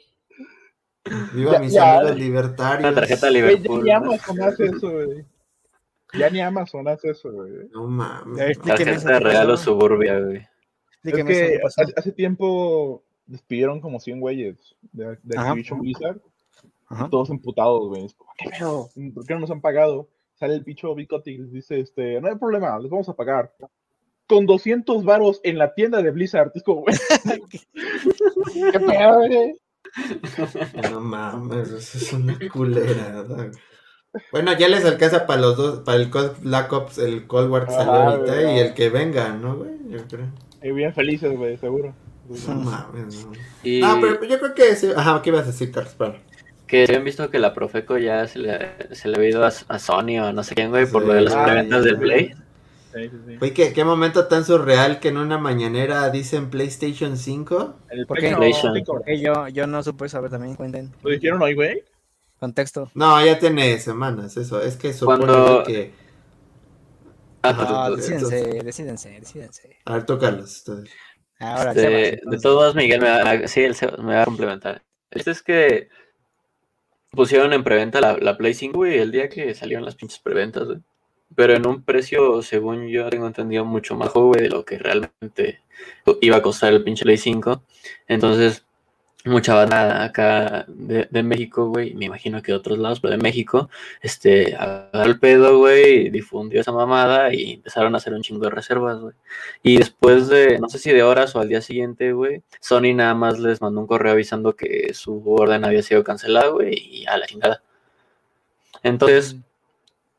[1.34, 1.97] Viva Ya- mis ya.
[1.99, 2.91] amigos libertarios.
[2.91, 3.84] Una tarjeta Güey, ya Liverpool.
[3.84, 3.97] ni ¿no?
[3.97, 5.26] Amazon hace eso, güey.
[6.20, 7.51] Ya ni Amazon hace eso, güey.
[7.74, 8.59] No mames.
[8.59, 10.47] Tarjeta de ¿qué regalo suburbia, güey.
[11.04, 15.38] Es que hace, hace tiempo despidieron como 100 güeyes de, de.
[15.38, 16.22] Activision Blizzard.
[16.88, 17.10] Ajá.
[17.10, 18.06] Todos emputados, güey.
[18.06, 18.89] Es como, ¿Qué pedo?
[19.14, 20.10] ¿Por qué no nos han pagado?
[20.36, 23.54] Sale el bicho Bicotti y les dice, este, no hay problema, les vamos a pagar.
[24.28, 26.52] Con 200 varos en la tienda de Blizzard.
[26.54, 26.95] Es como, güey,
[28.72, 29.60] ¿qué pedo, güey?
[30.91, 33.24] No mames, eso es una culera.
[33.24, 33.52] ¿verdad?
[34.32, 37.74] Bueno, ya les alcanza para los dos, para el Black Ops, el Cold War que
[37.74, 39.72] salió ahorita y el que venga, ¿no, güey?
[39.89, 40.28] Yo creo.
[40.62, 41.93] Eh, bien felices, güey, seguro.
[42.47, 43.32] No mames, no.
[43.64, 44.89] Y No, pero yo creo que sí.
[44.95, 46.16] Ajá, ¿qué ibas a decir, Carlos?
[46.68, 49.47] Que se habían visto que la Profeco ya se le, se le había ido a,
[49.70, 51.39] a Sony o no sé quién, güey, por lo de las Sí.
[51.45, 52.34] preventas del Ah, Play.
[52.93, 53.36] Sí, sí, sí.
[53.38, 57.76] Güey, ¿qué, qué momento tan surreal que en una mañanera dicen PlayStation 5.
[57.91, 58.36] El ¿Por qué?
[58.36, 58.74] PlayStation PlayStation.
[58.76, 60.91] 5, Porque yo, yo no supe saber también, cuenten.
[61.03, 61.84] ¿Lo dijeron hoy, güey?
[62.39, 62.91] Contexto.
[62.93, 64.62] No, ya tiene semanas eso.
[64.62, 65.91] Es que supone Cuando- que...
[67.56, 67.95] Tú.
[67.95, 69.78] decídense, decídense, decídense.
[69.86, 70.14] A ver, tú.
[71.39, 71.82] Ahora, Este,
[72.20, 74.82] Sebas, de todos, Miguel me va, sí, él se- me va a complementar.
[75.12, 75.89] Este es que
[77.12, 80.66] pusieron en preventa la, la Play 5, güey, el día que salieron las pinches preventas,
[80.66, 80.80] güey.
[81.36, 84.78] Pero en un precio, según yo tengo entendido, mucho más bajo, güey, de lo que
[84.78, 85.62] realmente
[86.22, 87.64] iba a costar el pinche Play 5.
[88.08, 88.66] Entonces,
[89.26, 93.18] mucha banda acá de, de México, güey, me imagino que de otros lados, pero de
[93.22, 93.70] México,
[94.01, 98.51] este, agarró el pedo, güey, difundió esa mamada y empezaron a hacer un chingo de
[98.51, 99.15] reservas, güey.
[99.63, 103.13] Y después de, no sé si de horas o al día siguiente, güey, Sony nada
[103.15, 107.18] más les mandó un correo avisando que su orden había sido cancelada, güey, y a
[107.18, 107.63] la chingada.
[108.84, 109.38] Entonces,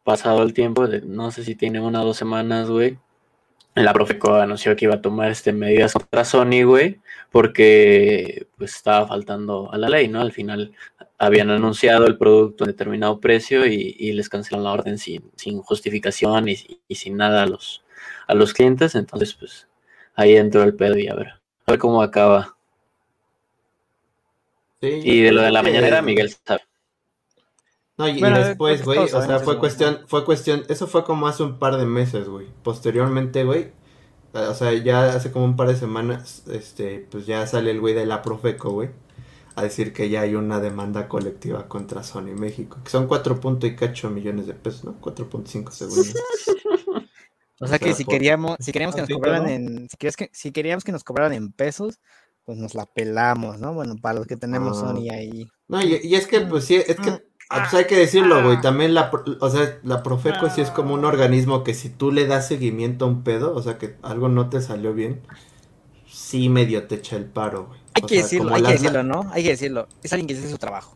[0.05, 2.99] pasado el tiempo, de, no sé si tiene una o dos semanas, güey,
[3.85, 7.01] la Profeco anunció que iba a tomar este, medidas contra Sony, güey,
[7.31, 10.20] porque pues estaba faltando a la ley, ¿no?
[10.20, 10.72] Al final
[11.18, 15.61] habían anunciado el producto a determinado precio y, y les cancelaron la orden sin, sin
[15.61, 16.57] justificación y,
[16.87, 17.85] y, sin nada a los,
[18.26, 19.68] a los clientes, entonces pues
[20.14, 21.29] ahí entró el pedo y a ver,
[21.66, 22.57] a ver cómo acaba.
[24.81, 26.68] Sí, Y de lo de la mañanera, Miguel sabe.
[27.99, 31.42] No, y, después, güey, o sea, sabemos fue cuestión, fue cuestión, eso fue como hace
[31.42, 32.46] un par de meses, güey.
[32.62, 33.72] Posteriormente, güey,
[34.34, 37.80] eh, o sea, ya hace como un par de semanas, este, pues ya sale el
[37.80, 38.90] güey de la Profeco, güey,
[39.57, 43.66] a decir que ya hay una demanda colectiva contra Sony México, que son 4 punto
[43.66, 45.01] y cacho millones de pesos, ¿no?
[45.01, 46.12] 4.5 según yo.
[47.61, 50.30] O sea que si queríamos, si queríamos que nos tantito, cobraran en, si querías que,
[50.32, 51.99] si queríamos que nos cobraran en pesos,
[52.44, 53.74] pues nos la pelamos, ¿no?
[53.74, 54.80] Bueno, para los que tenemos Ah.
[54.80, 55.49] Sony ahí.
[55.66, 57.20] No, y, y es que, pues sí, es que,
[57.51, 60.94] ah, pues hay que decirlo, güey, también la, o sea, la Profeco sí es como
[60.94, 64.28] un organismo que si tú le das seguimiento a un pedo, o sea, que algo
[64.28, 65.20] no te salió bien,
[66.11, 67.80] sí medio te echa el paro, güey.
[67.94, 69.30] Hay O que sea, decirlo, hay que decirlo, ¿no?
[69.32, 69.88] Hay que decirlo.
[70.03, 70.94] Es alguien que hace su trabajo.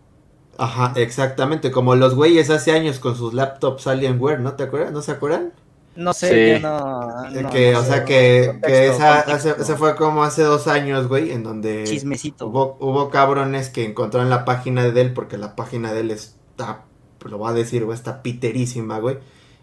[0.58, 4.92] Ajá, exactamente, como los güeyes hace años con sus laptops Alienware, ¿no te acuerdas?
[4.92, 5.52] ¿No se acuerdan?
[5.96, 6.62] No sé, Sí.
[6.62, 7.26] yo no.
[7.34, 7.88] Eh, no- que, no o sé.
[7.88, 11.84] sea, que, Contexto, que esa, hace- ese fue como hace dos años, güey, en donde
[11.84, 12.46] Chismecito.
[12.46, 16.10] hubo, hubo cabrones que encontraron la página de él, porque la página de él
[16.62, 16.84] está,
[17.28, 19.18] lo voy a decir, güey, está piterísima, güey.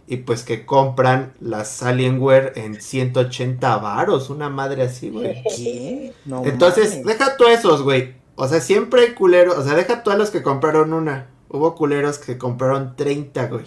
[0.07, 5.43] Y pues que compran las Alienware en 180 varos, una madre así, güey.
[5.55, 6.13] ¿Qué?
[6.25, 7.05] No Entonces, mames.
[7.05, 8.15] deja tú esos, güey.
[8.35, 11.27] O sea, siempre hay culeros, o sea, deja tú a los que compraron una.
[11.49, 13.65] Hubo culeros que compraron 30, güey.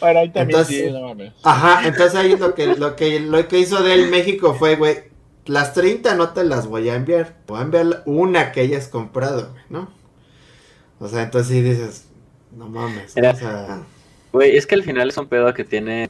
[0.00, 1.32] Bueno, ahí también Entonces- sí, no mames.
[1.42, 5.10] Ajá, entonces ahí lo que, lo que, lo que hizo de él México fue, güey,
[5.46, 7.36] las 30 no te las voy a enviar.
[7.46, 9.88] Voy a enviar una que hayas comprado, güey, ¿no?
[11.02, 12.06] O sea, entonces sí dices,
[12.56, 13.82] no mames, Era- o sea,
[14.32, 16.08] Güey, es que al final es un pedo que tiene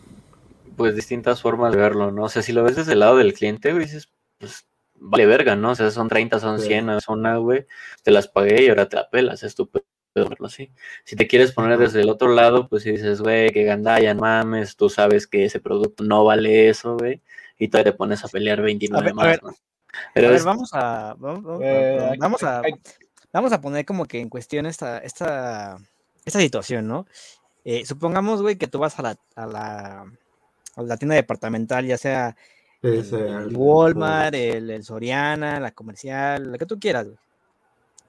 [0.77, 2.25] pues distintas formas de verlo, ¿no?
[2.25, 4.65] O sea, si lo ves desde el lado del cliente, güey, dices, pues
[4.95, 5.71] vale verga, ¿no?
[5.71, 6.67] O sea, son 30, son Sí.
[6.69, 7.67] 100, son una, güey,
[8.03, 9.85] te las pagué y ahora te la pelas, es tu pedo
[10.15, 10.71] verlo así.
[11.05, 14.21] Si te quieres poner desde el otro lado, pues si dices, güey, que gandalla, no
[14.23, 17.23] mames, tú sabes que ese producto no vale eso, güey,
[17.59, 19.43] y todavía te pones a pelear 29 A ver, a más, ver.
[19.43, 19.49] ¿no?
[19.51, 21.15] A ver, es- vamos a.
[21.19, 22.61] Vamos, vamos- Eh, vamos a.
[22.61, 22.75] hay-
[23.33, 25.79] Vamos a poner como que en cuestión esta, esta,
[26.25, 27.07] esta situación, ¿no?
[27.65, 30.13] Eh, supongamos, güey, que tú vas a la, a la,
[30.77, 32.37] a la tienda departamental, ya sea
[32.83, 37.19] el, Walmart, el, el Soriana, la comercial, la que tú quieras, güey.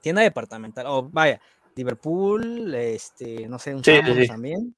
[0.00, 1.40] Tienda departamental, o vaya,
[1.76, 3.92] Liverpool, este, no sé, un Sí,
[4.26, 4.74] también.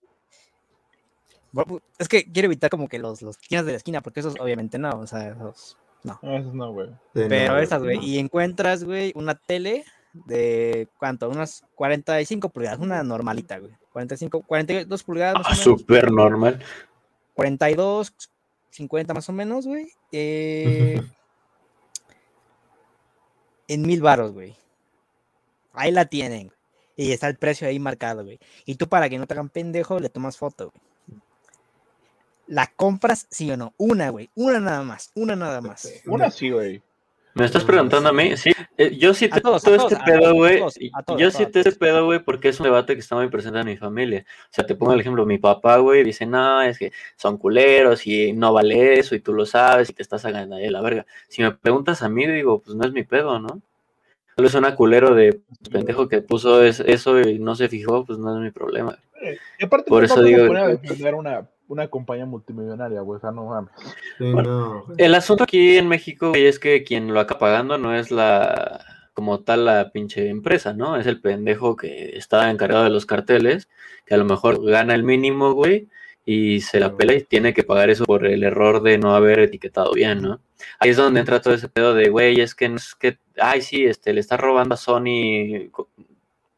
[1.51, 4.34] Bueno, Es que quiero evitar como que los, los tiendas de la esquina, porque esos
[4.38, 6.88] obviamente no, o sea, esos No, esos no, güey.
[7.14, 8.03] sí, pero no, estas, güey, no.
[8.03, 9.84] y encuentras, güey, una tele
[10.25, 11.29] de, ¿cuánto?
[11.29, 13.73] Unas 45 pulgadas, una normalita, güey.
[13.93, 16.62] 45, 42 pulgadas ah, súper normal.
[17.35, 18.12] 42,
[18.71, 19.89] 50 más o menos, güey.
[20.12, 21.01] eh,
[23.69, 24.57] en mil baros, güey.
[25.73, 26.49] Ahí la tienen.
[26.49, 26.59] güey,
[26.97, 28.39] Y está el precio ahí marcado, güey.
[28.64, 31.21] Y tú para que no te hagan pendejo, le tomas foto, güey.
[32.47, 33.75] ¿La compras, sí o no?
[33.77, 34.31] Una, güey.
[34.37, 35.11] Una nada más.
[35.14, 35.91] Una nada más.
[36.07, 36.81] Una sí, güey.
[37.37, 38.34] ¿Me estás preguntando a mí?
[38.37, 40.62] Sí, eh, yo sí te todo todos, este pedo, güey.
[41.18, 43.66] Yo sí te este pedo, güey, porque es un debate que está muy presente en
[43.66, 44.24] mi familia.
[44.45, 48.07] O sea, te pongo el ejemplo, mi papá, güey, dice, no, es que son culeros
[48.07, 51.05] y no vale eso y tú lo sabes y te estás sacando de la verga.
[51.28, 53.61] Si me preguntas a mí, digo, pues no es mi pedo, ¿no?
[54.34, 55.39] Solo es una culero de
[55.70, 58.99] pendejo que puso es- eso y no se fijó, pues no es mi problema.
[59.22, 63.17] Eh, Y aparte, Por eso digo- poner a defender una, una compañía multimillonaria, güey.
[63.19, 63.73] O sea, no mames.
[64.19, 64.97] Sí, no, güey.
[64.99, 68.85] El asunto aquí en México, güey, es que quien lo acaba pagando no es la,
[69.14, 70.97] como tal, la pinche empresa, ¿no?
[70.97, 73.69] Es el pendejo que está encargado de los carteles,
[74.05, 75.89] que a lo mejor gana el mínimo, güey,
[76.25, 79.39] y se la pela y tiene que pagar eso por el error de no haber
[79.39, 80.41] etiquetado bien, ¿no?
[80.79, 83.62] Ahí es donde entra todo ese pedo de, güey, es que no es que, ay,
[83.62, 85.89] sí, este, le está robando a Sony co-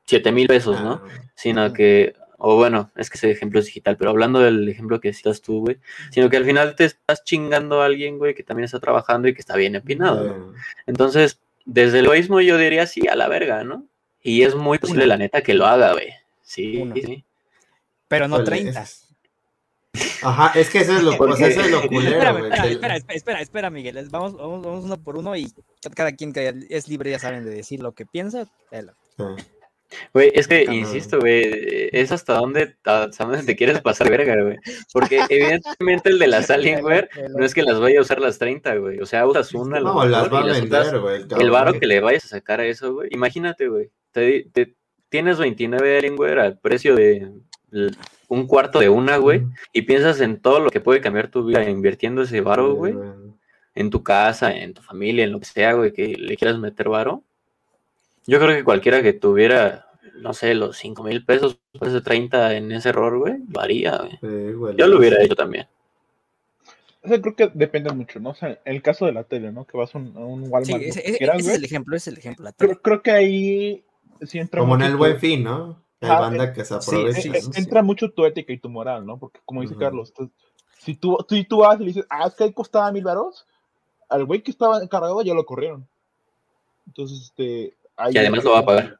[0.06, 1.02] siete mil pesos, ¿no?
[1.34, 5.12] Sino que, o bueno, es que ese ejemplo es digital, pero hablando del ejemplo que
[5.12, 5.78] citas tú, güey,
[6.10, 9.34] sino que al final te estás chingando a alguien, güey, que también está trabajando y
[9.34, 10.54] que está bien empinado.
[10.86, 13.84] Entonces, desde el egoísmo yo diría sí a la verga, ¿no?
[14.22, 16.08] Y es muy posible, la neta, que lo haga, güey.
[16.42, 17.24] Sí, sí.
[18.08, 18.82] Pero no Híjole, 30.
[18.82, 19.04] es-
[20.22, 22.68] Ajá, es que eso es lo, o sea, eso es lo culero, Espérame, espera, que-
[22.72, 24.08] espera, espera, espera, espera, Miguel.
[24.10, 25.52] Vamos, vamos, vamos uno por uno y
[25.94, 28.44] cada quien que es libre, ya saben, de decir lo que piensa.
[28.70, 29.24] Sí.
[30.12, 30.80] Güey, es que, Cabrón.
[30.80, 34.56] insisto, güey, es hasta dónde, hasta dónde te quieres pasar verga, güey.
[34.92, 38.76] Porque evidentemente el de las Alienware no es que las vaya a usar las 30,
[38.76, 39.00] güey.
[39.00, 41.22] O sea, usas una, No, las va a vender, güey.
[41.40, 43.08] El varo que le vayas a sacar a eso, güey.
[43.12, 43.90] Imagínate, güey.
[44.12, 44.74] Te, te-
[45.08, 47.30] tienes 29 Alienware al precio de
[48.28, 51.68] un cuarto de una, güey, y piensas en todo lo que puede cambiar tu vida
[51.68, 52.94] invirtiendo ese varo, güey,
[53.74, 56.88] en tu casa, en tu familia, en lo que sea, güey, que le quieras meter
[56.88, 57.24] varo.
[58.28, 62.54] Yo creo que cualquiera que tuviera, no sé, los 5 mil pesos, pues de 30
[62.56, 64.12] en ese error, güey, lo haría, güey.
[64.20, 64.76] Sí.
[64.76, 65.66] Yo lo hubiera hecho también.
[67.02, 68.30] O sea, creo que depende mucho, ¿no?
[68.30, 69.64] O sea, el caso de la tele, ¿no?
[69.64, 70.82] Que vas a un, un Walmart.
[70.82, 72.44] Sí, ese, que ese- quieras, ese es el ejemplo, ese es el ejemplo.
[72.44, 72.72] la tele.
[72.74, 73.84] creo, creo que ahí
[74.22, 75.82] sí entra Como en el buen fin, ¿no?
[76.00, 77.20] Hay Ah, banda que se sí, aprovecha.
[77.22, 77.52] sí, eh, ¿no?
[77.52, 77.60] sí.
[77.60, 79.18] entra mucho tu ética y tu moral, ¿no?
[79.18, 79.80] Porque como dice Ujú.
[79.80, 80.30] Carlos, tú-
[80.80, 83.46] si tú, si tú vas y le dices, ah, es que ahí costaba mil varos,
[84.08, 85.88] al güey que estaba encargado ya lo corrieron.
[86.86, 87.74] Entonces, este...
[87.98, 88.98] ahí Y además lo va a pagar.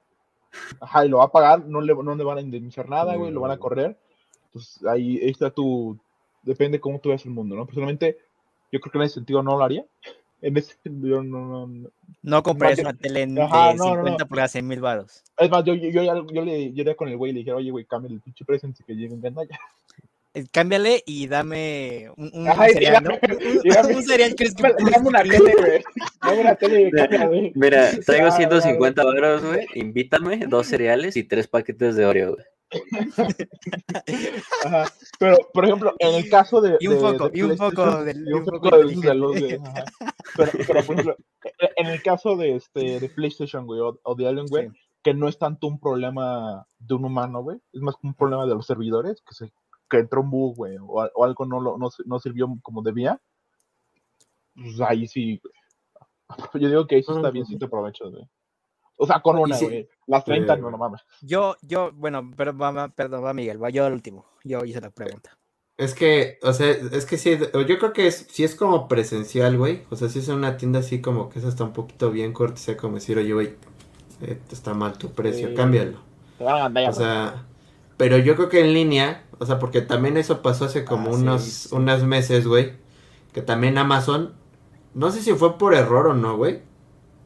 [0.81, 3.31] Ajá, y lo va a pagar, no le, no le van a indemnizar nada, güey,
[3.31, 3.61] lo van a Mm.
[3.61, 3.99] correr.
[4.47, 5.99] Entonces, ahí, ahí está tu...
[6.43, 7.67] Depende cómo tú ves el mundo, ¿no?
[7.67, 8.17] Personalmente,
[8.73, 9.85] yo creo que en ese sentido no lo haría.
[10.41, 11.91] En ese sentido, no, no, no.
[12.23, 14.03] No comprarías una tele en- Ajá, de no, no, no.
[14.05, 15.25] 50 pulgadas en mil baros.
[15.37, 17.53] Es más, yo, yo, yo, yo le yo iría con el güey y le dije,
[17.53, 19.59] oye, güey, cambia el pinche antes que lleguen gandalla.
[20.39, 23.11] Eh, Cámbiale y dame un, un Ajá, y cereal, ¿no?
[23.21, 25.83] dame- Un- y dame- un cereal crees que Dame dame una tele, güey.
[26.23, 29.67] Dame una tele y Mira, traigo Ah, 150 euros, güey.
[29.75, 32.45] Invítame dos cereales y tres paquetes de Oreo, güey.
[34.65, 34.85] Ajá.
[35.19, 36.77] Pero, por ejemplo, en el caso de.
[36.81, 38.93] Y un de- foco, de y un foco PlayStation, del- y y un foco de
[38.93, 39.85] esos de luz, güey, ajá.
[40.37, 41.17] Pero, pero, por ejemplo,
[41.77, 44.75] en el caso de, este, de PlayStation, güey, o, o de Alien, güey, Sí.
[45.03, 48.55] que no es tanto un problema de un humano, güey, es más un problema de
[48.55, 49.51] los servidores, que, se,
[49.89, 53.21] que entró un bug, güey, o, algo no, lo, no, no sirvió como debía.
[54.55, 55.41] Pues ahí sí.
[56.55, 58.25] Yo digo que ahí sí está bien si te aprovechas, güey.
[58.97, 59.89] O sea, con una, sí- güey.
[60.07, 61.03] Las 30, Sí, no, no mames.
[61.23, 64.27] Yo, yo, bueno, pero va, va- perdón, va Miguel, va yo al último.
[64.45, 65.39] Yo hice la pregunta.
[65.77, 69.57] Es que, o sea, es que sí, yo creo que es, si es como presencial,
[69.57, 69.85] güey.
[69.91, 72.33] O sea, si es en una tienda así como que eso está un poquito bien
[72.33, 73.55] cortesía, como decir, oye, güey,
[74.23, 75.55] eh, está mal tu precio, Sí.
[75.55, 76.01] cámbialo.
[76.37, 77.47] Te van a mandar ya, O sea,
[77.97, 81.15] pero yo creo que en línea, o sea, porque también eso pasó hace como Ah,
[81.15, 81.69] unos, sí.
[81.73, 82.73] unos meses, güey.
[83.33, 84.35] Que también Amazon,
[84.95, 86.61] no sé si fue por error o no, güey.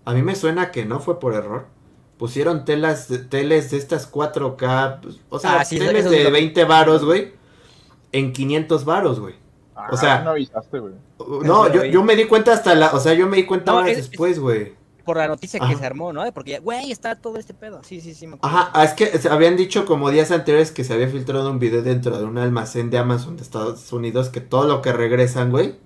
[0.05, 1.67] A mí me suena que no fue por error.
[2.19, 6.31] Pusieron telas, de- teles de estas 4K, pues, o sea, Ah, sí, teles de lo-
[6.31, 7.33] 20 varos, güey.
[8.13, 9.35] En 500 varos, güey.
[9.75, 10.95] Ah, o sea- no avisaste, güey.
[11.45, 13.79] No, yo, yo me di cuenta hasta la, o sea, yo me di cuenta No,
[13.79, 14.75] horas es- es- después, güey.
[15.05, 16.31] Por la noticia que se armó, ¿no?
[16.33, 17.81] Porque, güey, está todo este pedo.
[17.83, 18.57] Sí, sí, sí, me acuerdo.
[18.57, 22.17] Ajá, es que habían dicho como días anteriores que se había filtrado un video dentro
[22.19, 25.77] de un almacén de Amazon de Estados Unidos que todo lo que regresan, güey,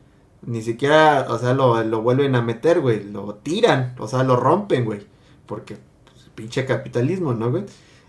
[0.42, 4.36] ni siquiera, o sea, lo, lo vuelven a meter, güey, lo tiran, o sea, lo
[4.36, 5.06] rompen, güey,
[5.46, 7.64] porque pues, pinche capitalismo, ¿no, güey?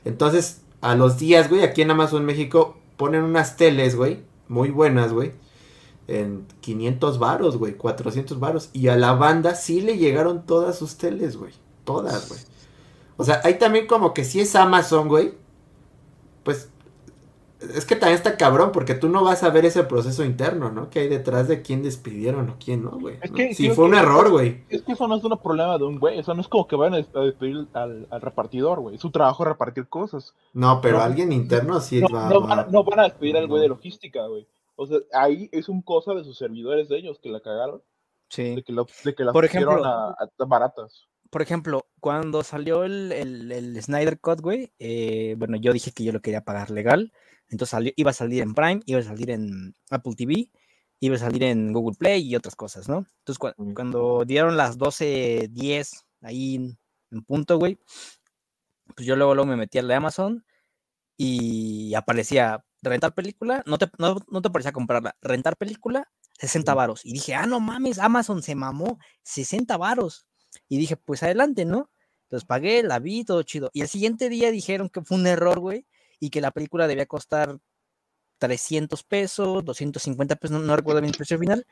[0.06, 5.14] Entonces, a los días, güey, aquí en Amazon México ponen unas teles, güey, muy buenas,
[5.14, 5.34] güey,
[6.08, 10.98] en 500 varos, güey, 400 varos, y a la banda sí le llegaron todas sus
[10.98, 11.54] teles, güey,
[11.84, 12.40] todas, güey.
[13.18, 15.34] O sea, hay también como que si es Amazon, güey,
[16.44, 16.70] pues
[17.60, 20.92] es que también está cabrón porque tú no vas a ver ese proceso interno, ¿no?
[20.92, 23.18] Que hay detrás de quién despidieron o quién no, güey.
[23.20, 23.38] Es ¿no?
[23.38, 24.64] Si creo fue un error, güey.
[24.70, 26.76] Es que eso no es un problema de un güey, eso no es como que
[26.76, 28.96] vayan a des- a despedir al, al repartidor, güey.
[28.96, 30.36] Es su trabajo repartir cosas.
[30.54, 31.04] No, pero No.
[31.04, 33.62] alguien interno sí No, va, no va- van, a- no van a despedir al güey
[33.64, 34.48] de logística, güey.
[34.80, 37.82] O sea, ahí es un cosa de sus servidores de ellos que la cagaron,
[38.30, 38.56] Sí.
[38.56, 41.08] de que, lo, de que las Por ejemplo- a, a baratas.
[41.30, 46.04] Por ejemplo, cuando salió el, el, el Snyder Cut, güey, eh, bueno, yo dije que
[46.06, 47.12] yo lo quería pagar legal.
[47.50, 50.50] Entonces salió, iba a salir en Prime, iba a salir en Apple TV,
[51.02, 53.06] iba a salir en Google Play y otras cosas, ¿no?
[53.20, 53.74] Entonces, cua- Mm.
[53.74, 56.78] cuando dieron las 12.10 ahí en,
[57.12, 57.78] en punto, güey,
[58.96, 60.46] pues yo luego, luego me metí al de Amazon
[61.18, 66.10] y aparecía rentar película, no te, no, no te parecía comprarla, rentar película,
[66.40, 66.76] 60 Sí.
[66.78, 67.06] varos.
[67.06, 70.28] Y dije, ah, no mames, Amazon se mamó, 60 varos.
[70.70, 71.90] Y dije, pues adelante, ¿no?
[72.24, 73.70] Entonces pagué, la vi, todo chido.
[73.74, 75.88] Y el siguiente día dijeron que fue un error, güey,
[76.20, 77.60] y que la película debía costar
[78.40, 81.66] 300 pesos, 250 pesos, no, no recuerdo bien el precio final.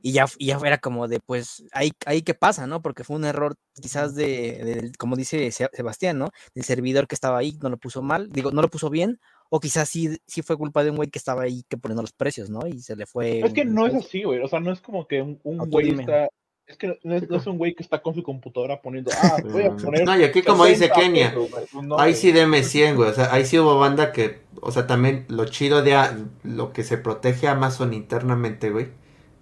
[0.00, 2.82] Y ya, y ya era como de, pues, ahí, ahí qué pasa, ¿no?
[2.82, 6.30] Porque fue un error quizás de, del- como dice Se- Sebastián, ¿no?
[6.54, 9.60] El servidor que estaba ahí no lo puso mal, digo, no lo puso bien, o
[9.60, 12.50] quizás sí, sí fue culpa de un güey que estaba ahí que poniendo los precios,
[12.50, 12.66] ¿no?
[12.66, 13.40] Y se le fue.
[13.40, 14.40] Es que no es así, güey.
[14.40, 15.38] O sea, no es como que un,
[15.70, 16.02] güey dime.
[16.02, 16.28] está.
[16.66, 19.10] Es que no es, no es un güey que está con su computadora poniendo.
[19.22, 20.04] Ah, voy a poner.
[20.04, 21.48] No, y aquí como dice 60 Kenia, pesos.
[21.72, 23.08] Pues no, Ahí sí deme 100, güey.
[23.08, 26.74] O sea, ahí sí hubo banda que, o sea, también lo chido de a- lo
[26.74, 28.88] que se protege a Amazon internamente, güey.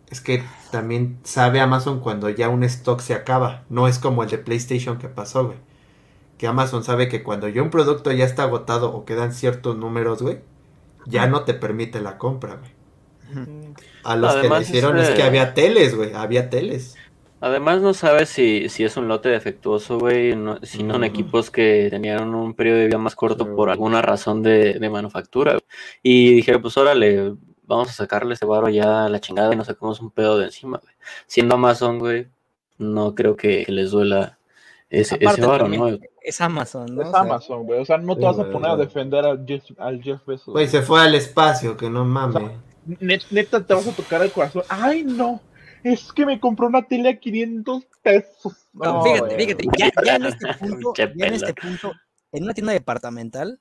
[0.08, 3.64] Es que también sabe Amazon cuando ya un stock se acaba.
[3.68, 5.58] No es como el de PlayStation que pasó, güey.
[6.38, 10.22] Que Amazon sabe que cuando ya un producto ya está agotado o quedan ciertos números,
[10.22, 10.40] güey,
[11.06, 12.70] ya no te permite la compra, güey.
[14.04, 16.12] A los que Además, hicieron es este- que había teles, güey.
[16.14, 16.96] Había teles.
[17.40, 21.50] Además no sabes si, si es un lote defectuoso, güey, no- si no son equipos
[21.50, 25.52] que tenían un periodo de vida más corto Sí, por alguna razón de, de manufactura.
[25.52, 25.62] güey.
[26.02, 27.34] Y dije, pues órale,
[27.64, 30.46] vamos a sacarle ese barro ya a la chingada y nos sacamos un pedo de
[30.46, 30.94] encima, güey.
[31.26, 32.28] Siendo Amazon, güey,
[32.78, 34.38] no creo que, que les duela
[34.88, 35.98] ese, Aparte ese barro, también, ¿no?
[36.28, 37.02] Es Amazon, ¿no?
[37.02, 37.80] Es O sea, Amazon, güey.
[37.80, 40.52] O sea, no te Sí, vas a poner a defender al Jeff, al Jeff Bezos.
[40.52, 42.50] Güey, se fue al espacio, que no mames.
[42.86, 44.62] Net- neta, te vas a tocar el corazón.
[44.68, 45.40] Ay, no.
[45.84, 48.54] Es que me compró una tele a 500 pesos.
[48.72, 49.46] No, No, fíjate, güey.
[49.46, 51.92] fíjate, ya, ya en este punto, ya en este punto,
[52.32, 53.60] en una tienda departamental,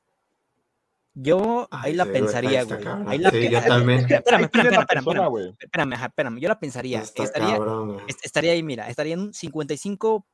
[1.14, 2.82] yo ahí la Sí, güey, pensaría, güey.
[2.84, 3.08] cabrón.
[3.10, 3.68] Ahí la Sí, yo pensaría.
[3.78, 4.00] también.
[4.00, 7.02] Es que Espérame, espérame, espérame, persona, espérame, espérame, ajá, espérame, yo la pensaría.
[7.02, 10.26] Está Estaría, cabrón, estaría ahí, mira, estaría en un 55,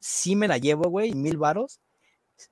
[0.00, 1.80] sí me la llevo, güey, mil varos.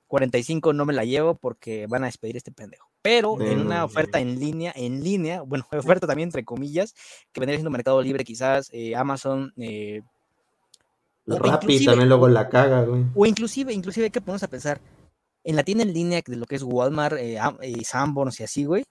[0.07, 2.89] 45 no me la llevo porque van a despedir a este pendejo.
[3.01, 5.65] Pero en una oferta en línea, en línea, bueno,
[6.01, 6.93] oferta también entre comillas,
[7.31, 10.01] que vendría siendo Mercado Libre quizás, eh, Amazon, eh,
[11.25, 13.03] Rappi también luego la caga, güey.
[13.15, 14.79] o inclusive, inclusive hay que ponernos a pensar,
[15.43, 18.65] en la tienda en línea de lo que es Walmart, eh, eh, Sanborns y así,
[18.65, 18.83] güey.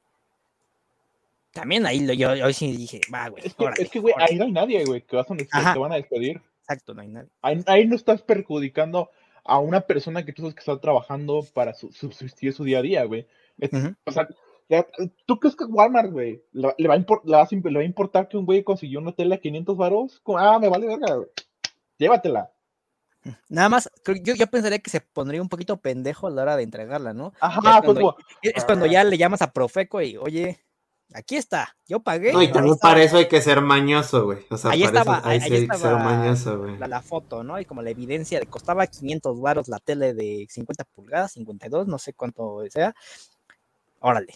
[1.52, 3.46] También ahí lo- yo, yo sí dije, va, güey.
[3.46, 4.32] Es que, órale, es que, güey, órale".
[4.32, 5.78] ahí no hay nadie, güey, que vas a Ajá.
[5.78, 6.40] van a despedir.
[6.68, 7.28] Exacto, no hay nadie.
[7.42, 9.10] Ahí, ahí no estás perjudicando
[9.44, 12.82] a una persona que tú sabes que está trabajando para su- subsistir su día a
[12.82, 13.26] día, güey.
[13.58, 13.70] Es-.
[14.04, 14.26] O sea,
[15.26, 19.12] ¿tú crees que Walmart, güey, le, le va a importar que un güey consiguió una
[19.12, 20.20] tele a 500 varos?
[20.36, 21.28] Ah, me vale verga, güey.
[21.98, 22.50] Llévatela.
[23.48, 23.90] Nada más,
[24.22, 27.32] yo, yo pensaría que se pondría un poquito pendejo a la hora de entregarla, ¿no?
[27.40, 30.60] Ajá, pues, cuando- como, Es es cuando ya le llamas a Profeco y, oye,
[31.14, 32.32] aquí está, yo pagué.
[32.32, 34.40] No, y también para eso hay que ser mañoso, güey.
[34.50, 36.78] O sea, Ahí para estaba, eso ahí que ser estaba mañoso, güey.
[36.78, 37.58] la, la foto, ¿no?
[37.60, 41.98] Y como la evidencia de costaba 500 varos la tele de 50 pulgadas, 52, no
[41.98, 42.94] sé cuánto sea.
[44.00, 44.34] Órale.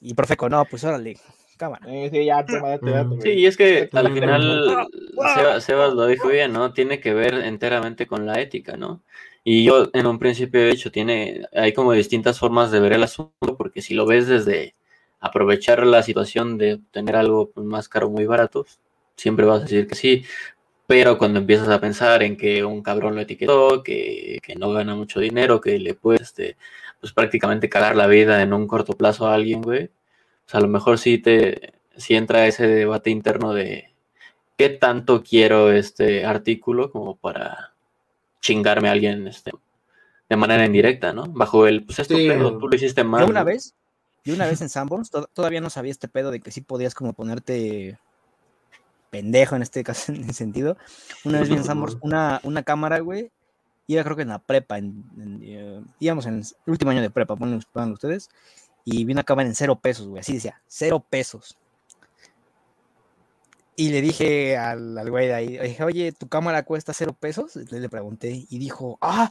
[0.00, 1.16] Y Profeco, no, pues órale,
[1.56, 1.86] cámara.
[1.88, 3.22] eh, sí, ya, toma, Mm.
[3.22, 4.86] Sí, y es que al final
[5.34, 6.72] Seba- Sebas lo dijo bien, ¿no?
[6.72, 9.02] Tiene que ver enteramente con la ética, ¿no?
[9.44, 13.02] Y yo en un principio he dicho, tiene, hay como distintas formas de ver el
[13.02, 14.74] asunto, porque si lo ves desde
[15.24, 18.66] aprovechar la situación de tener algo pues, más caro, muy barato,
[19.16, 20.24] siempre vas a decir que sí,
[20.86, 24.94] pero cuando empiezas a pensar en que un cabrón lo etiquetó, que, que no gana
[24.94, 26.56] mucho dinero, que le puede, este,
[27.00, 29.90] pues prácticamente cagar la vida en un corto plazo a alguien, güey,
[30.44, 33.94] pues a lo mejor sí te, sí entra ese debate interno de
[34.58, 37.72] qué tanto quiero este artículo como para
[38.40, 39.52] chingarme a alguien este,
[40.28, 41.24] de manera indirecta, ¿no?
[41.28, 42.28] Bajo el, pues esto Sí.
[42.28, 43.22] tú lo hiciste mal.
[43.22, 43.74] Yo una vez,
[44.24, 46.94] yo una vez en Sanborns, to- todavía no sabía este pedo de que sí podías
[46.94, 47.98] como ponerte
[49.10, 50.76] pendejo en este caso, en ese sentido.
[51.24, 53.30] Una vez vi en Sanborns una, una cámara, güey,
[53.86, 57.10] iba creo que en la prepa, en, en, eh, íbamos en el último año de
[57.10, 58.30] prepa, ponen pónganlo ustedes,
[58.84, 61.56] y vi una cámara en cero pesos, güey, así decía, cero pesos.
[63.76, 67.56] Y le dije al, al güey de ahí, dije, oye, ¿tu cámara cuesta cero pesos?
[67.56, 69.30] Le, le pregunté y dijo, ah,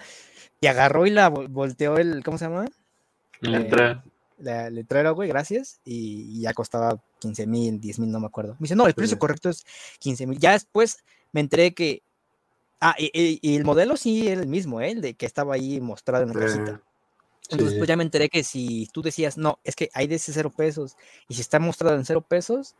[0.60, 2.66] y agarró y la vol- volteó el, ¿cómo se llama?
[3.39, 4.04] La Eh, entrada.
[4.38, 8.54] La letrero, güey, gracias, y, y ya costaba 15 mil, 10 mil, no me acuerdo.
[8.54, 9.20] Me dice, no, el precio Sí.
[9.20, 9.64] correcto es
[10.00, 10.38] 15 mil.
[10.40, 10.98] Ya después
[11.32, 12.04] me enteré que,
[12.82, 14.92] ah, y, y- y el modelo sí era el mismo, ¿eh?
[14.92, 16.40] el de que estaba ahí mostrado en la Sí.
[16.58, 16.82] cajita.
[17.50, 17.78] Entonces, Sí.
[17.78, 20.52] pues ya me enteré que si tú decías, no, es que hay de ese cero
[20.56, 20.96] pesos,
[21.28, 22.76] y si está mostrado en cero pesos,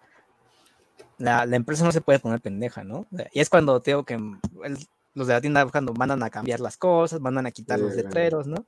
[1.18, 3.06] la, la empresa no se puede poner pendeja, ¿no?
[3.34, 6.60] Y es cuando tengo que mm, el- los de la tienda cuando mandan a cambiar
[6.60, 8.04] las cosas, mandan a quitar los Sí, güey.
[8.06, 8.66] letreros, ¿no?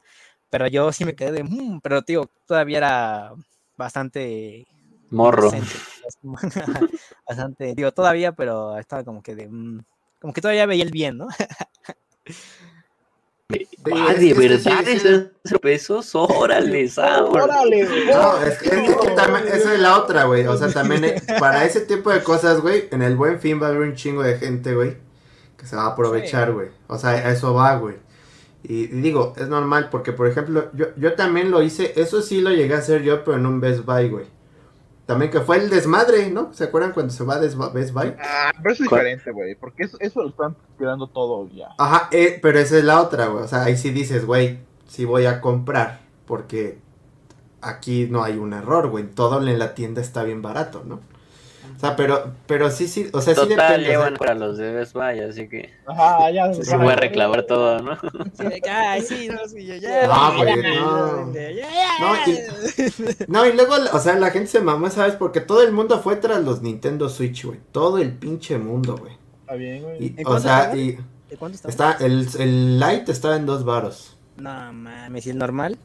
[0.49, 3.33] Pero yo sí me quedé de, "Mm", pero tío, todavía era
[3.77, 4.65] bastante
[5.09, 5.51] Morro.
[7.27, 9.83] bastante, digo, todavía, pero estaba como que de, "Mm",
[10.19, 11.27] como que todavía veía el bien, ¿no?
[13.93, 15.07] Ah, de es que verdad, sí, sí.
[15.43, 17.41] esos pesos, órale, sabor.
[17.43, 18.05] ¡Órale, güey!
[18.07, 20.47] No, es que, es que también, esa es la otra, güey.
[20.47, 23.67] O sea, también eh, para ese tipo de cosas, güey, en el buen fin va
[23.67, 24.97] a haber un chingo de gente, güey,
[25.57, 26.69] que se va a aprovechar, güey.
[26.87, 27.97] O sea, a eso va, güey.
[28.67, 32.41] Y, y digo, es normal porque, por ejemplo, yo, yo también lo hice, eso sí
[32.41, 34.25] lo llegué a hacer yo, pero en un Best Buy, güey.
[35.05, 36.51] También que fue el desmadre, ¿no?
[36.53, 38.15] ¿Se acuerdan cuando se va a Best Buy?
[38.19, 41.69] Ah, pero eso es diferente, güey, porque eso, eso lo están quedando todo ya.
[41.77, 43.43] Ajá, eh, pero esa es la otra, güey.
[43.43, 46.79] O sea, ahí sí dices, güey, sí voy a comprar porque
[47.61, 49.05] aquí no hay un error, güey.
[49.05, 51.01] Todo en la tienda está bien barato, ¿no?
[51.75, 53.75] O sea, pero, pero sí, sí, o sea, sí Total, depende.
[53.75, 56.53] o sea, llevan para los de Best Buy, así que Ajá, ya.
[56.53, 57.97] Sí, se sí, voy a reclamar todo, ¿no?
[58.33, 61.33] Sí, de que, Ay, sí, no, sí, ya, ya, No, ya, güey, ya, no.
[61.33, 61.99] ya, ya, ya".
[61.99, 62.15] No,
[63.27, 65.15] No, y luego, o sea, la gente se mamó, ¿sabes?
[65.15, 67.59] Porque todo el mundo fue tras los Nintendo Switch, güey.
[67.71, 69.13] Todo el pinche mundo, güey.
[69.41, 70.03] Está bien, güey.
[70.03, 70.97] Y, ¿En o cuánto sea, y
[71.29, 71.69] ¿De cuánto está?
[71.91, 74.17] está, el, el Lite estaba en dos varos.
[74.37, 75.77] No mames, ¿y el normal?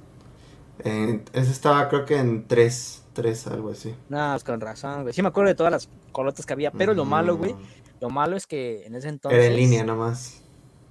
[0.85, 3.95] En- ese estaba creo que en tres, tres, algo así.
[4.09, 5.15] No, pues con razón, güey.
[5.15, 7.59] Sí me acuerdo de todas las colotas que había, pero lo malo, güey, Mm.
[8.01, 9.39] Lo malo es que en ese entonces.
[9.39, 10.43] Era en línea nomás.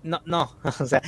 [0.04, 1.02] No, no, o sea,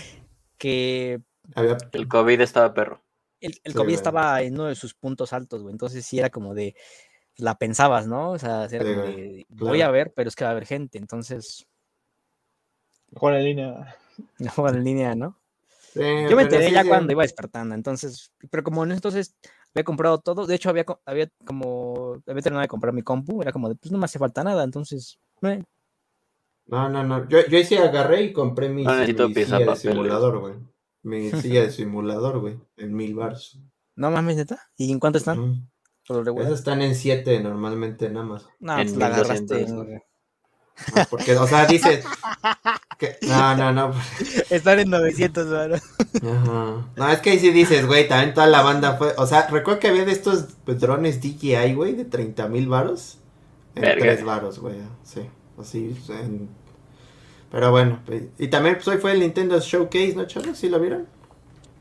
[0.58, 1.22] que
[1.56, 1.78] Había...
[1.92, 3.04] El COVID estaba perro.
[3.40, 3.96] el, el Sí, COVID güey.
[3.96, 5.72] estaba en uno de sus puntos altos, güey.
[5.74, 6.76] Entonces sí era como de.
[7.38, 8.32] La pensabas, ¿no?
[8.32, 9.90] O sea, era Sí, como güey, de, Voy claro.
[9.90, 10.98] a ver, pero es que va a haber gente.
[10.98, 11.68] Entonces,
[13.12, 13.96] Mejor en línea.
[14.40, 15.38] no juegan en línea, ¿no?
[15.94, 16.00] Sí,
[16.30, 16.88] Yo me enteré sí, ya sí.
[16.88, 19.36] cuando iba despertando, entonces, pero como en ese entonces
[19.74, 23.52] había comprado todo, de hecho había, había como, había terminado de comprar mi compu, era
[23.52, 25.64] como de, pues no me hace falta nada, entonces, eh,
[26.66, 27.28] No, no, no.
[27.28, 30.54] Yo, yo ahí sí agarré y compré mi, No necesito mi silla de simulador, güey.
[31.04, 32.60] Mi silla de simulador, güey.
[32.78, 33.60] En mil bars.
[33.96, 35.72] no mames, neta, ¿y en cuánto están?
[36.04, 38.52] Esas están en 7 normalmente en Amazon.
[38.60, 40.11] No, en pues la 1200, agarraste.
[40.96, 42.06] No, porque, o sea, dices.
[42.98, 43.94] que- no, no, no.
[44.50, 45.82] Están en 900, ¿verdad?
[46.24, 46.86] Ajá.
[46.96, 49.14] No, es que ahí sí dices, güey, también toda la banda fue.
[49.18, 53.18] O sea, recuerdo que había de estos pues, drones DJI, güey, de 30 mil varos.
[53.76, 54.02] En Verga.
[54.02, 54.76] 3 varos, güey.
[55.04, 55.22] Sí,
[55.60, 55.96] así.
[56.06, 56.50] pues, en-
[57.52, 60.58] Pero bueno, pues, y también pues, hoy fue el Nintendo Showcase, ¿no, chavos?
[60.58, 61.08] ¿Sí lo vieron?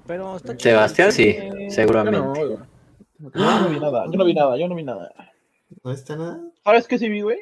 [0.06, 1.36] Pero está chido, Sebastián, sí,
[1.70, 2.18] seguramente.
[2.18, 2.58] Yo no, güey.
[3.20, 5.12] Yo no vi nada, yo no vi nada, yo no vi nada.
[5.84, 6.40] ¿No está nada?
[6.64, 7.38] ¿Sabes qué sí vi, güey?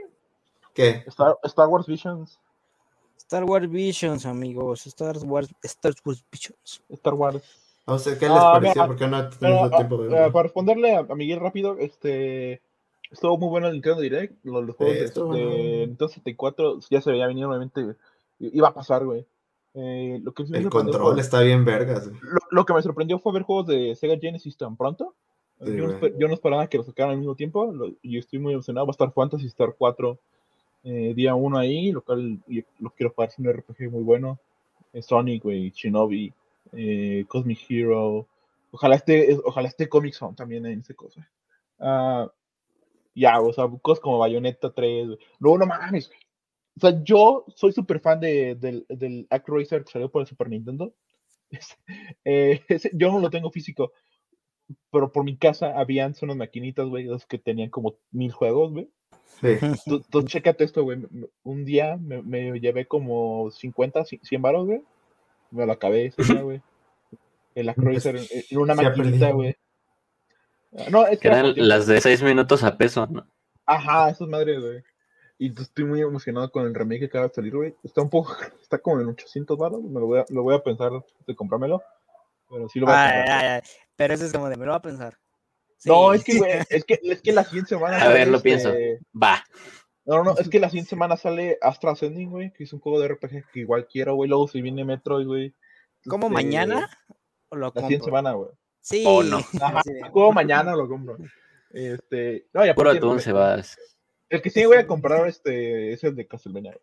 [0.79, 1.03] ¿Qué?
[1.09, 2.39] Star, Star Wars Visions.
[3.17, 6.83] Star Wars Visions, amigos, Star Wars, Star Wars Visions.
[6.89, 7.43] Star Wars.
[7.85, 8.83] O sea, ¿qué les Ah, pareció?
[8.83, 10.33] mira, Porque no tuvimos tiempo de ah, verlo.
[10.33, 12.63] para responderle a, a Miguel rápido, este
[13.11, 14.45] estuvo muy bueno el Nintendo Direct.
[14.45, 15.63] Los, los juegos Sí, de, estuvo de bueno.
[15.87, 17.97] Nintendo 64 ya se veía venir, obviamente
[18.39, 19.27] iba a pasar, güey.
[19.75, 22.21] Eh, lo que El sorprendió control fue- está bien vergas, güey.
[22.23, 25.15] lo, lo que me sorprendió fue ver juegos de Sega Genesis tan pronto.
[25.61, 28.39] Sí, yo, no, yo no esperaba que lo sacaran al mismo tiempo lo- y estoy
[28.39, 28.87] muy emocionado.
[28.87, 30.19] Va a estar Fantasy Star 4
[30.89, 34.39] eh, día 1 ahí, lo cual y- lo quiero jugar, es un RPG muy bueno.
[35.03, 36.33] Sonic, güey, Shinobi,
[36.73, 38.27] eh, Cosmic Hero.
[38.71, 41.29] Ojalá esté, ojalá esté Comic Zone también en esa cosa.
[41.79, 42.31] Ah,
[43.15, 45.07] ya, o sea, cosas como Bayonetta 3.
[45.09, 45.19] güey.
[45.41, 46.11] No, no mames.
[46.77, 50.49] O sea, yo soy súper fan de, del, del ActRaiser que salió por el Super
[50.49, 50.95] Nintendo.
[52.25, 52.61] Eh,
[52.93, 53.93] yo no lo tengo físico,
[54.91, 58.91] pero por mi casa habían unas maquinitas, güey, que tenían como mil juegos, güey.
[59.41, 59.57] Sí.
[59.87, 60.99] Tú, tú chécate esto, güey.
[61.45, 64.83] Un día me, me llevé como 50, ci- 100 baros, güey.
[65.51, 66.61] Me lo acabé ese día, güey.
[67.55, 69.57] El ActRaiser en, en una maquinita, güey.
[70.77, 73.27] Ah, No, es Que que era eran las de 6 minutos a peso, ¿no?
[73.65, 74.83] Ajá, esas madres, güey.
[75.39, 77.75] Y pues, estoy muy emocionado con el remake que acaba de salir, güey.
[77.85, 79.83] Está un poco, está como en 800 baros.
[79.83, 80.91] Me lo voy a, lo voy a pensar
[81.27, 81.81] de comprármelo.
[82.51, 83.39] Pero sí lo voy a Ay, comprar.
[83.41, 83.61] ay, ay,
[83.95, 85.17] Pero eso es como de, me lo va a pensar.
[85.85, 86.19] No, Sí.
[86.19, 88.03] es que, güey, es que, es que la siguiente semana.
[88.03, 88.73] A ver, lo este- pienso.
[89.21, 89.45] Va.
[90.05, 92.81] No, no, no, es que la siguiente semana sale Astra Ascending, güey, que es un
[92.81, 94.29] juego de RPG que igual quiero, güey.
[94.29, 95.55] Luego si viene Metroid, güey.
[96.09, 96.89] ¿Cómo Este, mañana?
[97.51, 98.05] ¿O lo La siguiente compro?
[98.07, 98.51] semana, güey.
[98.81, 99.05] Sí.
[99.07, 99.39] ¿O no?
[99.61, 99.93] Ajá, sí.
[100.11, 101.19] juego mañana lo compro.
[101.71, 103.77] Este, no, y Puro atún, güey, Sebas.
[104.31, 106.73] El que sí voy a comprar este es el de Castlevania.
[106.73, 106.83] güey.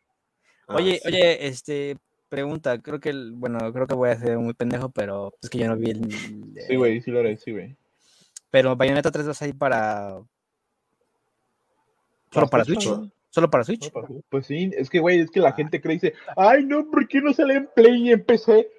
[0.67, 1.07] Ah, Oye, sí.
[1.07, 1.97] oye, este,
[2.29, 5.59] pregunta, creo que, el- bueno, creo que voy a ser muy pendejo, pero es que
[5.59, 6.11] yo no vi el...
[6.11, 7.75] Sí, eh, güey, sí lo haré, sí, güey.
[8.55, 10.17] Pero Bayonetta 3 va a salir para...
[12.31, 12.87] ¿Solo para Switch?
[12.87, 13.11] ¿no?
[13.29, 13.91] ¿Solo para Switch?
[14.29, 17.05] Pues sí, es que, güey, es que la gente cree y dice, ay, no, ¿por
[17.09, 18.69] qué no sale en Play y en PC?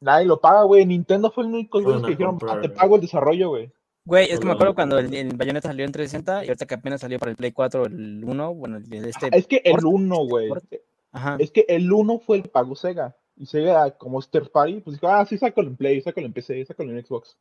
[0.00, 0.86] Nadie lo paga, güey.
[0.86, 2.78] Nintendo fue el único güey que dijeron, "Ah, te güey.
[2.78, 3.70] pago el desarrollo, güey.
[4.06, 6.74] Güey, es que me acuerdo cuando el, el Bayonetta salió en 360 y ahorita que
[6.76, 9.28] apenas salió para el Play 4 el 1, bueno, este...
[9.36, 10.48] Es que el Port- 1, güey.
[10.48, 10.64] Port-
[11.12, 11.36] Ajá.
[11.38, 13.14] Es que el 1 fue el que pagó Sega.
[13.36, 16.64] Y Sega, como Third Party, pues dijo, ah, sí, sácalo en Play, sácalo en PC,
[16.64, 17.36] sácalo en Xbox.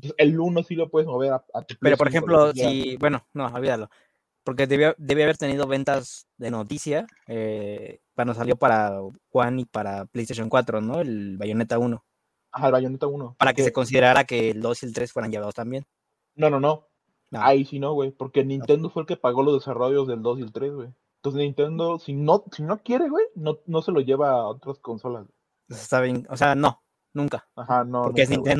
[0.00, 3.26] Entonces, el 1 sí lo puedes mover a, a tu Pero por ejemplo, si, bueno,
[3.34, 3.90] no, olvídalo.
[4.42, 8.98] Porque debía, debía haber tenido ventas de noticia eh, cuando salió para
[9.30, 11.00] One y para PlayStation 4, ¿no?
[11.00, 12.02] El Bayonetta 1.
[12.52, 13.36] Ajá, el Bayonetta 1.
[13.38, 15.86] Para que se considerara que el 2 y el 3 fueran llevados también.
[16.34, 16.86] No, no, no.
[17.30, 17.42] No.
[17.42, 18.10] Ahí sí no, güey.
[18.10, 20.88] Porque Nintendo fue el que pagó los desarrollos del 2 y el 3, güey.
[21.16, 24.78] Entonces Nintendo, si no, si no quiere, güey, no, no se lo lleva a otras
[24.78, 25.26] consolas.
[25.68, 26.26] Está bien.
[26.30, 26.82] O sea, no,
[27.12, 27.46] nunca.
[27.54, 28.04] Ajá, no.
[28.04, 28.54] porque es güey.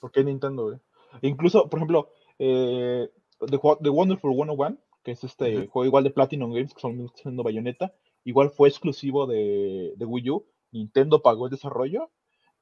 [0.00, 0.78] Porque es Nintendo, güey.
[1.22, 6.52] Incluso, por ejemplo, eh, The, The Wonderful 101, que es este juego igual de Platinum
[6.52, 7.94] Games, que son siendo Bayonetta,
[8.24, 10.46] igual fue exclusivo de, de Wii U.
[10.72, 12.10] Nintendo pagó el desarrollo,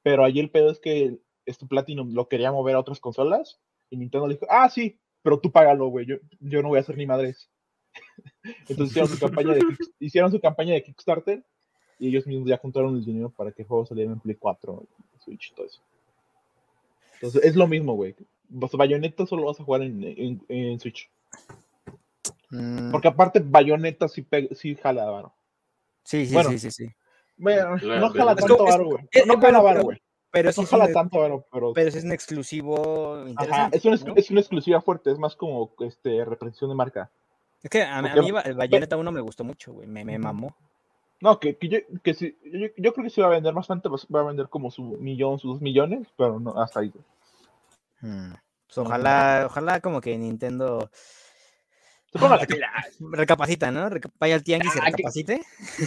[0.01, 3.59] pero ahí el pedo es que este Platinum lo quería mover a otras consolas
[3.89, 6.81] y Nintendo le dijo, ah, sí, pero tú págalo, güey, yo, yo no voy a
[6.81, 7.49] hacer ni madres.
[8.69, 9.61] Entonces hicieron su, campaña de,
[9.99, 11.43] hicieron su campaña de Kickstarter
[11.99, 14.83] y ellos mismos ya juntaron el dinero para que el juego saliera en Play 4,
[15.23, 15.81] Switch y todo eso.
[17.21, 18.15] Entonces es lo mismo, güey.
[18.59, 21.09] Pues, Bayonetta solo vas a jugar en, en- en Switch.
[22.49, 25.33] Mm, Porque aparte Bayonetta sí, pega- sí jala varo.
[26.03, 26.87] sí, sí, bueno, sí, sí, sí.
[27.37, 29.03] Bueno, Claro, no jala tanto varo, güey.
[29.03, 30.01] No pero- jala varo, güey.
[30.31, 31.73] Pero No jala tanto varo, pero...
[31.73, 33.77] pero sí es un exclusivo Ajá, interesante.
[33.77, 34.13] es una, ¿no?
[34.15, 37.09] es una exclusiva fuerte, es más como este, representación de marca.
[37.63, 39.87] Es que a, mí- a mí Bayonetta 1 me gustó mucho, güey.
[39.87, 40.55] Me, me mamó.
[41.21, 43.89] No, que, que, yo, que sí, yo, yo creo que sí va a vender bastante,
[43.89, 46.89] pues, va a vender como su millón, sus dos millones, pero no, hasta ahí.
[46.89, 47.03] güey.
[48.01, 48.33] Mm.
[48.67, 50.89] Pues ojalá, ojalá como que Nintendo
[52.13, 52.71] ponga la pila.
[53.11, 53.89] recapacita, ¿no?
[53.89, 55.41] Reca- Vaya al tianguis y Ah, que- recapacite.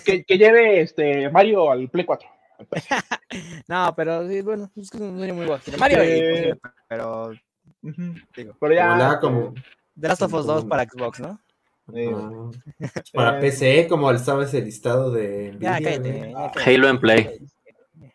[0.05, 2.29] Que, que lleve este Mario al Play 4.
[3.67, 5.79] No, pero sí, bueno, es que no es muy guajiro.
[5.79, 6.19] Mario, Eh,
[6.51, 7.31] imposible, pero
[8.37, 8.89] digo, Pero ya.
[8.89, 9.55] Como la- como-
[9.99, 11.41] The Last of Us 2 como- para Xbox, ¿no?
[11.89, 12.51] Ah,
[13.13, 15.57] Para eh, PC, como estaba ese listado de.
[15.61, 16.13] Ya, Nvidia, cállate.
[16.19, 16.31] güey.
[16.33, 16.75] ya cállate.
[16.75, 17.39] Halo en Play.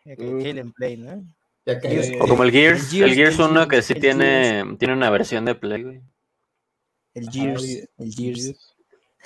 [0.06, 1.24] Halo en Play, ¿no?
[1.66, 2.18] Ya cállate.
[2.20, 4.94] O como el Gears, el Gears, el Gears el 1 que sí el tiene, tiene
[4.94, 6.00] una versión de Play, güey.
[7.14, 8.76] El Gears, y- el Gears.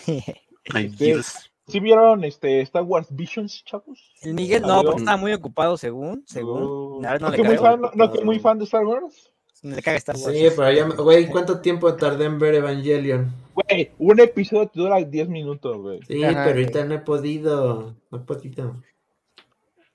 [0.06, 0.96] El Sí.
[0.96, 1.48] Gears.
[1.68, 4.12] ¿Sí vieron este Star Wars Visions, chavos?
[4.22, 7.00] El Miguel, no, porque estaba muy ocupado, según, según.
[7.00, 7.62] No ¿No le que muy creo.
[7.62, 9.32] fan, no, no que muy fan de Star Wars?
[9.62, 10.36] Le caga Star Wars.
[10.36, 13.32] Sí, pero ya, güey, ¿cuánto tiempo tardé en ver Evangelion?
[13.54, 16.00] Güey, un episodio te dura 10 minutos, güey.
[16.06, 17.94] Sí, Ajá, pero ahorita no he podido.
[18.10, 18.82] No he podido.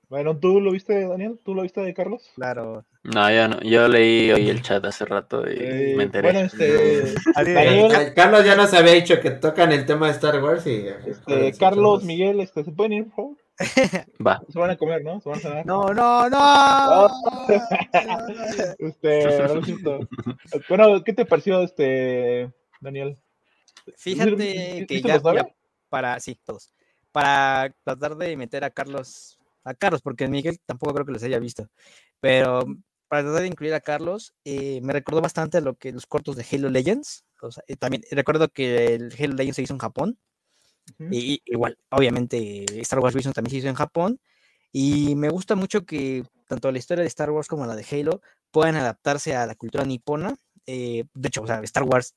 [0.08, 1.38] Bueno, ¿tú lo viste, Daniel?
[1.44, 2.30] ¿Tú lo viste de Carlos?
[2.34, 2.86] Claro.
[3.02, 3.60] No, yo no.
[3.60, 6.32] Yo leí hoy el chat hace rato y Eh, me enteré.
[6.32, 10.66] Bueno, este, Daniel, Carlos ya nos había dicho que tocan el tema de Star Wars
[10.66, 10.86] y.
[11.06, 13.36] este, Carlos, Miguel, este, ¿se pueden ir, por favor?
[14.24, 14.40] Va.
[14.48, 15.20] Se van a comer, ¿no?
[15.20, 15.66] Se van a cenar.
[15.66, 17.08] No, no, no.
[18.78, 19.26] Este.
[20.68, 23.18] Bueno, ¿qué te pareció, este, Daniel?
[23.96, 25.20] Fíjate ¿Sí- sí- que ya,
[25.88, 26.72] para, sí, todos.
[27.12, 31.38] Para tratar de meter a Carlos, a Carlos, porque Miguel tampoco creo que los haya
[31.38, 31.68] visto,
[32.20, 32.60] pero
[33.08, 36.36] para tratar de incluir a Carlos, eh, me recordó bastante a lo que los cortos
[36.36, 37.24] de Halo Legends.
[37.40, 40.18] O sea, eh, también recuerdo que el Halo Legends se hizo en Japón,
[41.10, 44.20] Y igual, obviamente, Star Wars Vision también se hizo en Japón.
[44.72, 48.20] Y me gusta mucho que tanto la historia de Star Wars como la de Halo
[48.50, 50.34] puedan adaptarse a la cultura nipona.
[50.66, 52.14] eh, de hecho, o sea, Star Wars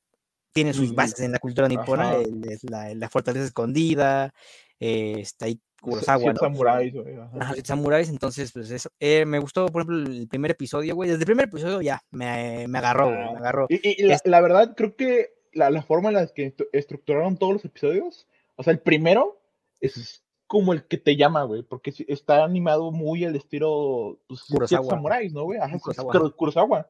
[0.51, 4.33] tiene sus Mm, bases en la cultura nipona, el- es la, la fortaleza escondida,
[4.79, 6.39] eh, está ahí Kurosawa, ¿no?
[6.41, 7.55] samuráis, güey, ajá.
[7.63, 8.89] Samuráis, entonces, pues eso.
[8.99, 11.09] Eh, me gustó, por ejemplo, el primer episodio, güey.
[11.09, 13.67] Desde el primer episodio ya me, me agarró, güey, me agarró.
[13.69, 17.37] Y, y la, la verdad, creo que la, la forma en la que estru- estructuraron
[17.37, 19.41] todos los episodios, o sea, el primero
[19.79, 24.85] es como el que te llama, güey, porque está animado muy al estilo pues, Kurosawa.
[24.89, 25.59] samuráis, ¿no, güey?
[25.59, 26.11] Ajá, Kurosawa.
[26.13, 26.89] Kuro- Kurosawa.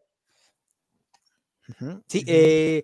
[2.07, 2.83] Sí, eh,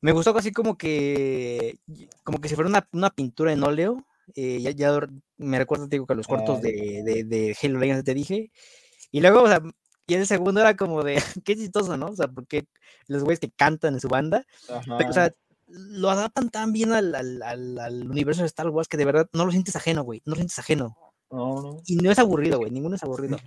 [0.00, 1.78] me gustó casi como que,
[2.24, 4.06] como que si fuera una, una pintura en óleo.
[4.34, 4.98] eh, ya, ya
[5.36, 8.50] me recuerdo, te digo, que los cortos Ah, de, de, de Halo Legends te dije.
[9.10, 9.60] Y luego, o sea,
[10.06, 11.14] y el segundo era como de,
[11.44, 12.06] qué chistoso, ¿no?
[12.06, 12.64] O sea, porque
[13.06, 14.96] los güeyes que cantan en su banda, Ajá.
[15.08, 15.34] o sea,
[15.74, 19.28] lo adaptan tan bien al, al, al- al universo de Star Wars que de verdad
[19.32, 20.96] no lo sientes ajeno, güey, no lo sientes ajeno.
[21.30, 21.80] no, no.
[21.86, 23.38] Y no es aburrido, güey, ninguno es aburrido.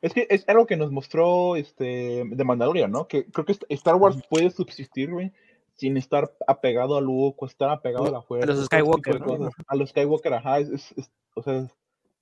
[0.00, 3.08] Es que es algo que nos mostró este de Mandalorian, ¿no?
[3.08, 5.32] Que creo que Star Wars puede subsistir, güey,
[5.74, 8.46] sin estar apegado a Luke o estar apegado a la fuerza.
[8.46, 9.50] los tipo de Skywalker, ¿no?
[9.66, 10.58] A los Skywalker, ajá.
[10.60, 11.66] es- es- es- o sea,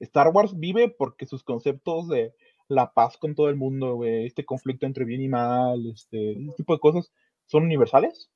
[0.01, 2.35] Star Wars vive porque sus conceptos de
[2.69, 6.53] la paz con todo el mundo, güey, este conflicto entre bien y mal, este, ese
[6.57, 7.13] tipo de cosas
[7.47, 8.29] son universales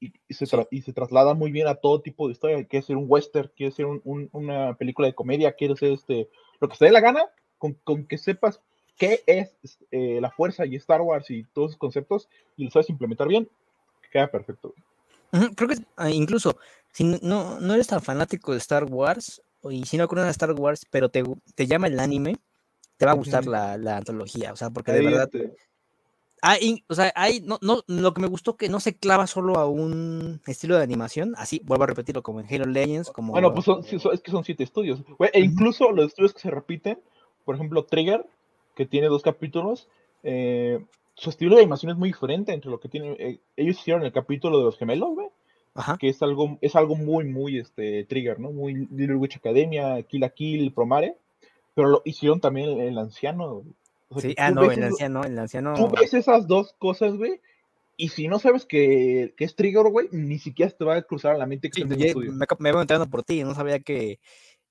[0.00, 2.64] y, y se, y se trasladan muy bien a todo tipo de historia.
[2.66, 6.28] Quiere ser un western, quiere ser un- un- una película de comedia, quiere ser este,
[6.60, 7.24] lo que se dé la gana,
[7.58, 8.60] con, con que sepas
[8.98, 9.56] qué es
[9.90, 13.48] eh, la fuerza y Star Wars y todos esos conceptos y lo sabes implementar bien,
[14.10, 14.74] queda perfecto.
[15.54, 16.56] Creo que ah, incluso
[16.92, 20.52] si no, no eres tan fanático de Star Wars y si no conoces a Star
[20.52, 21.24] Wars, pero te,
[21.54, 22.36] te llama el anime,
[22.96, 24.52] te va a gustar la, la antología.
[24.52, 25.28] O sea, porque de Ahí, verdad.
[25.34, 25.54] este,
[26.48, 29.56] Hay, o sea, hay, no, no, lo que me gustó que no se clava solo
[29.58, 33.32] a un estilo de animación, así, vuelvo a repetirlo, como en Halo Legends, como.
[33.32, 35.00] Bueno, pues son, sí, son- es que son siete estudios.
[35.32, 36.98] e incluso los estudios que se repiten,
[37.44, 38.24] por ejemplo, Trigger,
[38.76, 39.88] que tiene dos capítulos,
[40.22, 43.16] eh, su estilo de animación es muy diferente entre lo que tienen.
[43.18, 45.28] eh, ellos hicieron el capítulo de los gemelos, güey,
[45.74, 45.96] Ajá.
[45.98, 48.52] que es algo, es algo muy, muy este, Trigger, ¿no?
[48.52, 51.16] Muy Little Witch Academia, Kill la Kill, Promare,
[51.74, 53.62] pero lo hicieron también el, el anciano.
[54.08, 54.18] Güey.
[54.18, 55.74] O sea, Sí, ah, no, el anciano, el anciano.
[55.74, 57.40] Tú ves esas dos cosas, güey,
[57.96, 61.34] y si no sabes que, que es Trigger, güey, ni siquiera te va a cruzar
[61.34, 64.18] a la mente que Sí, yo- me, me voy enterando por ti, no sabía que,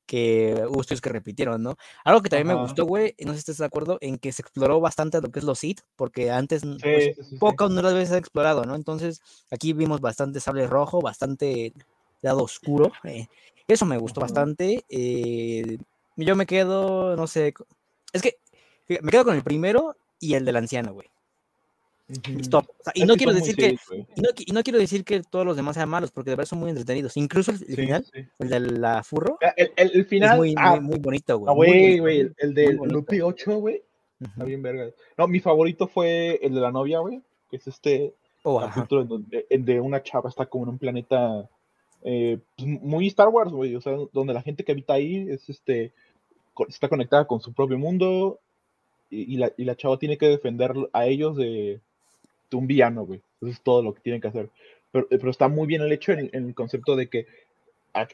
[0.06, 1.76] que hubo estudios que repitieron, ¿no?
[2.04, 4.42] Algo que también me gustó, güey, no sé si estás de acuerdo, en que se
[4.44, 7.38] exploró bastante lo que es los Sith, porque antes pues, Sí, sí.
[7.40, 8.76] pocas no las veces se ha explorado, ¿no?
[8.76, 9.22] Entonces,
[9.52, 11.74] aquí vimos bastante sable rojo, bastante
[12.22, 12.92] lado oscuro.
[13.04, 13.28] eh,
[13.68, 14.86] Eso me gustó bastante.
[14.90, 15.78] eh,
[16.18, 17.54] yo me quedo, no sé.
[18.14, 18.38] Es que
[18.88, 21.08] me quedo con el primero y el del anciano, güey.
[22.08, 22.40] Ujú.
[22.42, 22.66] Stop.
[22.70, 23.78] O sea, y no quiero decir que.
[23.78, 24.08] serios.
[24.16, 26.36] Y no, qui- y no quiero decir que todos los demás sean malos, porque de
[26.36, 27.18] verdad son muy entretenidos.
[27.18, 28.26] Incluso el, el Sí, final, sí.
[28.40, 30.32] el de la furro, Ah, El, el- el final.
[30.34, 31.50] es muy, ah, muy, muy bonito, güey.
[31.52, 32.74] ah, güey, güey, el, de.
[32.74, 33.82] Lupe 8, güey.
[34.22, 34.92] Está bien verga.
[35.18, 37.22] No, mi favorito fue el de la novia, güey.
[37.50, 38.14] Que es este
[38.44, 38.76] Oh, ajá.
[38.76, 41.50] capítulo en donde el de una chava está como en un planeta
[42.04, 45.50] eh, pues, muy Star Wars, güey, o sea, donde la gente que habita ahí es
[45.50, 45.92] este,
[46.70, 48.40] está conectada con su propio mundo
[49.10, 51.80] y, y la, y la chava tiene que defender a ellos de,
[52.50, 53.22] de un villano, güey.
[53.42, 54.50] Eso es todo lo que tienen que hacer.
[54.92, 57.28] Pero, eh, pero está muy bien el hecho en, en el concepto de que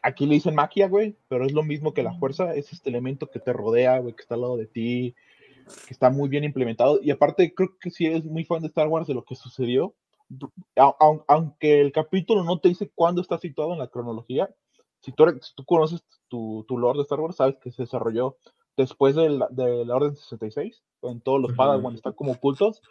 [0.03, 3.29] aquí le dicen magia, güey, pero es lo mismo que la fuerza, es este elemento
[3.29, 5.15] que te rodea, güey, que está al lado de ti,
[5.87, 6.99] que está muy bien implementado.
[7.01, 9.93] Y aparte, creo que si eres muy fan de Star Wars, de lo que sucedió,
[11.27, 14.49] aunque el capítulo no te dice cuándo está situado en la cronología,
[14.99, 18.37] si tú, si tú conoces tu, tu lore de Star Wars, sabes que se desarrolló
[18.81, 21.57] después de la, de la Orden 66, con todos los Ujú.
[21.57, 22.81] Padawan están como ocultos.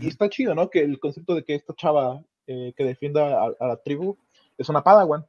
[0.00, 0.70] Y está chido, ¿no?
[0.70, 4.16] Que el concepto de que esta chava eh, que defienda a, a la tribu
[4.56, 5.26] es una Padawan.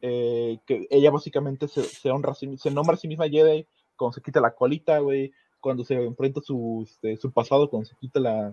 [0.00, 3.66] eh, que ella básicamente se, se honra, se nombra a sí misma Jedi
[3.96, 7.94] cuando se quita la colita, güey, cuando se enfrenta su, este, su pasado, cuando se
[7.96, 8.52] quita la,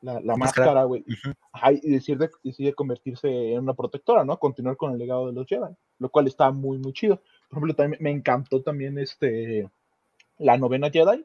[0.00, 0.82] la, la Máscara.
[0.84, 1.34] güey, Ujú.
[1.52, 4.38] Ajá, y decide, decide convertirse en una protectora, ¿no?
[4.38, 7.16] Continuar con el legado de los Jedi, lo cual está muy, muy chido.
[7.48, 9.70] Por ejemplo, también me encantó también este,
[10.42, 11.24] la novena Jedi,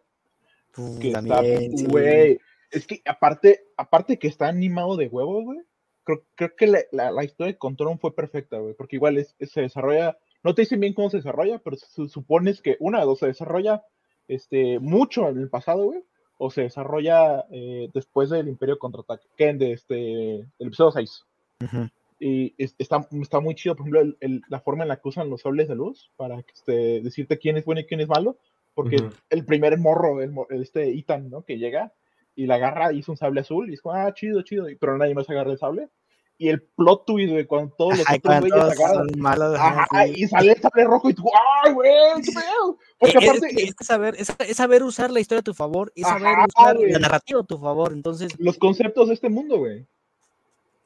[1.02, 1.86] que también, está, sí.
[1.88, 2.40] güey,
[2.72, 5.60] es que aparte, aparte que está animado de huevos, güey,
[6.04, 9.36] creo, creo que la, la, la historia de Control fue perfecta, güey, porque igual es,
[9.40, 13.00] es- se desarrolla, no te dicen bien cómo se desarrolla, pero su- supones que una
[13.00, 13.84] de dos se desarrolla
[14.28, 16.04] este, mucho en el pasado, güey,
[16.38, 21.26] o se desarrolla eh, después del Imperio Contraataque, que de este, el episodio 6.
[21.64, 21.90] Ujú.
[22.20, 25.08] Y es- está, está muy chido, por ejemplo, el- el- la forma en la que
[25.08, 28.38] usan los sables de luz para este, decirte quién es bueno y quién es malo.
[28.78, 28.98] Porque
[29.32, 31.44] el primer morro, el, mo- este Ethan, ¿no?
[31.44, 31.94] Que llega
[32.36, 34.70] y la agarra y hizo un sable azul y es como, ah, chido, chido.
[34.70, 35.90] y- Pero nadie más agarra el sable.
[36.38, 39.08] Y el plot twist, güey, cuando todos los Ay, otros güeyes agarran.
[39.18, 40.14] malos, ajá, Ajá, sí.
[40.18, 41.24] y sale el sable rojo y tú,
[41.64, 41.92] ¡ay, güey!
[42.24, 42.78] ¡Qué pedo!
[43.00, 45.56] Porque Eh, es, aparte, es que saber, es, es saber usar la historia a tu
[45.56, 46.92] favor, es saber Ajá, usar güey.
[46.92, 47.92] la narrativa a tu favor.
[47.92, 49.88] Entonces, los conceptos de este mundo, güey.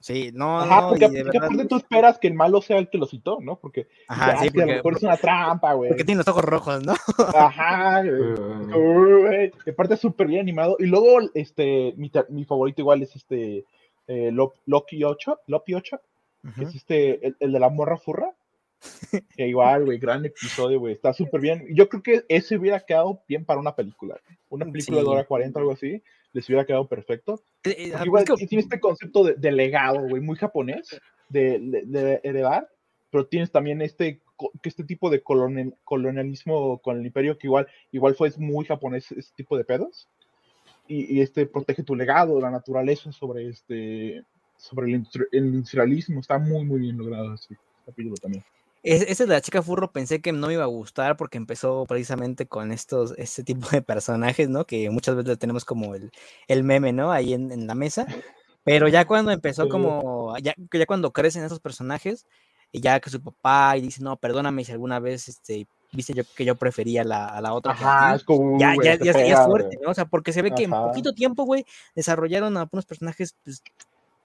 [0.01, 1.45] Sí, no, Ajá, no, porque, y de porque verdad.
[1.45, 3.55] aparte tú esperas que el malo sea el que lo citó, ¿no?
[3.57, 5.89] Porque, Ajá, sí, es que a lo porque, mejor es una trampa, güey.
[5.89, 6.93] porque tiene los ojos rojos, ¿no?
[7.35, 9.51] Ajá, güey.
[9.71, 10.75] Aparte es súper bien animado.
[10.79, 13.65] Y luego, este, mi, mi favorito igual es este
[14.07, 15.99] eh, Lo- Loki 8, Loki 8,
[16.55, 18.31] que es este, el, el de la morra furra.
[19.37, 20.93] Que igual, güey, gran episodio, güey.
[20.93, 21.65] Está súper bien.
[21.73, 24.19] Yo creo que ese hubiera quedado bien para una película.
[24.49, 26.01] Una película de hora 40 algo así.
[26.33, 27.41] Les hubiera quedado perfecto.
[27.63, 30.99] Eh, eh, igual que- tiene este concepto de, de legado, güey, muy japonés,
[31.29, 32.69] de, de- de heredar,
[33.09, 34.21] pero tienes también este,
[34.63, 39.31] este tipo de colonial- colonialismo con el imperio que igual, igual fue muy japonés ese
[39.35, 40.07] tipo de pedos.
[40.87, 44.23] Y, y este protege tu legado, la naturaleza sobre este
[44.57, 46.19] sobre el, industri- el industrialismo.
[46.19, 48.43] Está muy, muy bien logrado ese capítulo también.
[48.83, 51.85] Es- Ese de la chica furro pensé que no me iba a gustar porque empezó
[51.85, 54.65] precisamente con estos, este tipo de personajes, ¿no?
[54.65, 56.11] Que muchas veces tenemos como el,
[56.47, 57.11] el meme, ¿no?
[57.11, 58.07] Ahí en, en la mesa.
[58.63, 62.25] Pero ya cuando empezó como, ya, ya cuando crecen esos personajes,
[62.71, 66.23] y ya que su papá y dice, no, perdóname si alguna vez, este, viste yo
[66.35, 67.73] que yo prefería la, a la otra.
[67.73, 68.57] Ajá, ti", es como.
[68.59, 69.79] ya, güey, ya, ya, es- ya es pega, fuerte.
[69.81, 69.89] ¿no?
[69.89, 70.83] O sea, porque se ve que en Ajá.
[70.85, 73.61] poquito tiempo, güey, desarrollaron a unos personajes pues,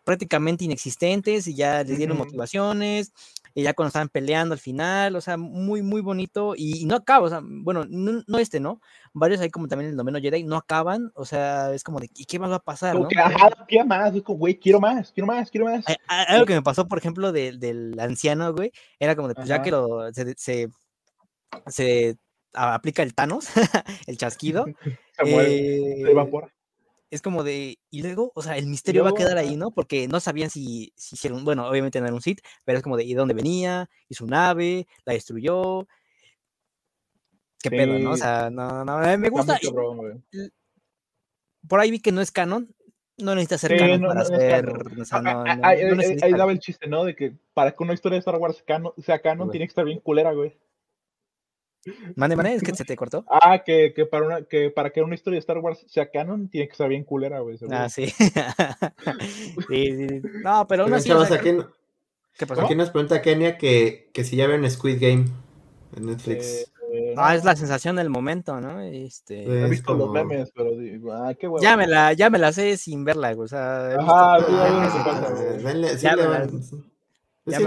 [0.07, 3.13] prácticamente inexistentes y ya les dieron motivaciones,
[3.55, 6.95] y ya cuando estaban peleando al final, o sea, muy, muy bonito, y, y no
[6.95, 8.81] acaba, o sea, bueno, no, no este, ¿no?
[9.13, 12.25] Varios ahí como también el noveno Jedi no acaban, o sea, es como de, ¿y
[12.25, 13.09] qué más va a pasar, Como no?
[13.09, 14.13] que, ajá, quiero más.
[14.15, 15.85] Güey, quiero más, quiero más, quiero más.
[16.07, 18.71] Algo que me pasó, por ejemplo, de- del anciano, güey,
[19.01, 20.69] era como de, pues ya que lo, se,
[21.67, 22.17] se,
[22.53, 23.49] aplica el Thanos,
[24.07, 24.67] el chasquido,
[25.17, 26.56] Se muere, eh, se evapora.
[27.11, 29.57] Es como de, y luego, o sea, el misterio va a quedar ahí.
[29.57, 29.71] ¿no?
[29.71, 32.97] Porque no sabían si, si hicieron, bueno, obviamente no era un Sith, pero es como
[32.97, 33.89] de, ¿y de dónde venía?
[34.09, 34.87] ¿Y su nave?
[35.05, 35.87] ¿La destruyó?
[37.63, 38.11] ¿Qué pedo, no?
[38.13, 38.23] O Sí.
[38.23, 39.59] sea, no, no, eh, me gusta.
[39.61, 40.25] cabrón,
[41.69, 42.73] por ahí vi que no es canon,
[43.19, 44.69] no necesita ser Sí, canon no- para no ser,
[45.01, 47.05] o sea, Ah, no, ah, ah, ahí- ahí- necesita- ahí daba el chiste, ¿no?
[47.05, 49.85] De que para que una historia de Star Wars cano- sea canon, tiene que estar
[49.85, 50.57] bien culera, güey.
[52.15, 53.25] Mande, mande, es que se te cortó.
[53.29, 56.49] Ah, que, que, para una, que para que una historia de Star Wars sea canon,
[56.49, 57.59] tiene que estar bien culera, güey.
[57.59, 57.77] seguro.
[57.79, 58.07] Ah, sí.
[59.69, 60.21] sí, sí.
[60.43, 61.51] No, pero aún Oigan, así, o chavos, sea, aquí,
[62.39, 62.63] ¿qué pasó?
[62.63, 65.25] aquí nos pregunta Kenia que, que si ya ven Squid Game
[65.97, 66.45] en Netflix.
[66.45, 66.67] Eh,
[67.19, 68.81] Ah, no, es la sensación del momento, ¿no?
[68.81, 71.63] Este, he visto los memes, pero digo, ah, qué huevo.
[71.63, 74.47] ya me la, ya me la sé sin verla, güey, o sea, he visto Ajá,
[74.47, 76.87] todos sí, sí Ya le me van- la- sí,
[77.47, 77.65] ya sí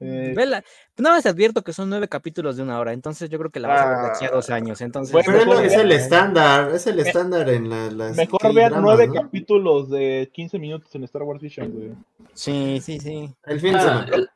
[0.00, 0.64] Eh, Vela,
[0.96, 3.60] nada más te advierto que son nueve capítulos de una hora, entonces yo creo que
[3.60, 5.12] la vas a ver de aquí a dos Ah, años, entonces...
[5.12, 8.72] bueno, es, lo- mejor es el estándar, es el estándar en la, las mejor vean
[8.80, 9.14] nueve ¿no?
[9.14, 11.90] capítulos de 15 minutos en Star Wars Vision, güey.
[12.32, 13.30] Sí, sí, sí.
[13.44, 14.06] El fin de Ah, semana.
[14.14, 14.30] el-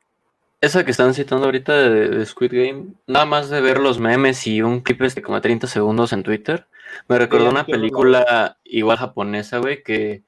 [0.61, 4.47] esa que están citando ahorita de, de Squid Game, nada más de ver los memes
[4.47, 6.65] y un clip este como de 30 segundos en Twitter,
[7.07, 10.23] me recordó una película igual japonesa, güey, que,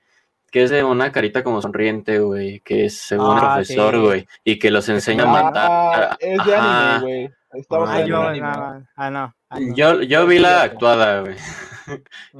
[0.52, 4.00] que es de una carita como sonriente, güey, que es según el Ah, profesor, sí.
[4.02, 6.18] güey, y que los enseña a Ah, matar.
[6.20, 6.96] es de Ajá.
[6.96, 7.30] anime, güey.
[7.54, 8.48] Estaba Ah, hablando yo, de anime.
[8.48, 9.76] no, ah, no, ah, no.
[9.76, 11.36] Yo, yo vi la actuada, güey,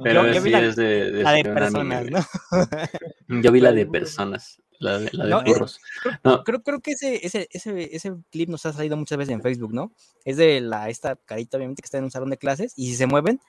[0.02, 2.04] pero Yo- yo vi sí la- es de, de La de anime, personas.
[2.10, 2.18] ¿no?
[3.42, 5.80] Yo vi la de personas, la de, la de No, es- burros.
[6.24, 9.42] No, Creo, creo que ese, ese, ese, ese clip nos ha salido muchas veces en
[9.42, 9.92] Facebook, ¿no?
[10.24, 12.96] Es de la, esta carita, obviamente, que está en un salón de clases y si
[12.96, 13.40] se mueven.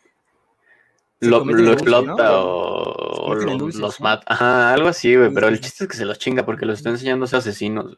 [1.19, 4.03] Lo, explota o, lo- dulces, los ¿no?
[4.03, 4.25] mata.
[4.27, 5.33] Ajá, algo así, güey.
[5.33, 7.85] Pero el chiste es que se los chinga porque los está enseñando a ser asesinos,
[7.85, 7.97] güey.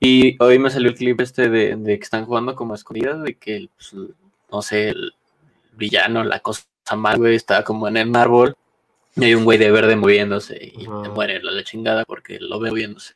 [0.00, 3.22] Y hoy me salió el clip este de, de que están jugando como a escondidas,
[3.22, 3.94] de que, pues,
[4.52, 5.14] no sé, el
[5.76, 6.64] villano, la cosa
[6.96, 8.54] mal, güey, está como en el árbol.
[9.16, 12.58] Y hay un güey de verde moviéndose y te muere la, la chingada porque lo
[12.58, 13.14] ve moviéndose.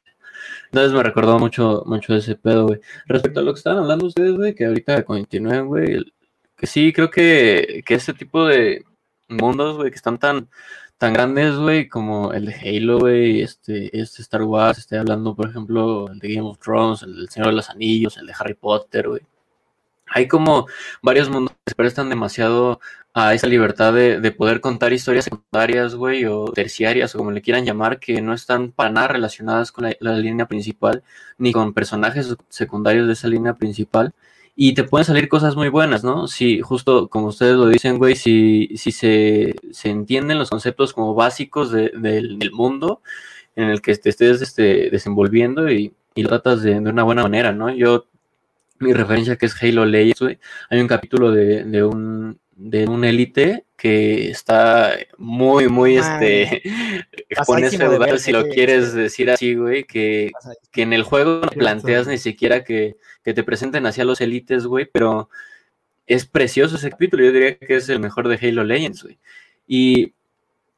[0.67, 2.81] Entonces me recordó mucho, mucho ese pedo, güey.
[3.07, 6.05] Respecto a lo que estaban hablando ustedes, güey, que ahorita continúen, güey,
[6.57, 8.85] que sí, creo que, que este tipo de
[9.29, 10.49] mundos, güey, que están tan,
[10.99, 15.49] tan grandes, güey, como el de Halo, güey, este, este Star Wars, estoy hablando, por
[15.49, 18.55] ejemplo, el de Game of Thrones, el del Señor de los Anillos, el de Harry
[18.55, 19.23] Potter, güey.
[20.11, 20.67] Hay como
[21.03, 22.81] varios mundos que se prestan demasiado
[23.15, 27.43] a esa libertad de, de poder contar historias secundarias, güey, o terciarias, o como le
[27.43, 31.03] quieran llamar, que no están para nada relacionadas con la, la línea principal,
[31.37, 34.15] ni con personajes secundarios de esa línea principal.
[34.61, 36.27] Y te pueden salir cosas muy buenas, ¿no?
[36.27, 41.15] Si, justo como ustedes lo dicen, güey, si, si se, se entienden los conceptos como
[41.15, 43.01] básicos de- del, del mundo
[43.55, 47.23] en el que te estés este, desenvolviendo y, y lo tratas de, de una buena
[47.23, 47.71] manera, ¿no?
[47.71, 48.07] Yo,
[48.81, 50.39] mi referencia que es Halo Legends, güey,
[50.71, 56.63] hay un capítulo de, de un de un élite que está muy, muy, este,
[57.31, 58.99] de feudal, verga, si lo sí, quieres sí.
[58.99, 60.33] decir así, güey, que,
[60.73, 64.67] que en el juego no planteas ni siquiera que, que te presenten hacia los élites,
[64.67, 65.31] güey, pero
[66.09, 69.21] es precioso ese capítulo, yo diría que es el mejor de Halo Legends, güey.
[69.69, 70.13] Y,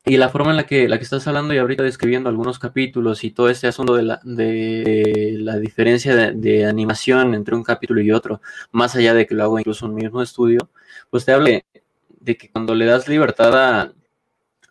[0.05, 3.25] y la forma en la que, la que estás hablando y ahorita describiendo algunos capítulos
[3.25, 8.03] y todo este asunto de la, de la diferencia de, de animación entre un capítulo
[8.03, 10.69] y otro, más allá de que lo hago incluso en un mismo estudio,
[11.09, 11.63] pues te habla
[12.21, 13.93] de, que cuando le das libertad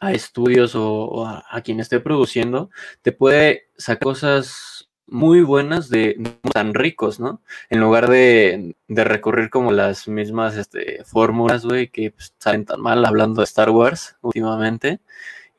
[0.01, 2.69] a, estudios o, a, quien esté produciendo,
[3.01, 7.41] te puede sacar cosas muy buenas de, de tan ricos, ¿no?
[7.69, 12.79] En lugar de, de recurrir como las mismas este, fórmulas, güey, que pues, salen tan
[12.81, 14.99] mal hablando de Star Wars últimamente.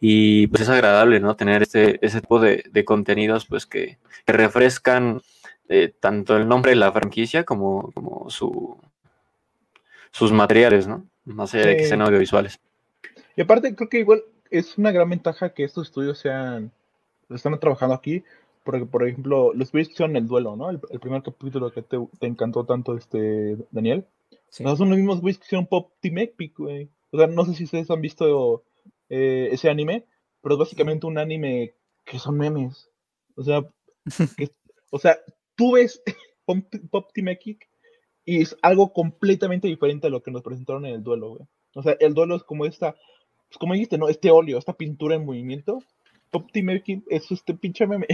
[0.00, 1.36] Y pues es agradable, ¿no?
[1.36, 5.20] Tener este, ese tipo de, contenidos, pues que, refrescan
[5.68, 8.78] eh, tanto el nombre de la franquicia como, como su,
[10.10, 11.09] sus materiales, ¿no?
[11.24, 12.58] Más allá de que sean audiovisuales.
[13.36, 16.72] Y aparte, creo que igual es una gran ventaja que estos estudios sean,
[17.28, 18.24] están trabajando aquí,
[18.64, 20.70] porque, por ejemplo, los que hicieron el duelo, ¿no?
[20.70, 24.06] El, el primer capítulo que te, te, encantó tanto, este, Daniel.
[24.48, 24.64] Sí.
[24.64, 26.88] No, son los mismos güeyes que hicieron Pop Team Epic, güey.
[27.12, 28.64] O sea, no sé si ustedes han visto
[29.08, 30.04] eh, ese anime,
[30.42, 31.74] pero es básicamente un anime
[32.04, 32.90] que son memes.
[33.36, 33.62] O sea,
[34.36, 34.50] que,
[34.90, 35.18] o sea
[35.60, 36.02] tú ves
[36.46, 36.58] Pop,
[36.90, 37.68] Pop Team Epic
[38.30, 41.42] y es algo completamente diferente a lo que nos presentaron en el duelo, güey.
[41.74, 44.08] O sea, el duelo es como esta, pues como dijiste, ¿no?
[44.08, 45.80] Este óleo, esta pintura en movimiento.
[46.30, 48.06] Pop Team es este pinche meme.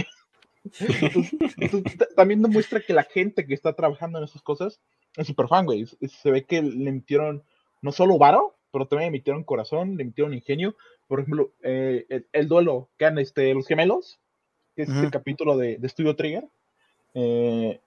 [0.79, 4.81] entonces, entonces, también demuestra que la gente que está trabajando en esas cosas
[5.15, 5.85] es súper fan, güey.
[5.85, 7.43] Se ve que le metieron
[7.83, 10.75] no solo varo, pero también le metieron corazón, le metieron ingenio.
[11.07, 14.19] Por ejemplo, eh, el, el, duelo que han este, los gemelos,
[14.75, 14.95] que es uh -huh.
[14.95, 16.47] este capítulo de, de Studio Trigger.
[17.13, 17.79] Eh,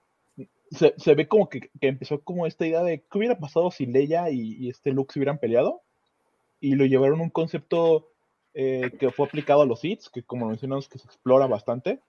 [0.71, 3.85] se, se, ve como que, que, empezó como esta idea de qué hubiera pasado si
[3.85, 5.81] Leia y, y este Luke se hubieran peleado
[6.59, 8.07] y lo llevaron a un concepto
[8.53, 11.99] eh, que fue aplicado a los hits, que como mencionamos que se explora bastante,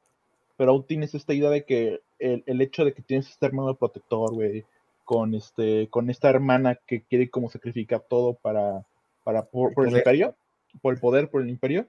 [0.57, 3.75] pero aún tienes esta idea de que el, el hecho de que tienes este hermano
[3.75, 4.65] protector, güey,
[5.05, 8.85] con este, con esta hermana que quiere como sacrificar todo para,
[9.25, 10.35] para por, por el imperio,
[10.81, 11.87] por el poder, por el imperio,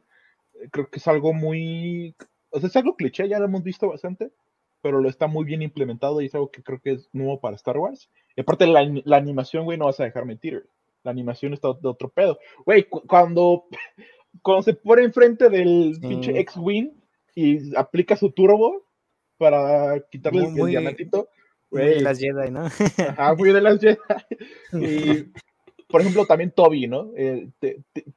[0.72, 2.16] creo que es algo muy,
[2.50, 4.32] o sea, es algo cliché, ya lo hemos visto bastante,
[4.84, 7.56] pero lo está muy bien implementado y es algo que creo que es nuevo para
[7.56, 8.10] Star Wars.
[8.36, 10.68] Y aparte la, la animación, güey, no vas a dejar mentir.
[11.04, 12.38] La animación está de otro pedo.
[12.66, 13.64] Güey, cu cuando,
[14.44, 16.02] cuando se pone enfrente del sí.
[16.02, 16.92] pinche X-Wing
[17.34, 18.86] y aplica su turbo
[19.38, 21.30] para quitarle muy, el, el diamantito.
[21.72, 22.66] Muy de las Jedi, ¿no?
[22.66, 23.98] Ajá, muy de las Jedi.
[24.74, 25.32] Y,
[25.88, 27.12] por ejemplo, también Toby, ¿no?
[27.16, 27.54] El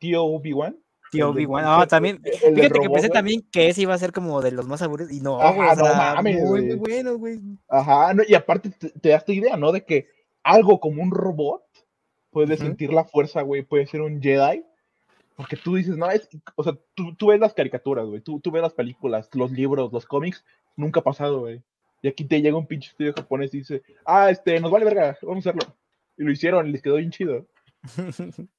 [0.01, 0.77] tío Obi-Wan.
[1.11, 1.65] Tío Obi-Wan.
[1.67, 2.21] Ah, también.
[2.23, 3.13] Fíjate robot, que pensé wey.
[3.13, 5.13] también que ese iba a ser como de los más aburridos.
[5.13, 5.55] Y no, güey.
[5.55, 6.43] Sea, no mames.
[6.45, 7.41] Muy, muy bueno, güey.
[7.69, 9.73] Ajá, no, y aparte te, te, da esta idea, ¿no?
[9.73, 10.09] De que
[10.43, 11.65] algo como un robot
[12.31, 12.61] puede uh -huh.
[12.61, 13.63] sentir la fuerza, güey.
[13.63, 14.65] Puede ser un Jedi.
[15.37, 16.29] Porque tú dices, no, es.
[16.55, 18.21] O sea, tú, tú ves las caricaturas, güey.
[18.21, 20.45] Tú, tú ves las películas, los libros, los cómics.
[20.77, 21.63] Nunca ha pasado, güey.
[22.03, 25.19] Y aquí te llega un pinche estudio japonés y dice, ah, este, nos vale verga,
[25.23, 25.75] vamos a hacerlo.
[26.17, 27.47] Y lo hicieron y les quedó bien chido.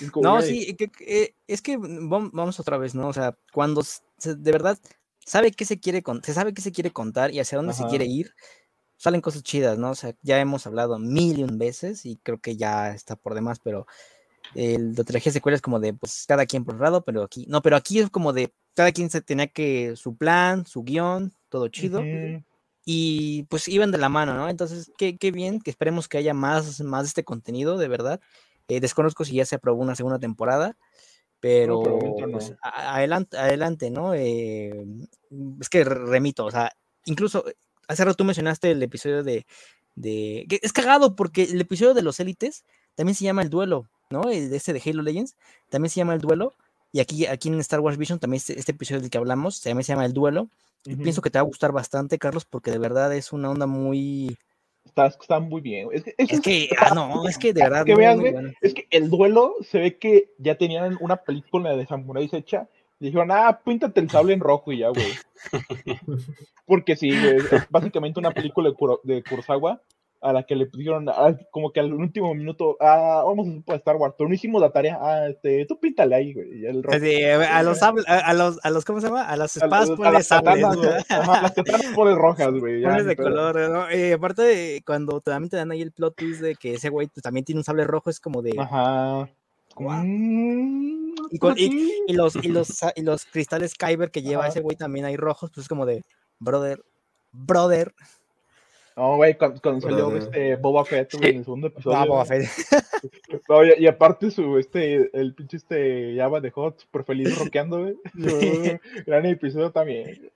[0.00, 3.08] Es como, No, sí, que- que, es que vam- vamos otra vez, ¿no?
[3.08, 4.78] O sea, cuando se- de verdad
[5.24, 7.84] sabe qué se quiere con- se sabe qué se quiere contar y hacia dónde se
[7.86, 8.34] quiere ir,
[8.96, 9.90] salen cosas chidas, ¿no?
[9.90, 13.34] O sea, ya hemos hablado mil y un veces y creo que ya está por
[13.34, 13.86] demás, pero
[14.54, 17.46] el de trilogía secuela es como de, pues, cada quien por un lado, pero aquí,
[17.48, 21.32] no, pero aquí es como de, cada quien se tenía que, su plan, su guion,
[21.48, 22.00] todo chido,
[22.84, 24.48] y pues iban de la mano, ¿no?
[24.48, 28.20] Entonces, qué, qué bien, que esperemos que haya más, más de este contenido, de verdad.
[28.68, 30.76] Eh, desconozco si ya se aprobó una segunda temporada,
[31.40, 32.32] pero momento no.
[32.32, 34.14] pues, a- adelante, adelante, ¿no?
[34.14, 34.86] Eh,
[35.60, 36.72] es que re- remito, o sea,
[37.04, 37.54] incluso eh,
[37.88, 39.46] hace rato tú mencionaste el episodio de,
[39.96, 42.64] de es cagado porque el episodio de los élites
[42.94, 44.22] también se llama el duelo, ¿no?
[44.22, 45.34] De este de Halo Legends
[45.68, 46.54] también se llama el duelo.
[46.94, 49.82] Y aquí, aquí en Star Wars Vision también este, este episodio del que hablamos también
[49.82, 50.48] se llama el duelo.
[50.84, 51.02] Y ujú.
[51.02, 54.36] pienso que te va a gustar bastante, Carlos, porque de verdad es una onda muy.
[54.84, 55.88] Está, está muy bien.
[55.92, 57.84] Es que, Es que, ah, no, es que de verdad.
[57.84, 58.50] que bueno.
[58.60, 62.68] es que el duelo se ve que ya tenían una película de samuráis hecha.
[63.00, 65.12] Y dijeron, ah, píntate el sable en rojo y ya, güey.
[66.66, 69.80] Porque sí, es básicamente una película de, Kuro- de Kurosawa
[70.22, 73.96] a la que le pusieron ah, como que al último minuto, ah, vamos a Star
[73.96, 76.60] Wars, pero no hicimos la tarea, ah, este, tú píntale ahí, güey.
[76.60, 76.96] y el rojo.
[76.96, 79.24] Así, a los a, a los, a los, ¿cómo se llama?
[79.24, 81.06] A las espadas a ponle las sables, katanas.
[81.10, 82.84] Ajá, las katanas pones rojas, güey.
[82.84, 83.28] ni de pedo.
[83.28, 83.90] color, ¿no?
[83.90, 87.22] Eh, aparte, cuando también te dan ahí el plot twist de que ese güey pues,
[87.22, 88.54] también tiene un sable rojo, es como de.
[88.58, 89.28] Ajá.
[89.76, 91.54] Mm, Y con-.
[91.58, 94.50] Y los, y los, y los cristales Kyber que lleva Ajá.
[94.50, 96.04] ese güey también hay rojos, pues es como de.
[96.38, 96.82] Brother,
[97.32, 97.92] brother.
[98.96, 100.22] No, güey, cuando, cuando salió Brother.
[100.22, 101.96] este Boba Fett, güey, en el segundo episodio.
[101.96, 102.24] Ah, Boba.
[102.24, 102.44] Fett.
[103.48, 107.80] No, y, y aparte su, este, el pinche este Java de Hot, súper feliz rockeando,
[107.80, 107.96] güey.
[108.40, 108.78] Sí.
[109.06, 110.30] Gran episodio también.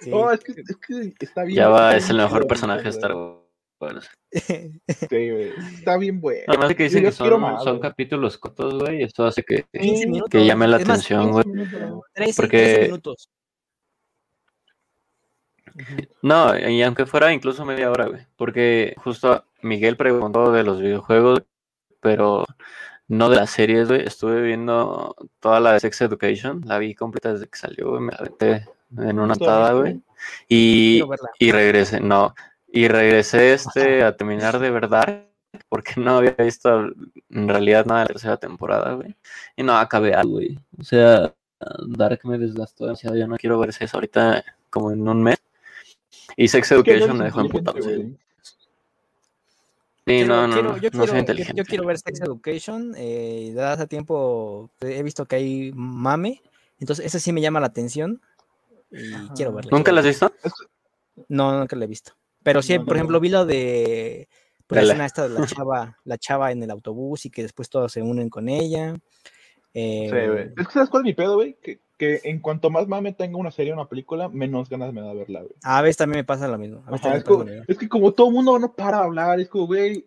[0.00, 0.10] Sí.
[0.10, 1.56] No, es que, es que está bien.
[1.56, 2.88] Ya va, está es el mejor chido, personaje de.
[2.90, 3.14] Star
[3.80, 4.08] Wars.
[4.30, 5.50] Sí, güey.
[5.74, 6.40] Está bien, güey.
[6.46, 9.42] Además de que dicen Yo que son, más, son capítulos cortos, güey, y esto hace
[9.42, 10.30] que, 15 minutos.
[10.30, 11.44] que llame la es atención, güey.
[11.44, 12.00] 15 minutos.
[12.14, 13.30] 13, Porque- 13 minutos.
[16.22, 18.26] No, y aunque fuera incluso media hora, güey.
[18.36, 21.42] Porque justo Miguel preguntó de los videojuegos,
[22.00, 22.44] pero
[23.08, 24.06] no de las series, güey.
[24.06, 28.02] Estuve viendo toda la de Sex Education, la vi completa desde que salió, güey.
[28.02, 28.68] Me la aventé
[28.98, 29.80] en una ¿Tú la atada, viste?
[29.80, 30.02] güey.
[30.48, 31.02] Y,
[31.38, 32.34] y regresé, no.
[32.68, 35.26] Y regresé este a terminar de verdad,
[35.68, 36.86] porque no había visto
[37.30, 39.14] en realidad nada de la tercera temporada, güey.
[39.56, 40.58] Y no acabé algo, güey.
[40.78, 41.34] O sea,
[41.86, 43.16] Dark me desgastó demasiado.
[43.16, 45.41] Yo no quiero ver eso ahorita como en un mes.
[46.36, 47.82] Y Sex no Education eres me dejó emputado.
[47.82, 48.16] Sí.
[50.04, 51.56] Quiero- no, no, quiero- no, yo, no soy quiero, yo- inteligente.
[51.58, 52.94] yo quiero ver Sex Education.
[52.96, 56.42] Eh, desde hace tiempo he visto que hay mame.
[56.80, 58.20] Entonces, ese sí me llama la atención.
[58.90, 59.70] Y quiero verla.
[59.70, 60.32] ¿Nunca la has visto?
[61.28, 62.12] No, nunca la he visto.
[62.42, 63.20] Pero sí, No, por no, ejemplo, no.
[63.20, 64.28] vi lo de
[64.66, 67.70] pues, la escena esta de la chava, la chava en el autobús y que después
[67.70, 68.94] todos se unen con ella.
[69.72, 70.28] Sí, güey.
[70.38, 71.56] Eh, Es que ¿sabes cuál es mi pedo, güey?
[71.62, 75.00] Que, que en cuanto más mame tenga una serie o una película, menos ganas me
[75.02, 75.52] da verla, güey.
[75.62, 76.82] a veces también me pasa lo mismo.
[76.86, 79.38] a veces Ajá, también es, como- que como todo el mundo no para de hablar,
[79.38, 80.04] es como, güey.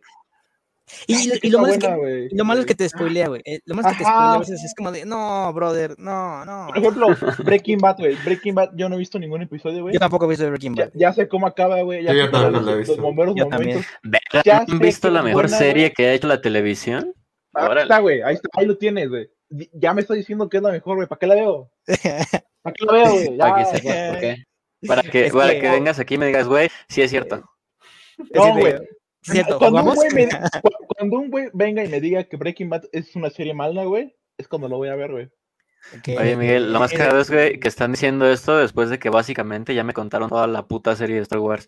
[1.08, 3.42] Y, lo malo es que, y lo malo es que te spoilea, güey.
[3.46, 4.64] eh, Lo malo es que te spoilea a veces.
[4.64, 6.68] Es como de, no, brother, no, no.
[6.68, 7.08] Por ejemplo,
[7.44, 8.16] Breaking Bad, güey.
[8.24, 9.94] Breaking Bad, yo no he visto ningún episodio, güey.
[9.94, 10.92] Yo tampoco he visto Breaking Bad.
[10.94, 12.04] ya sé cómo acaba, güey.
[12.04, 13.02] Ya yo los, he los visto.
[13.02, 13.82] bomberos Yo también.
[14.44, 17.14] Ya ¿Han visto la mejor buena, serie que ha hecho la televisión?
[17.54, 17.82] Ahí Órale.
[17.84, 18.22] está, güey.
[18.22, 19.28] Ahí, está, ahí lo tienes, güey.
[19.50, 21.08] Ya me está diciendo que es la mejor, güey.
[21.08, 21.72] ¿Para qué la veo?
[22.62, 23.38] ¿Para qué la veo, güey?
[23.38, 23.78] Para que Ya.
[23.78, 24.36] sepas por qué.
[24.88, 27.44] Para que, Es para que- que vengas aquí y me digas, güey, sí es cierto.
[28.34, 28.76] No, güey.
[29.24, 30.28] Cierto, Cuando un, güey me-
[30.62, 33.84] cu- cuando un güey venga y me diga que Breaking Bad es una serie mala,
[33.86, 35.30] güey, es cuando lo voy a ver, güey.
[36.18, 39.10] Oye, Miguel, lo más eh, cagado es güey, que están diciendo esto después de que
[39.10, 41.68] básicamente ya me contaron toda la puta serie de Star Wars.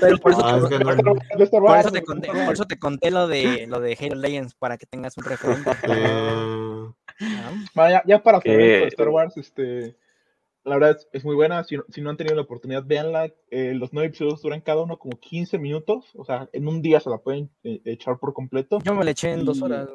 [0.00, 2.04] Pero por eso, Ah, te, es que no- De Star por Wars, eso te de
[2.04, 2.46] conté, Star Wars.
[2.46, 5.70] por eso te conté lo de lo de Halo Legends para que tengas un referente.
[5.88, 6.86] Eh,
[7.18, 9.96] Ah, Bueno, ya, ya para esto de Star Wars, este,
[10.64, 11.64] la verdad es, es muy buena.
[11.64, 13.32] Si, no- si no han tenido la oportunidad, véanla.
[13.50, 16.10] Eh, los nueve episodios duran cada uno como 15 minutos.
[16.14, 18.80] O sea, en un día se la pueden eh, echar por completo.
[18.84, 19.88] Yo me le eché en dos horas.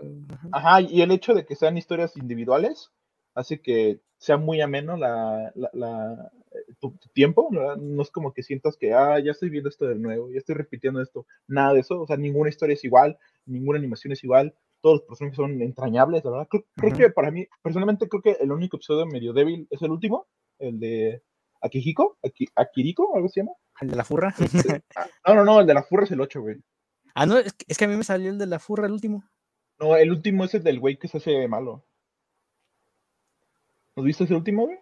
[0.52, 2.92] Ajá, y el hecho de que sean historias individuales
[3.36, 6.41] hace que sea muy ameno la, la- la- eh,
[6.80, 7.48] tu, tu tiempo.
[7.52, 7.76] ¿no?
[7.76, 10.56] no es como que sientas que, ah, ya estoy viendo esto de nuevo, ya estoy
[10.56, 11.26] repitiendo esto.
[11.48, 12.02] Nada de eso.
[12.02, 14.54] O sea, ninguna historia es igual, ninguna animación es igual.
[14.82, 16.48] Todos los personajes son entrañables, la verdad.
[16.50, 20.28] Creo, que para mí, personalmente, creo que el único episodio medio débil es el último,
[20.58, 21.22] el de
[21.62, 23.52] Akihiko, Aki- Akiriko, algo se llama.
[23.80, 24.34] El de la furra.
[24.96, 26.58] Ah, No, no, no, el de la furra es el 8, güey.
[27.14, 28.94] Ah, no, es que, es que a mí me salió el de la furra el
[28.94, 29.24] último.
[29.80, 31.84] No, el último es el del güey que se hace malo.
[33.96, 34.80] ¿Nos viste ese último, güey?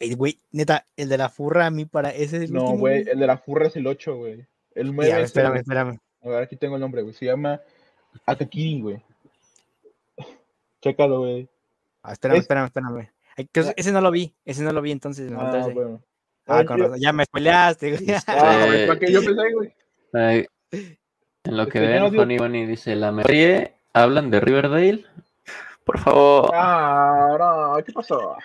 [0.00, 3.04] Ey, güey, neta, el de la furra a mí para ese es el No, güey,
[3.06, 4.46] el de la furra es el 8, güey.
[4.74, 5.98] El 9 Ya, es espérame, el- espérame.
[6.22, 7.14] A ver, aquí tengo el nombre, güey.
[7.14, 7.60] Se llama
[8.26, 9.02] Akakiri, güey.
[10.82, 11.48] Chécalo, güey.
[12.02, 13.08] Ah, espérame, Es- espérame, espérame.
[13.52, 15.72] Que ese no lo vi, ese no lo vi, entonces Ah, ese.
[15.72, 16.02] bueno.
[16.46, 18.06] Ah, Ay, con razón, ya me spoileaste, güey.
[18.26, 19.74] Ah, güey, Eh, ¿para qué yo pensé, güey?
[20.12, 25.04] Ay, en lo que Este, ven, Funny Bunny dice, la serie hablan de Riverdale.
[25.84, 27.36] Por favor, Ah,
[27.76, 28.36] no, ¿qué pasó?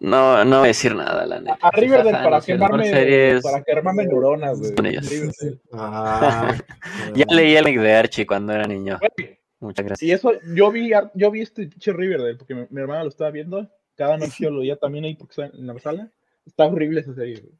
[0.00, 1.58] No, no voy a decir nada, la neta.
[1.60, 4.98] A Riverdale para no quemarme, para quemarme neuronas, güey.
[5.72, 6.56] Ah,
[7.14, 8.98] Ya leí el de Archie cuando era niño.
[8.98, 10.08] Güey, Muchas gracias.
[10.08, 13.30] Y eso, yo vi, yo vi este pinche Riverdale, porque mi, mi hermana lo estaba
[13.30, 13.68] viendo.
[13.94, 16.10] Cada noche yo lo veía también ahí porque estaba en la sala.
[16.46, 17.52] Está horrible esa serie, güey.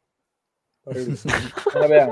[0.85, 1.17] Horrible.
[1.75, 2.11] No la vean.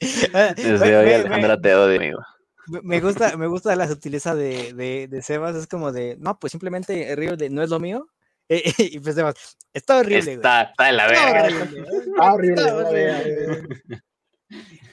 [0.56, 2.18] Desde Me- hoy, Alejandra, te odio, amigo.
[2.66, 6.38] Me, me gusta, me gusta la sutileza de, de, de Sebas, es como de, no,
[6.38, 8.08] pues simplemente Riverdale no es lo mío.
[8.48, 10.34] Eh, y pues Sebas, está horrible, güey.
[10.36, 11.48] Está, en la verga.
[11.48, 12.18] güey.
[12.20, 12.62] Horrible.
[12.62, 14.00] Está horrible, güey.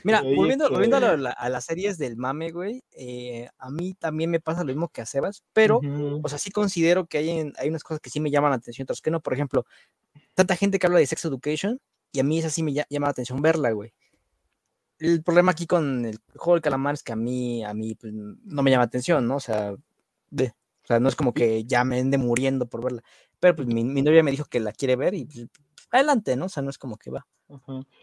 [0.04, 4.32] Mira, volviendo, volviendo a, la- a las series del mame, güey, eh, a mí también
[4.32, 5.80] me pasa lo mismo que a Sebas, pero,
[6.24, 8.58] o sea, sí considero que hay, en- hay unas cosas que sí me llaman la
[8.58, 9.20] atención, otras que no.
[9.20, 9.66] Por ejemplo,
[10.34, 11.80] tanta gente que habla de Sex Education
[12.12, 13.94] y a mí esa sí me lla- llama la atención verla, güey.
[14.98, 18.12] El problema aquí con el juego del calamar es que a mí, a mí, pues,
[18.14, 19.36] no me llama la atención, ¿no?
[19.36, 19.76] O sea,
[20.32, 20.54] de-
[20.84, 23.04] o sea, no es como que ya me ende muriendo por verla.
[23.42, 25.48] Pero pues mi, mi novia me dijo que la quiere ver y pues,
[25.92, 26.46] adelante, ¿no?
[26.46, 27.28] O sea, no es como que va.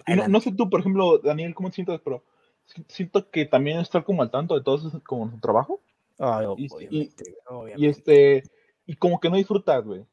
[0.06, 2.01] Y no, no sé tú, por ejemplo, Daniel, ¿cómo te sientes?
[2.05, 2.24] Pero
[2.66, 5.81] si- siento que también estar como al tanto de todo como su trabajo.
[6.19, 7.89] Ay, Y- y- obviamente, Y obviamente.
[7.90, 8.43] este,
[8.85, 10.05] y como que no disfrutas, güey.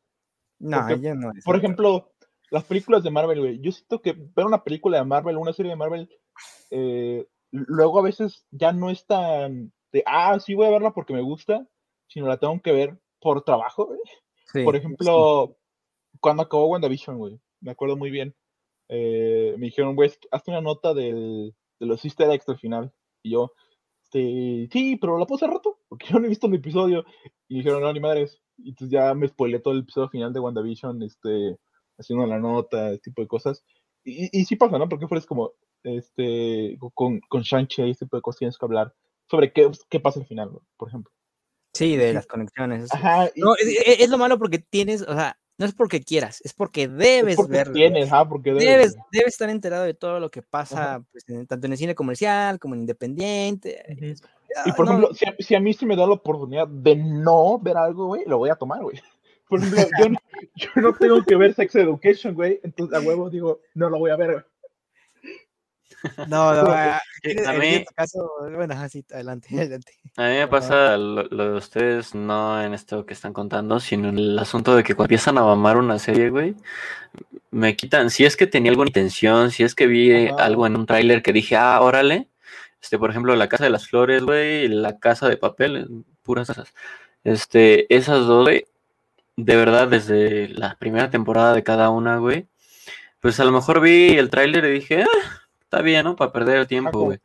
[0.59, 1.31] No, porque, yo no.
[1.43, 2.11] Por ejemplo,
[2.51, 3.59] las películas de Marvel, güey.
[3.59, 6.09] Yo siento que ver una película de Marvel, una serie de Marvel,
[6.69, 11.13] eh, luego a veces ya no es tan de, ah, sí voy a verla porque
[11.13, 11.67] me gusta,
[12.07, 13.99] sino la tengo que ver por trabajo, güey.
[14.45, 15.57] Sí, Por ejemplo,
[16.19, 18.35] cuando acabó WandaVision, güey, me acuerdo muy bien.
[18.89, 22.93] eh, me dijeron, güey, hazte una nota del, de los easter eggs del final.
[23.23, 23.51] Y yo,
[24.03, 27.03] este, sí, pero la puse hace rato, porque yo no he visto el episodio.
[27.47, 28.41] Y dijeron, no, ni madres.
[28.57, 31.57] Y entonces ya me spoilé todo el episodio final de WandaVision, este,
[31.97, 33.63] haciendo la nota, este tipo de cosas.
[34.03, 34.87] Y, y sí pasa, ¿no?
[34.87, 35.51] Porque fueras como,
[35.83, 38.93] este, con, con Shang-Chi, este tipo de cosas tienes que hablar
[39.29, 41.11] sobre qué, qué pasa al final, por ejemplo.
[41.75, 42.13] Sí, de sí.
[42.13, 42.83] las conexiones.
[42.85, 42.95] eso.
[42.95, 46.01] Ajá, y- No, es, es- es lo malo porque tienes, o sea, no es porque
[46.01, 47.73] quieras, es porque es debes porque verlo.
[47.73, 51.47] tienes, ah, porque debes, Debes, debes estar enterado de todo lo que pasa, pues, en-
[51.47, 53.83] tanto en el cine comercial como en independiente.
[53.87, 56.13] Es- Y ah, por no, ejemplo, si a, si a mí se me da la
[56.13, 58.99] oportunidad de no ver algo, güey, lo voy a tomar, güey.
[59.47, 60.17] Por ejemplo, yo no,
[60.55, 64.09] yo no tengo que ver Sex Education, güey, entonces a huevo digo, no lo voy
[64.11, 64.31] a ver.
[64.31, 64.43] güey.
[66.27, 69.93] No, no, ah, en- a en mí- este caso, bueno, ajá, sí, adelante, adelante.
[70.17, 74.09] A mí me pasa lo, lo de ustedes, no en esto que están contando, sino
[74.09, 76.55] en el asunto de que cuando empiezan a mamar una serie, güey,
[77.51, 80.43] me quitan, si es que tenía alguna intención, si es que vi Ajá.
[80.43, 82.27] algo en un tráiler que dije, ah, órale,
[82.81, 85.85] este, por ejemplo, La Casa de las Flores, güey, La Casa de Papel, eh,
[86.23, 86.73] puras esas,
[87.23, 88.65] este, esas dos, güey,
[89.37, 92.47] de verdad, desde la primera temporada de cada una, güey,
[93.19, 95.41] pues a lo mejor vi el tráiler y dije, ah,
[95.75, 96.15] está bien, ¿no?
[96.15, 97.19] Para perder el Ah, tiempo, como, güey.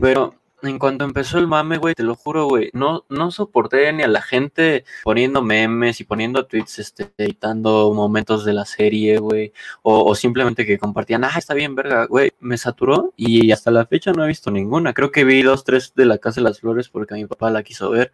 [0.00, 4.02] Pero en cuanto empezó el mame, güey, te lo juro, güey, no, no soporté ni
[4.02, 9.52] a la gente poniendo memes y poniendo tweets, este, editando momentos de la serie, güey,
[9.82, 13.86] o, o simplemente que compartían, ah, está bien, verga, güey, me saturó y hasta la
[13.86, 14.92] fecha no he visto ninguna.
[14.92, 17.62] Creo que vi dos, tres de la Casa de las Flores porque mi papá la
[17.62, 18.12] quiso ver.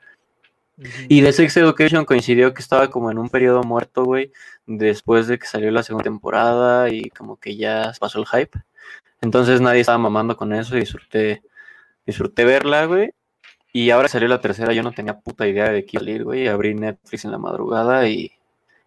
[1.08, 4.30] Y de Sex Education coincidió que estaba como en un periodo muerto, güey,
[4.66, 8.58] después de que salió la segunda temporada y como que ya pasó el hype.
[9.20, 11.42] Entonces nadie estaba mamando con eso y disfruté,
[12.06, 13.10] disfruté verla, güey.
[13.72, 16.48] Y ahora salió la tercera, yo no tenía puta idea de a salir, güey.
[16.48, 18.32] Abrí Netflix en la madrugada y,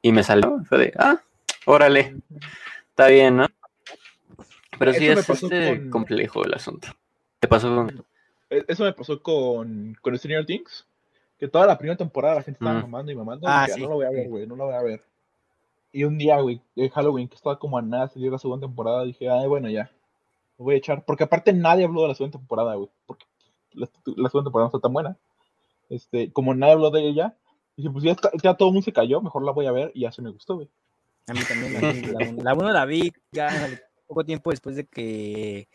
[0.02, 0.64] y me salió.
[0.68, 1.20] Fue de, ah,
[1.66, 2.16] órale,
[2.90, 3.48] está bien, ¿no?
[4.78, 6.88] Pero sí Eso es este con- complejo el asunto.
[7.40, 8.06] ¿Te pasó con...?
[8.50, 10.88] E- Eso me pasó con, con Stranger Things,
[11.38, 12.84] que toda la primera temporada la gente estaba Mm.
[12.84, 13.48] mamando y mamando.
[13.48, 15.04] Ah, y sí, no lo voy a ver, güey, no lo voy a ver.
[15.92, 18.66] Y un día, güey, de Halloween, que estaba como a nada de salir la segunda
[18.68, 19.92] temporada, dije, ay, bueno, ya,
[20.60, 21.04] lo voy a echar.
[21.06, 23.26] Porque aparte nadie habló de la segunda temporada, güey, porque
[23.74, 25.18] la, la segunda temporada no está tan buena.
[25.90, 27.36] Este, como nadie habló de ella,
[27.76, 29.92] dije, pues ya, está- ya todo el mundo se cayó, mejor la voy a ver
[29.96, 30.70] y ya se me gustó, güey.
[31.28, 33.50] A mí también la, vi, la uno- la uno la vi ya
[34.08, 35.68] poco tiempo después de que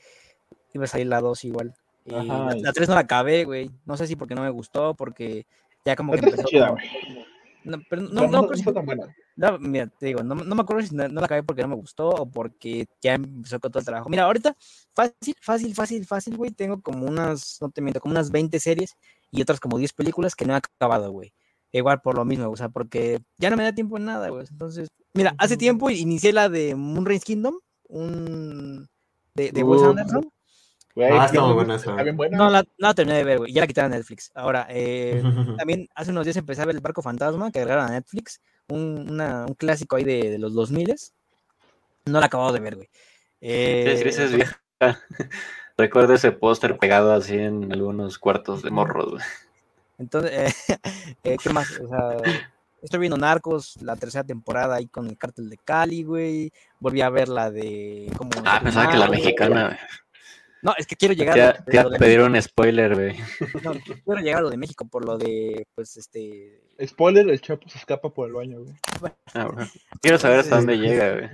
[0.72, 1.74] iba a salir la 2 igual.
[2.04, 3.70] Y Ajá, la, y- la 3 no la acabé, güey.
[3.86, 5.46] No sé si porque no me gustó, porque
[5.84, 7.24] ya como La que empezó chida, como- güey.
[7.64, 9.16] No, pero no, no, no, pero tan buena.
[9.36, 11.68] No, mira, te digo, no, no me acuerdo si no, no la acabé porque no
[11.68, 14.08] me gustó o porque ya empezó con todo el trabajo.
[14.08, 14.56] Mira, ahorita,
[14.94, 18.94] fácil, fácil, fácil, fácil, güey, tengo como unas, no te miento, como unas 20 series
[19.30, 21.32] y otras como 10 películas que no he acabado, güey.
[21.72, 24.46] Igual por lo mismo, o sea, porque ya no me da tiempo en nada, güey.
[24.48, 27.56] Entonces, mira, hace tiempo inicié la de Moonrise Kingdom,
[27.88, 28.88] un
[29.34, 29.90] de, de Wes Uh.
[29.90, 30.30] Anderson.
[30.94, 31.96] Güey, Ah, está muy no- buena esa.
[32.30, 33.52] No la, no terminé de ver, güey.
[33.52, 34.30] Ya la quitaron de Netflix.
[34.36, 35.20] Ahora, eh,
[35.58, 38.40] también hace unos días empecé a ver El Barco Fantasma que agregaron a Netflix.
[38.68, 40.94] Un, una- un clásico ahí de, de los 2000
[42.06, 42.88] No la acabo de ver, güey.
[43.40, 44.60] Eh, Sí, es vieja.
[45.76, 49.22] Recuerdo ese póster pegado así en algunos cuartos de morros, güey.
[49.98, 50.32] Entonces,
[50.68, 50.76] eh,
[51.24, 51.78] eh, ¿qué más?
[51.80, 52.16] O sea,
[52.82, 56.52] estoy viendo Narcos, la tercera temporada ahí con el cártel de Cali, güey.
[56.80, 58.10] Volví a ver la de.
[58.16, 59.78] Como Ah, pensaba que la mexicana, güey.
[60.62, 63.16] No, es que quiero llegar Te a te a pedir un spoiler, güey.
[63.62, 63.72] No,
[64.04, 66.62] quiero llegar a lo de México por lo de, pues, este.
[66.84, 68.74] Spoiler, el Chapo se escapa por el baño, güey.
[69.34, 69.48] Ah.
[70.00, 71.30] Quiero saber hasta dónde llega, güey.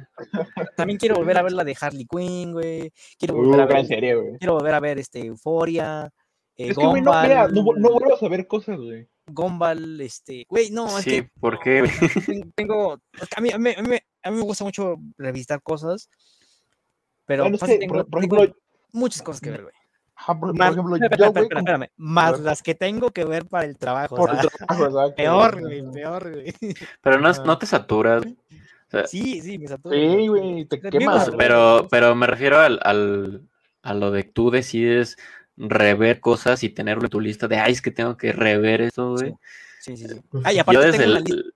[0.77, 2.93] También quiero volver a ver la de Harley Quinn, güey.
[3.19, 4.39] Quiero Uh, volver a gran ver, serie, güey.
[4.39, 6.11] quiero volver a ver este Euphoria.
[6.57, 9.09] Eh, Es que, güey, no, mira, no, no vuelvas a ver cosas, güey.
[9.33, 11.85] Gumball, este, güey, no, es Sí, que ¿por qué?
[12.57, 12.95] tengo,
[13.37, 16.11] a mí, a, mí, a mí- a mí me gusta mucho revisitar cosas,
[17.27, 18.61] pero Bueno, es fácil que, tengo, por, por tengo ejemplo,
[18.93, 19.75] muchas cosas que ver, güey.
[20.21, 23.25] Ajá, por, por Más- ejemplo, espera, yo, espera, güey, espérame, más las que tengo que
[23.25, 25.91] ver para el trabajo, o por sea, el trabajo, peor, güey.
[25.93, 26.55] peor, güey.
[27.01, 28.37] Pero no, no te saturas, güey.
[29.07, 29.97] Sí, sí, me satura.
[29.97, 31.27] Sí, güey, te Te quemas.
[31.27, 31.39] güey.
[31.39, 33.49] Pero, pero me refiero al, al,
[33.83, 35.17] a lo de que tú decides
[35.57, 39.13] rever cosas y tenerlo en tu lista de, ay, es que tengo que rever esto,
[39.13, 39.35] güey.
[39.81, 40.21] Sí, sí, sí.
[40.45, 41.25] Ah, y aparte Yo tengo desde una el...
[41.25, 41.51] lista,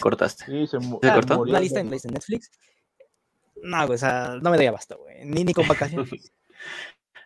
[0.00, 0.44] Cortaste.
[0.46, 1.40] Sí, se, mu- ¿Se se cortó?
[1.42, 2.50] una lista en, en Netflix.
[3.62, 5.24] No, güey, o sea, no me doy abasto, güey.
[5.24, 6.10] Ni, ni con vacaciones.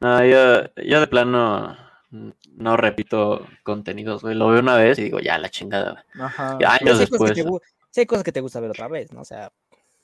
[0.01, 1.77] No, yo, yo de plano
[2.11, 4.35] no repito contenidos, güey.
[4.35, 6.27] Lo veo una vez y digo, ya, la chingada, güey.
[6.27, 6.59] Ajá.
[6.61, 7.63] Y años Sí hay, cosas que después.
[7.91, 9.21] sí hay cosas que te gusta ver otra vez, ¿no?
[9.21, 9.53] O sea,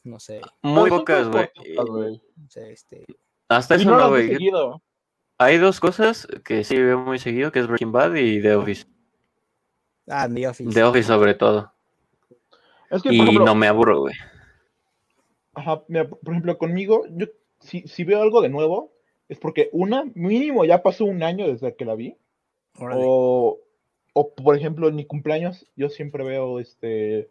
[0.04, 1.48] no sé, Muy pocas, güey.
[2.56, 3.06] este...
[3.48, 4.38] Hasta Y eso no güey.
[5.38, 8.86] Hay dos cosas que sí veo muy seguido, que es Breaking Bad y The Office.
[10.08, 10.70] Ah, The Office.
[10.72, 11.72] The Office sobre todo.
[12.90, 14.14] Es que, por Y ejemplo, no me aburro, güey.
[15.54, 17.26] Ajá, mira, por ejemplo, conmigo, yo
[17.60, 18.92] si, si veo algo de nuevo,
[19.32, 22.16] es porque una, mínimo ya pasó un año desde que la vi.
[22.78, 23.58] O,
[24.12, 27.30] o, por ejemplo, en mi cumpleaños, yo siempre veo este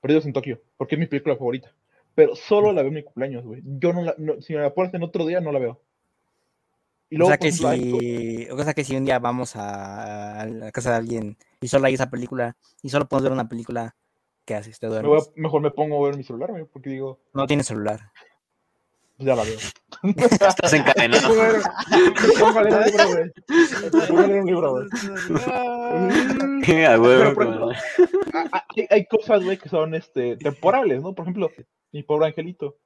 [0.00, 1.72] Perdidos en Tokio, porque es mi película favorita.
[2.14, 3.62] Pero solo la veo en mi cumpleaños, güey.
[3.64, 5.80] Yo no la, no- si me la pones en otro día, no la veo.
[7.10, 10.40] Y o luego, sea por que si, o sea que si un día vamos a,
[10.40, 13.48] a la casa de alguien y solo hay esa película y solo podemos ver una
[13.48, 13.94] película,
[14.46, 14.78] ¿qué haces?
[14.78, 15.28] ¿Te me duermes?
[15.28, 18.10] a- mejor me pongo a ver mi celular, güey, porque digo, No tienes celular.
[19.24, 19.58] Ya la veo.
[20.40, 21.28] Estás encadenado.
[28.32, 31.14] Ah, ah, hay, hay cosas, güey, que son este, temporales, ¿no?
[31.14, 31.50] Por ejemplo,
[31.92, 32.76] mi pobre angelito.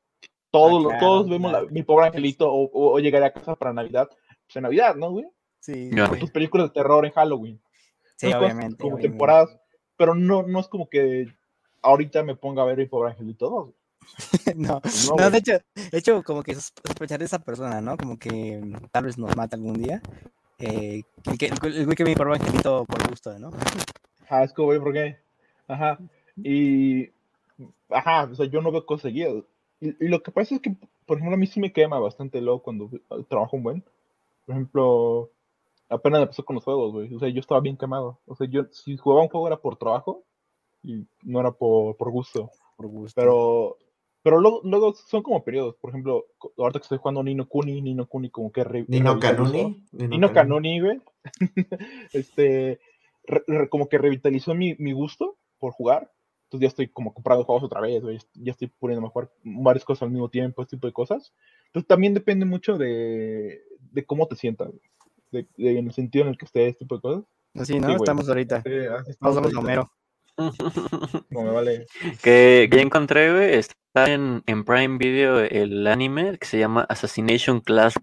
[0.51, 1.73] Todos, lo- claro, todos vemos la- claro.
[1.73, 4.09] mi pobre angelito o, o, o llegaré a casa para Navidad.
[4.47, 5.27] Pues en Navidad, ¿no, güey?
[5.61, 6.21] Sí, Ya, O güey.
[6.21, 7.61] tus películas de terror en Halloween.
[8.17, 8.77] sí, cosas obviamente.
[8.79, 9.09] Como obviamente.
[9.09, 9.59] temporadas.
[9.97, 11.27] Pero no, no es como que
[11.83, 13.75] ahorita me ponga a ver mi pobre angelito 2.
[14.57, 17.81] no, Pues no, no, de hecho, de hecho, como que sos- sospechar de esa persona,
[17.81, 17.97] ¿no?
[17.97, 20.01] Como que mm, tal vez nos mata algún día.
[20.59, 23.51] Eh, el, que, el güey que me por angelito por gusto, ¿no?
[24.25, 25.19] Ajá, es como, güey, ¿por qué?
[25.69, 25.99] Ajá.
[26.37, 27.11] Y.
[27.91, 29.45] Ajá, o sea, yo no veo cosas seguidas.
[29.81, 30.75] Y, y lo que pasa es que,
[31.07, 32.91] por ejemplo, a mí sí me quema bastante luego cuando
[33.29, 33.85] trabajo un buen.
[34.45, 35.31] Por ejemplo,
[35.89, 37.15] apenas pasó con los juegos, güey.
[37.15, 38.19] O sea, yo estaba bien quemado.
[38.27, 40.23] O sea, yo si jugaba un juego era por trabajo
[40.83, 42.51] y no era por, por gusto.
[42.77, 43.21] Por gusto.
[43.21, 43.77] Pero.
[44.27, 45.77] Pero luego, luego son como periodos.
[45.77, 46.25] Por ejemplo,
[46.59, 49.53] ahorita que estoy jugando Nino Kuni, Nino Kuni como que re- Nino revitalizó.
[49.53, 49.85] Canuni.
[49.93, 51.01] Nino Canoni, güey.
[52.13, 52.81] este,
[53.25, 56.11] re- re- como que revitalizó mi, mi gusto por jugar.
[56.45, 58.19] Entonces ya estoy como comprando juegos otra vez, güey.
[58.35, 61.33] Ya estoy poniendo a jugar varias cosas al mismo tiempo, este tipo de cosas.
[61.67, 64.81] Entonces también depende mucho de, de cómo te sientas, güey.
[65.31, 67.25] de, de- en el sentido en el que estés, este tipo de cosas.
[67.55, 67.89] Así, ¿no?
[67.89, 67.95] Sí.
[67.95, 68.63] Estamos ahorita.
[68.63, 69.59] Sí, así estamos somos ahorita.
[69.61, 69.91] Homero.
[70.39, 71.87] No me vale.
[72.23, 76.87] que, que ya encontré, güey, está en, en Prime Video el anime que se llama
[76.89, 77.95] Assassination Class,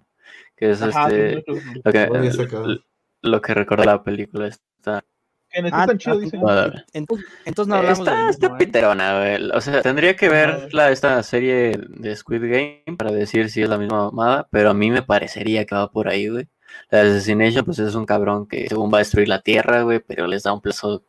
[0.56, 1.82] que es Ajá, este, sí, sí, sí.
[1.84, 2.80] lo, que,
[3.22, 4.48] lo que recuerda la película.
[4.48, 5.04] Está,
[5.52, 6.42] el Ah, chido, ah, dicen.
[6.42, 6.84] padre.
[6.94, 8.66] Entonces, entonces no hablamos está, está mismo, ¿eh?
[8.66, 9.52] piterona, güey.
[9.52, 13.70] O sea, tendría que ver la, esta serie de Squid Game para decir si es
[13.70, 16.48] la misma mamada, pero a mí me parecería que va por ahí, güey.
[16.90, 20.26] La Assassination, pues es un cabrón que según va a destruir la Tierra, güey, pero
[20.26, 21.04] les da un plazo,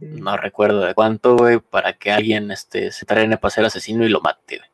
[0.00, 4.08] no recuerdo de cuánto, güey, para que alguien este, se trene para ser asesino y
[4.08, 4.70] lo mate, güey.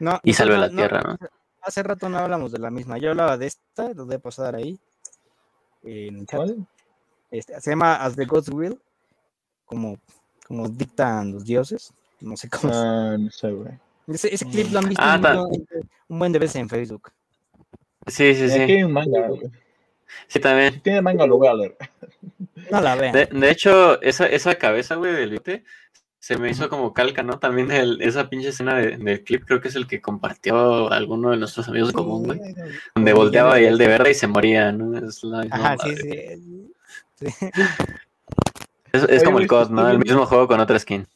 [0.00, 1.18] No, Y salve no- la no- Tierra, ¿no?
[1.62, 2.98] Hace rato no hablamos de la misma.
[2.98, 4.78] Yo hablaba de esta, lo de pasar ahí.
[5.82, 6.38] En el chat.
[6.40, 6.66] ¿Cuál?
[7.30, 8.80] Este, se llama As the Gods Will,
[9.66, 9.98] como,
[10.46, 11.92] como dictan los dioses.
[12.20, 12.72] No sé cómo.
[12.72, 13.72] se- Ah, no sé, güey.
[14.06, 15.66] Ese, ese clip lo han visto Ah, un,
[16.08, 17.12] un buen de veces en Facebook.
[18.06, 18.60] Sí, sí, Aquí sí.
[18.60, 19.42] hay un manga, güey.
[20.26, 20.74] Sí, también.
[20.74, 21.76] Si tiene manga, lo voy a leer.
[22.70, 23.12] No la vean.
[23.12, 25.64] De, de hecho, esa, esa cabeza, güey, del Vite,
[26.18, 27.38] se me hizo como calca, ¿no?
[27.38, 31.30] También el- esa pinche escena de- del clip, creo que es el que compartió alguno
[31.30, 32.40] de nuestros amigos en común, güey.
[32.94, 34.98] Donde volteaba y él de verde y se moría, ¿no?
[34.98, 36.38] Es la misma Ajá, sí, madre.
[37.16, 37.26] sí.
[37.26, 37.26] sí.
[38.92, 39.88] Es, es Oye, como el COD, ¿no?
[39.90, 41.06] El mismo juego con otra skin.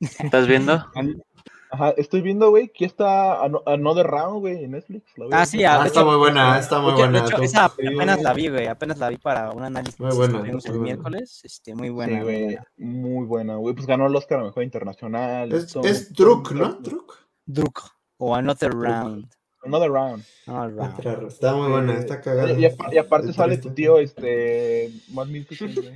[0.00, 0.86] ¿Estás viendo?
[1.70, 5.04] Ajá, estoy viendo, güey, que está Ano- Another Round, güey, en Netflix.
[5.16, 7.18] ¿la Ah, sí, Ah, de está hecho- muy buena, está muy hecho- buena.
[7.26, 8.66] Hecho, esa apenas la vi, güey.
[8.68, 10.78] Apenas la vi para un análisis Muy que buena, muy el buena.
[10.78, 11.40] miércoles.
[11.42, 12.12] Este, muy buena.
[12.16, 12.64] muy güey, buena.
[12.76, 13.74] muy buena, güey.
[13.74, 15.52] Pues ganó el Oscar a Mejor Internacional.
[15.52, 16.74] Es, todo- Druk, ¿no?
[16.74, 17.18] Druk.
[17.46, 17.82] Druk.
[18.18, 19.28] O Another Round.
[19.64, 20.24] Another Round.
[20.46, 20.98] Another Round.
[21.00, 22.52] Otra- Está muy buena, Eh, está cagada.
[22.52, 24.90] Y, y apa- y aparte sale tu tío, este.
[25.12, 25.94] Matt Mikkelsen, güey.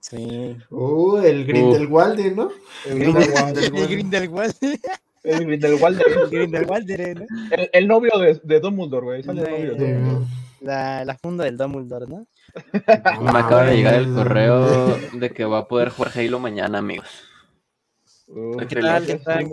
[0.00, 0.56] Sí.
[0.70, 2.50] Uh, el Grindelwalde, ¿no?
[2.84, 3.56] El Grindelwald.
[3.56, 3.58] Grindelwald.
[3.78, 4.54] El Grindelwald.
[5.22, 6.02] El Grindelwald.
[6.06, 6.90] El Grindelwald.
[6.90, 9.22] El, el novio de, de Dumbledore, güey.
[9.22, 9.92] Sale el novio de Sí.
[9.92, 10.26] Dumbledore.
[10.60, 12.26] La, la funda del Dumbledore, ¿no?
[12.74, 12.80] Me
[13.38, 17.08] acaba de llegar el correo de que va a poder jugar Halo mañana, amigos.
[18.28, 19.48] Uh, ¿Qué tal, tal?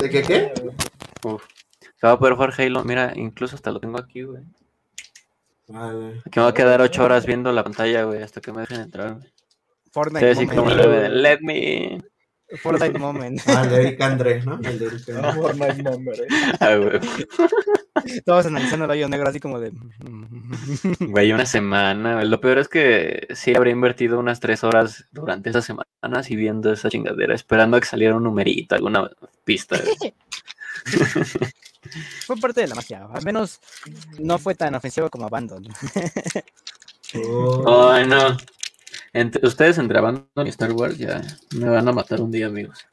[0.00, 0.52] ¿De qué, qué?
[1.24, 1.44] Uf.
[2.00, 2.84] Se va a poder jugar Halo.
[2.84, 4.42] Mira, incluso hasta lo tengo aquí, güey.
[5.68, 6.20] Vale.
[6.24, 8.80] Aquí me va a quedar ocho horas viendo la pantalla, güey, hasta que me dejen
[8.80, 9.14] entrar.
[9.14, 9.32] güey.
[9.90, 12.00] Fortnite Estoy así como let me.
[12.60, 13.40] Fortnite Moment.
[13.46, 14.58] Ah, el de Eric André, ¿no?
[14.62, 15.32] El de Eric André.
[15.32, 16.26] Fortnite Number, eh.
[16.60, 17.00] Ah, güey.
[18.24, 19.72] Todos analizando el hoyo negro, así como de.
[21.00, 22.14] Güey, una semana.
[22.14, 22.28] güey.
[22.28, 26.72] Lo peor es que sí habría invertido unas tres horas durante esas semanas y viendo
[26.72, 29.10] esa chingadera, esperando a que saliera un numerito, alguna
[29.44, 29.78] pista.
[32.26, 33.06] Fue parte de la magia.
[33.12, 33.60] Al menos
[34.18, 35.66] no fue tan ofensivo como Abandon.
[37.14, 37.90] Oh.
[37.90, 38.38] Ay, no.
[39.12, 41.20] Entre- ustedes entre Abandon y Star Wars ya
[41.54, 42.86] me van a matar un día, amigos.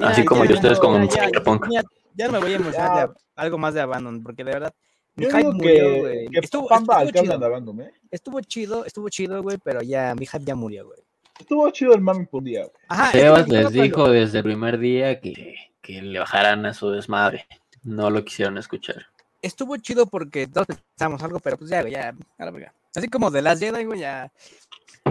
[0.00, 1.66] Así como yo, ustedes como ya, ya, Cyberpunk.
[1.70, 1.82] ya,
[2.14, 4.74] ya no me voy a emocionar de algo más de Abandon, porque de verdad.
[5.16, 6.28] Mi Yo hype murió, que, güey.
[6.32, 7.92] Estuvo, estuvo, chido, Abandon, ¿eh?
[8.10, 11.00] estuvo chido, estuvo chido, güey, pero ya mi hype ya murió, güey.
[11.40, 12.72] Estuvo chido el mami por un día, güey.
[12.88, 17.46] Ajá, Sebas les dijo desde el primer día que, que le bajaran a su desmadre.
[17.82, 19.06] No lo quisieron escuchar.
[19.42, 22.72] estuvo chido porque todos pensamos algo, pero pues ya, güey, ya, a la verga.
[22.94, 24.32] Así como de las Jedi, güey, ya,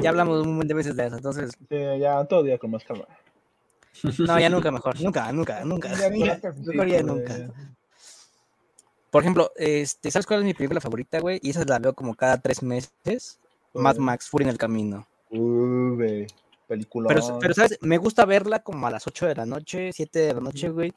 [0.02, 2.84] ya hablamos un montón de veces de eso, entonces, Sí, ya todo día con más
[2.84, 3.06] calma.
[4.20, 7.54] no, ya nunca mejor, nunca, nunca, nunca, Ya, mejor, ya, mejor ya sí, nunca.
[9.10, 11.40] Por ejemplo, este, ¿sabes cuál es mi película favorita, güey?
[11.42, 13.40] Y esa la veo como cada tres meses,
[13.74, 14.06] Mad ¿Cuál?
[14.06, 15.08] Max, Fury en el Camino.
[15.32, 16.28] Uh, güey.
[16.68, 17.08] Película.
[17.08, 17.78] Pero, pero, ¿sabes?
[17.82, 20.94] Me gusta verla como a las 8 de la noche, 7 de la noche, güey,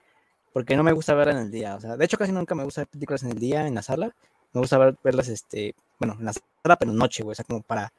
[0.53, 2.65] porque no me gusta verla en el día, o sea, de hecho casi nunca me
[2.65, 4.13] gusta ver películas en el día, en la sala,
[4.53, 7.63] me gusta ver- verlas, este, bueno, en la sala, pero noche, güey, o sea, como
[7.63, 7.93] para,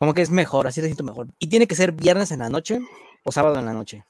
[0.00, 1.28] como que es mejor, así la siento mejor.
[1.38, 2.80] Y tiene que ser viernes en la noche
[3.24, 4.02] o sábado en la noche.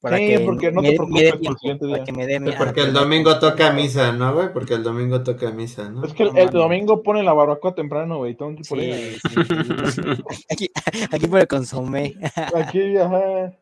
[0.00, 2.04] Sí, porque no te me- me preocupes por el tiempo, siguiente para día.
[2.04, 4.52] que me dé Sí, porque ah, el que domingo toca misa, ¿no, güey?
[4.52, 6.04] Porque el domingo toca misa, ¿no?
[6.04, 6.52] Es que el, No el mames.
[6.54, 8.36] domingo pone la barbacoa temprano, güey.
[8.36, 8.96] Que por Sí, ella.
[8.96, 10.00] sí, sí, sí.
[10.50, 10.70] Aquí,
[11.10, 12.14] aquí por el consomé.
[12.54, 13.52] Aquí, ajá.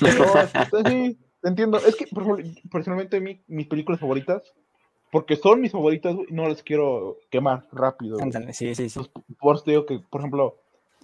[0.00, 1.78] No, sí, te entiendo.
[1.78, 4.42] Es que, por ejemplo, personalmente, mi- mis películas favoritas,
[5.12, 8.14] porque son mis favoritas, güey, no las quiero quemar rápido.
[8.16, 8.24] güey.
[8.24, 9.00] Ándale, Sí, sí, sí.
[9.38, 10.56] Por eso te digo que, por ejemplo,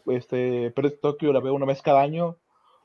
[0.06, 2.36] este, Pérez Tokio la veo una vez cada año.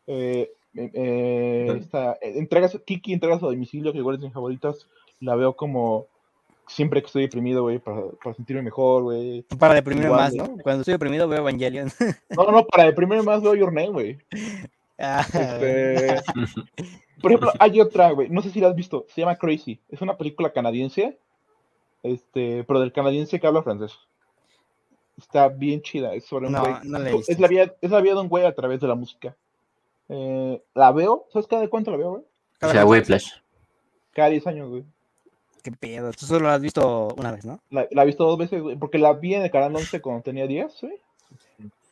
[0.07, 4.87] Eh, eh, eh, esta, entregas, Kiki entregas a domicilio, que igual es mis favoritas.
[5.19, 6.07] La veo como
[6.67, 9.43] siempre que estoy deprimido, güey, para, para sentirme mejor, güey.
[9.59, 10.33] Para deprimirme Igual, más.
[10.33, 10.57] ¿no?
[10.63, 11.89] Cuando estoy deprimido veo Evangelion.
[12.35, 14.17] No, no, para deprimirme más veo Your Name, güey.
[14.97, 16.21] Ah, Este,
[17.21, 19.81] por ejemplo, hay otra, güey, no sé si la has visto, se llama Crazy.
[19.89, 21.19] Es una película canadiense,
[22.01, 23.91] este, pero del canadiense que habla francés.
[25.17, 26.73] Está bien chida, es sobre un No, güey.
[26.83, 28.95] no la es, la vida, es la vida de un güey a través de la
[28.95, 29.35] música.
[30.09, 32.21] Eh, la veo, ¿sabes cada cuánto la veo, güey?
[32.21, 32.25] O
[32.59, 33.31] cada sea, cuánto- Whiplash.
[34.13, 34.83] Cada 10 años, güey.
[35.63, 36.11] Qué pedo.
[36.11, 37.59] Tú solo lo has visto una vez, ¿no?
[37.69, 40.21] La, la he visto dos veces, güey, porque la vi en el canal 11 cuando
[40.21, 40.99] tenía 10, güey.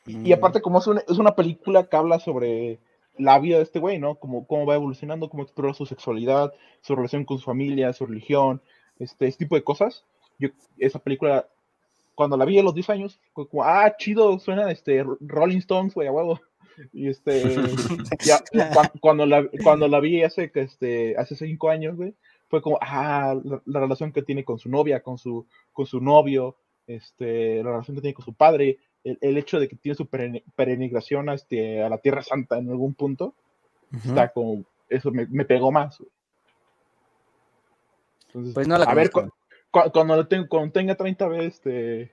[0.05, 0.25] Mm.
[0.25, 2.79] Y aparte, como es una, es una película que habla sobre
[3.17, 4.15] la vida de este güey, ¿no?
[4.15, 8.61] Como cómo va evolucionando, cómo explora su sexualidad, su relación con su familia, su religión,
[8.99, 10.03] este, este tipo de cosas.
[10.39, 11.47] Yo, esa película,
[12.15, 15.93] cuando la vi a los 10 años, fue como, ah, chido, suena este Rolling Stones,
[15.93, 16.39] güey, a huevo.
[16.91, 17.43] Y este,
[18.25, 22.15] ya, cua- cuando, la, cuando la vi hace, que, este, hace 5 años, güey,
[22.49, 25.99] fue como, ah, la, la relación que tiene con su novia, con su, con su
[26.01, 26.55] novio,
[26.87, 30.07] este, la relación que tiene con su padre, el, el hecho de que tiene su
[30.07, 33.33] peregrinación a, este, a la Tierra Santa en algún punto,
[34.05, 35.97] está como, eso me, me pegó más.
[35.99, 36.09] güey.
[38.27, 39.35] Entonces, Pues no la a ver, conozco.
[39.35, 39.42] cu-
[39.91, 42.11] cuando, lo tengo, cuando tenga 30 veces, este,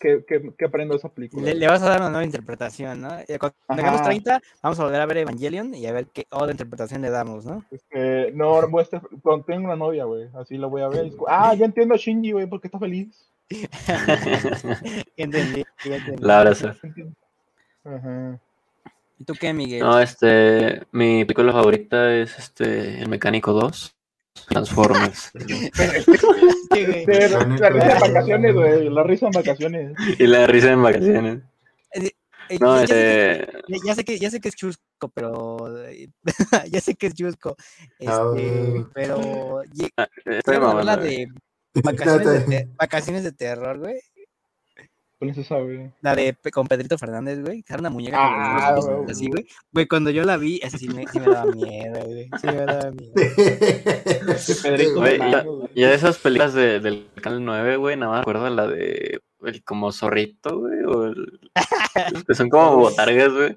[0.00, 1.44] ¿qué, qué, qué aprendo esa película?
[1.46, 3.10] Le, le vas a dar una nueva interpretación, ¿no?
[3.28, 4.08] Y Cuando tengamos Ajá.
[4.08, 7.44] 30, vamos a volver a ver Evangelion y a ver qué otra interpretación le damos,
[7.44, 7.64] ¿no?
[7.70, 11.12] Este, no, a estar- cuando tengo una novia, güey, así la voy a ver.
[11.28, 13.30] ah, ya entiendo a Shinji, güey, porque está feliz.
[15.16, 16.22] Entendí, ya entendí.
[16.22, 16.72] La abrazo.
[17.84, 18.40] Ajá.
[19.18, 19.80] ¿Y tú qué, Miguel?
[19.80, 23.95] No, este, mi película favorita es este, El Mecánico 2,
[24.48, 25.30] Transformers.
[25.34, 25.46] La,
[27.70, 28.88] risa en vacaciones, güey.
[28.90, 29.92] La risa en vacaciones.
[30.18, 31.42] y la risa en vacaciones.
[31.92, 32.10] Eh,
[32.50, 33.40] eh, No, ya, ya sé que,
[33.74, 35.56] este, ya- sé que ya sé que es chusco, pero
[36.70, 37.56] ya sé que es chusco.
[37.98, 38.32] Este, Ah.
[38.94, 39.90] pero lle-
[40.26, 41.26] estoy la de
[41.82, 43.96] vacaciones de, vacaciones de terror, güey.
[45.18, 45.90] ¿Cuál es esa, güey?
[46.02, 47.62] La de con Pedrito Fernández, güey.
[47.62, 49.10] que Era una muñeca con los Ah, ojos güey.
[49.10, 49.46] así, güey.
[49.72, 52.28] Güey, cuando yo la vi, esa sí me, sí me daba miedo, güey.
[52.38, 53.12] Sí me daba miedo.
[54.62, 55.44] Pedrito Güey, Fernández,
[55.74, 59.62] ya de esas películas de- del Canal 9, güey, nada más recuerdo la de el
[59.64, 61.40] como zorrito, güey, o el-
[62.26, 63.56] que son como botargas, güey,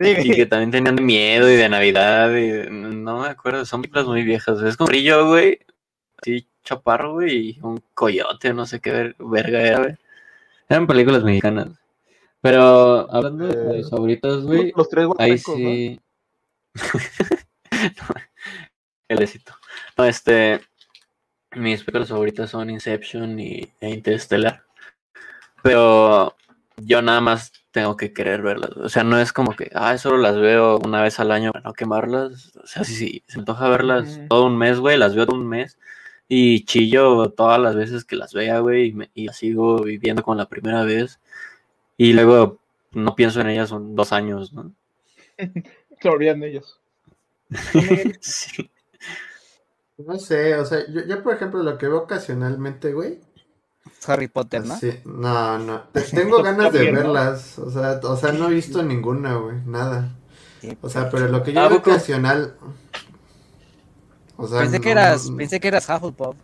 [0.00, 3.64] Sí, y que también tenían de miedo y de Navidad, y de- no me acuerdo,
[3.64, 4.68] son películas muy viejas, güey.
[4.70, 5.58] es como brillo, güey,
[6.22, 9.94] así chaparro, güey, y un coyote, no sé qué ver- verga era, güey.
[10.68, 11.68] Eran películas mexicanas.
[12.40, 16.00] Pero hablando de mis favoritas, güey, Los tres Ahí sí.
[19.08, 19.54] El éxito.
[19.96, 20.60] No, este.
[21.56, 24.64] Mis películas favoritas son Inception y e Interstellar.
[25.62, 26.36] Pero
[26.76, 28.70] yo nada más tengo que querer verlas.
[28.76, 31.64] O sea, no es como que, ah, solo las veo una vez al año para
[31.64, 32.56] no quemarlas.
[32.56, 35.36] O sea, si sí, se me antoja verlas todo un mes, güey, las veo todo
[35.36, 35.78] un mes.
[36.28, 40.22] Y chillo todas las veces que las vea, güey, y, me- y las sigo viviendo
[40.22, 41.20] con la primera vez.
[41.96, 42.58] Y luego
[42.92, 44.72] no pienso en ellas un, dos años, ¿no?
[45.38, 46.80] De ellos.
[48.20, 48.70] Sí.
[49.96, 53.20] No sé, o sea, yo, yo, por ejemplo lo que veo ocasionalmente, güey.
[54.06, 54.76] Harry Potter, ¿no?
[54.76, 55.82] Sí, no, no.
[55.92, 57.58] Te- Tengo ganas de verlas.
[57.58, 59.56] O sea, o sea, no he visto ninguna, güey.
[59.66, 60.10] Nada.
[60.80, 62.54] O sea, pero lo que yo ¿A veo ocasional.
[64.36, 66.36] O sea, Pensé que eras, no- pensé que eras Hufflepuff.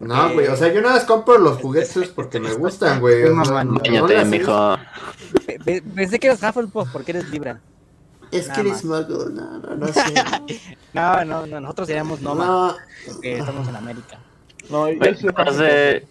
[0.00, 3.22] No, güey, o sea, yo nada más compro los juguetes porque me gustan, güey.
[3.24, 3.78] o sea, no-
[4.08, 4.76] las he mijo.
[5.46, 7.60] Pe- pe- Pensé que eras Hufflepuff porque eres Libra.
[8.32, 10.00] Es Nada que eres mago, no, no, no sé.
[10.94, 12.76] No, no, no, nosotros seríamos Noma, No,
[13.12, 14.18] porque estamos en América.
[14.70, 16.06] No, yo soy con las de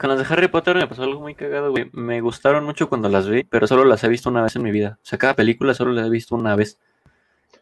[0.00, 1.88] con las de Harry Potter me pasó algo muy cagado, güey.
[1.92, 4.70] Me gustaron mucho cuando las vi, pero solo las he visto una vez en mi
[4.70, 4.98] vida.
[5.02, 6.78] O sea, cada película solo la he visto una vez.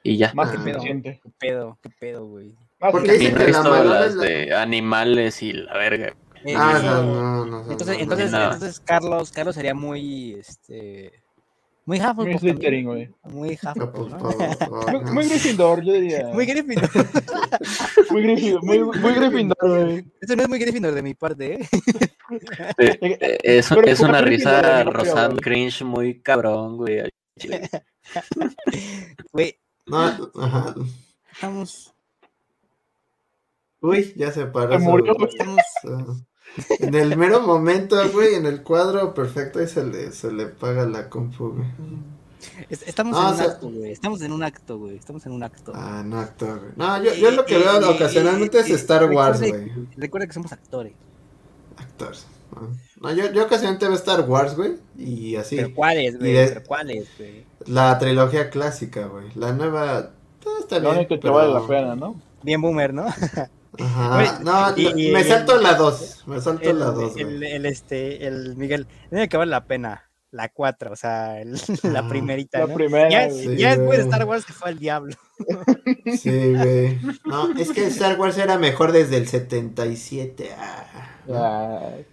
[0.03, 0.33] Y ya.
[0.35, 0.61] Más que Ah.
[0.63, 1.21] suficiente.
[1.23, 1.77] ¿Qué pedo?
[1.83, 2.55] ¿Qué pedo, güey?
[2.81, 5.43] Más ¿Por que qué Y dicen que la visto malona las es la- de animales
[5.43, 6.15] y la verga.
[6.45, 6.87] Eh, Ah, sí.
[6.87, 8.43] no, no, no, no, entonces, no, entonces, no.
[8.45, 11.13] entonces Carlos, Carlos sería muy, este,
[11.85, 12.41] muy Muy Hufflepuff.
[12.41, 13.15] Slytherin, también.
[13.23, 13.35] güey.
[13.35, 15.13] Muy Hufflepuff, por- Muy, no.
[15.13, 16.29] muy Gryffindor, yo diría.
[16.33, 16.89] Muy Gryffindor.
[18.11, 20.05] Muy Gryffindor, muy, muy Gryffindor, güey.
[20.23, 21.69] Eso no es muy Gryffindor de mi parte, ¿eh?
[22.79, 25.37] Eh, eh, es, Pero es una risa güey.
[25.41, 27.03] cringe muy cabrón, güey.
[29.33, 30.75] Güey, No, ajá.
[31.33, 31.93] estamos,
[33.83, 34.73] Uy, ya se paró.
[34.73, 35.61] Se murió, estamos,
[36.81, 40.85] En el mero momento, güey, en el cuadro perfecto, ahí se le, se le paga
[40.87, 41.67] la compu, güey.
[42.69, 43.93] es- estamos Ah, en o un sea- acto, güey.
[43.93, 44.97] Estamos en un acto, güey.
[44.97, 45.73] Estamos en un acto.
[45.75, 46.73] Ah, no, actor, güey.
[46.77, 49.71] No, yo, yo lo que Y- veo y- ocasionalmente y- es y- Star Wars, güey.
[49.97, 50.93] Recuerda que somos actores.
[51.77, 52.27] Actores.
[53.01, 53.13] ¿no?
[53.15, 54.77] Yo, yo ocasionalmente veo Star Wars, güey.
[54.99, 55.57] Y así.
[55.57, 56.31] Pero cuáles, güey.
[56.31, 57.45] Y de- Pero cuáles, güey.
[57.67, 59.27] La trilogía clásica, güey.
[59.37, 59.99] La nueva.
[60.01, 60.97] eh, Está Lo bien.
[60.97, 62.21] único que pero- vale la pena, ¿no?
[62.43, 63.05] Bien boomer, ¿no?
[63.79, 64.39] Ajá.
[64.43, 66.25] No, y- me salto la 2.
[66.27, 68.87] Me salto El, la 2, el, este, el Miguel.
[69.09, 70.05] Tiene que vale la pena.
[70.33, 72.75] La 4, o sea, el- la Ah, primerita, La ¿no?
[72.75, 73.31] primera, Ya.
[73.31, 74.05] Sí, ya después de.
[74.05, 75.15] Star Wars que fue el diablo.
[76.17, 76.99] Sí, güey.
[77.25, 80.51] No, es que Star Wars era mejor desde el 77.
[80.57, 81.87] Ah.
[81.93, 82.07] Ay.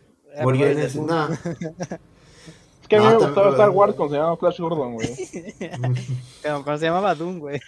[0.43, 0.99] Murió en ese.
[1.01, 1.27] No.
[1.29, 5.09] Es que a mí No, me gustaba Star Wars cuando se llamaba Flash Gordon, güey.
[6.41, 7.59] Cuando, cuando se llamaba Doom, güey.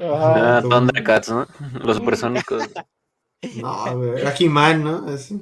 [0.00, 1.46] Ah, Thundercats, ¿no?
[1.82, 2.62] Los supersónicos.
[3.56, 4.20] No, güey.
[4.20, 5.06] Era He-Man, ¿no?
[5.08, 5.40] Así.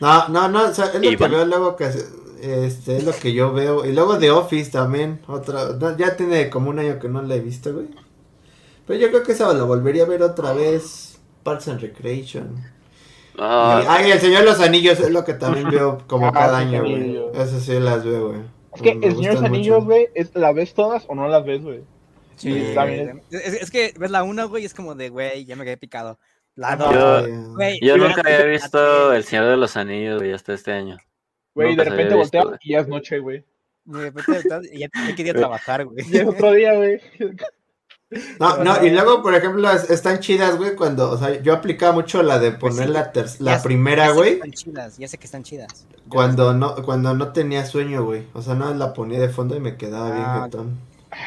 [0.00, 0.64] No, no, no.
[0.68, 1.36] O sea, es lo Y que bueno.
[1.36, 1.90] veo luego que.
[2.42, 3.84] Este, es lo que yo veo.
[3.84, 5.20] Y luego The Office también.
[5.26, 5.70] Otra.
[5.78, 7.88] no, ya tiene como un año que no la he visto, güey.
[8.86, 11.18] Pero yo creo que esa la volvería a ver otra vez.
[11.42, 12.64] Parks and Recreation.
[13.38, 16.32] Ah, Y- ay, El Señor de los Anillos es lo que también veo como Ah,
[16.32, 17.18] cada año, güey.
[17.34, 18.40] Eso sí las veo, güey.
[18.74, 21.28] Es que Me el Señor de los Anillos, güey, es- ¿la ves todas o no
[21.28, 21.80] las ves, güey?
[22.36, 23.22] Sí, Sí, también.
[23.30, 26.18] Es, es que ves la 1, güey, es como de, güey, ya me quedé picado.
[26.56, 27.22] La Ajá.
[27.22, 27.28] 2,
[27.80, 30.98] Yo- nunca había visto El Señor de los Anillos, güey, hasta este año.
[31.54, 32.58] Güey, de repente visto, güey.
[32.62, 33.44] y ya es noche, güey.
[33.84, 34.42] De repente
[34.74, 36.04] ya, ya quería trabajar, güey.
[36.10, 37.00] Y es otro día, güey.
[38.40, 41.92] No, no, y luego, por ejemplo, es- están chidas, güey, cuando, o sea, yo aplicaba
[41.92, 44.98] mucho la de poner sí, la, ter- Ya la sé- primera, ya güey, Están chidas,
[44.98, 45.86] ya sé que están chidas.
[46.08, 48.26] cuando no, cuando no tenía sueño, güey.
[48.32, 50.78] O sea, no la ponía de fondo y me quedaba bien Ah, jetón.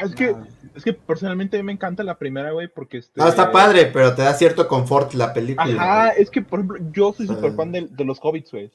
[0.01, 0.35] Es que,
[0.75, 3.19] es que personalmente a mí me encanta la primera, güey, porque este...
[3.21, 5.65] No, está padre, pero te da cierto confort la película.
[5.73, 6.21] Ajá, güey.
[6.23, 8.71] es que, por ejemplo, yo soy súper fan de, de los hobbits, güey.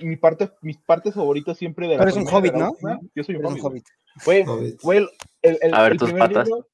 [0.00, 2.70] mi parte, mis partes favoritas siempre de la Pero es un hobbit, ¿no?
[2.70, 3.84] última, Yo soy un hobbit.
[4.24, 4.80] Güey, Hobbit.
[4.82, 5.08] güey, el,
[5.42, 6.46] el, el- A ver el tus primer patas.
[6.48, 6.66] libro-.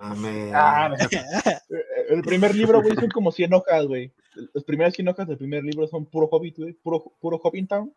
[0.00, 0.90] Ah,
[2.08, 4.12] el primer libro, güey, son como 100 hojas, güey.
[4.52, 7.92] Las primeras 100 hojas del primer libro son puro hobbit, güey, puro, puro Hobbit Town.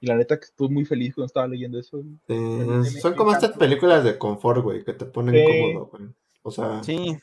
[0.00, 2.02] Y la neta que estuve muy feliz cuando estaba leyendo eso.
[2.26, 5.44] Sí, son como estas películas de confort, güey, que te ponen Sí.
[5.72, 6.08] cómodo, güey.
[6.42, 7.18] O sea, Sí.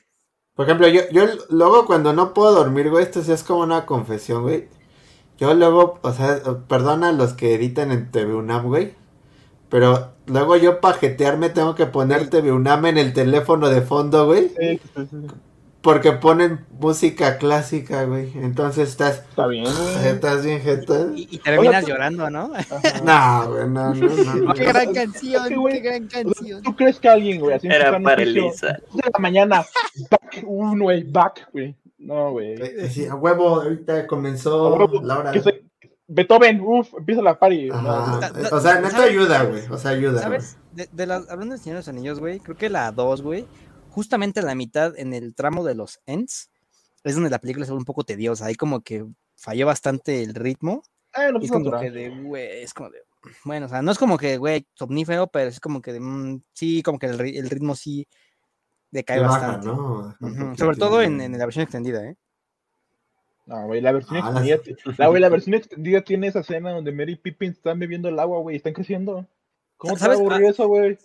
[0.54, 3.86] por ejemplo, yo, yo luego cuando no puedo dormir, güey, esto sí es como una
[3.86, 4.68] confesión, güey.
[5.40, 8.94] Yo luego, o sea, perdona a los que editan en TV UNAM, güey.
[9.70, 14.26] Pero luego yo para jetearme tengo que poner TV UNAM en el teléfono de fondo,
[14.28, 14.50] güey.
[14.50, 15.18] Sí, sí, sí.
[15.82, 18.32] Porque ponen música clásica, güey.
[18.36, 20.08] Entonces estás, Está bien, güey.
[20.08, 21.08] estás bien jeta.
[21.16, 22.52] Y, y terminas Oye, llorando, ¿no?
[23.06, 24.54] No, güey, no, no, no, no.
[24.54, 25.76] Qué gran canción, güey.
[25.82, 26.62] qué gran canción.
[26.64, 28.68] ¿Tú crees que alguien, güey, así Era para Elisa.
[28.68, 29.66] de la mañana,
[30.10, 31.76] back, un güey, back, güey?
[32.00, 32.54] No, güey.
[32.62, 35.32] Eh, Sí, a huevo, ahorita comenzó huevo, la hora.
[35.32, 35.64] que soy-
[36.10, 37.70] Beethoven, uff, empieza la party.
[37.70, 38.32] Ajá.
[38.32, 39.62] Ta- O sea, neta ayuda, güey.
[39.70, 40.22] O sea, ayuda.
[40.22, 40.58] ¿Sabes?
[40.72, 43.46] De, de las, hablando de Señor de los Anillos, güey, creo que la 2, güey,
[43.98, 46.52] justamente la mitad en el tramo de los ends,
[47.04, 48.46] es donde la película se vuelve un poco tediosa.
[48.46, 49.04] Ahí como que
[49.36, 50.84] falló bastante el ritmo.
[51.16, 51.82] eh, no Y es como natural.
[51.84, 53.00] que de, güey, es como de,
[53.44, 56.44] bueno, o sea, no es como que, güey, somnífero, pero es como que de, mm,
[56.54, 58.08] sí, como que el, ri- el ritmo sí
[58.92, 59.68] decae baja, bastante.
[59.68, 60.16] ¿no?
[60.22, 62.16] Ujú, Sobre todo en, en la versión extendida, ¿eh?
[63.48, 64.60] No, güey, la versión Ah, extendida.
[65.00, 68.20] La, güey, la versión extendida tiene esa escena donde Mary y Pippin están bebiendo el
[68.20, 69.26] agua, güey, y están creciendo.
[69.78, 70.20] ¿Cómo te va a ¿Sabes?
[70.20, 71.00] aburrir eso, güey?